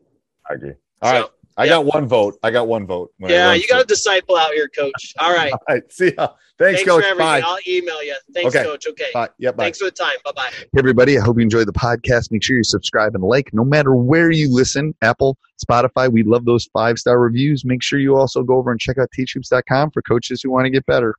I 0.50 0.54
agree. 0.56 0.74
All 1.02 1.14
right. 1.14 1.30
So, 1.56 1.62
I 1.62 1.66
yeah. 1.66 1.70
got 1.74 1.86
one 1.86 2.08
vote. 2.08 2.38
I 2.42 2.50
got 2.52 2.68
one 2.68 2.88
vote. 2.88 3.12
yeah, 3.20 3.54
you 3.54 3.68
got 3.68 3.82
a 3.82 3.86
disciple 3.86 4.36
out 4.36 4.54
here, 4.54 4.68
Coach. 4.68 5.14
All 5.20 5.32
right. 5.32 5.52
All 5.54 5.60
right. 5.70 5.84
See 5.92 6.14
ya. 6.18 6.30
Thanks, 6.60 6.80
Thanks 6.80 6.84
Coach. 6.84 7.04
for 7.04 7.10
everything. 7.10 7.18
Bye. 7.18 7.42
I'll 7.46 7.58
email 7.68 8.04
you. 8.04 8.16
Thanks, 8.34 8.56
Okay. 8.56 8.64
Coach. 8.66 8.88
Okay. 8.88 9.08
Bye. 9.14 9.30
Yep. 9.38 9.56
Bye. 9.56 9.64
Thanks 9.66 9.78
for 9.80 9.86
the 9.86 9.92
time. 9.92 10.16
Bye 10.26 10.32
bye. 10.36 10.50
Hey, 10.52 10.66
everybody. 10.78 11.18
I 11.18 11.22
hope 11.22 11.38
you 11.38 11.44
enjoyed 11.44 11.68
the 11.68 11.74
podcast. 11.74 12.32
Make 12.32 12.44
sure 12.44 12.58
you 12.58 12.64
subscribe 12.64 13.14
and 13.16 13.24
like 13.24 13.54
no 13.54 13.64
matter 13.64 13.96
where 13.96 14.32
you 14.32 14.52
listen 14.52 14.96
Apple, 15.02 15.38
Spotify. 15.64 16.12
We 16.12 16.24
love 16.24 16.46
those 16.46 16.66
five 16.74 16.98
star 16.98 17.20
reviews. 17.20 17.66
Make 17.66 17.84
sure 17.84 18.00
you 18.00 18.16
also 18.16 18.44
go 18.44 18.58
over 18.58 18.72
and 18.72 18.80
check 18.80 18.98
out 18.98 19.10
teachhoops.com 19.18 19.92
for 19.92 20.02
coaches 20.02 20.42
who 20.42 20.52
want 20.52 20.66
to 20.66 20.70
get 20.72 20.86
better. 20.86 21.16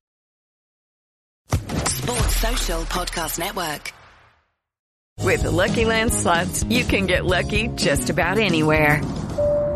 Sports 1.51 2.37
Social 2.37 2.83
Podcast 2.85 3.39
Network. 3.39 3.93
With 5.21 5.43
the 5.43 5.51
Lucky 5.51 5.85
Land 5.85 6.13
slots, 6.13 6.65
you 6.65 6.85
can 6.85 7.07
get 7.07 7.25
lucky 7.25 7.69
just 7.69 8.11
about 8.11 8.39
anywhere. 8.39 9.01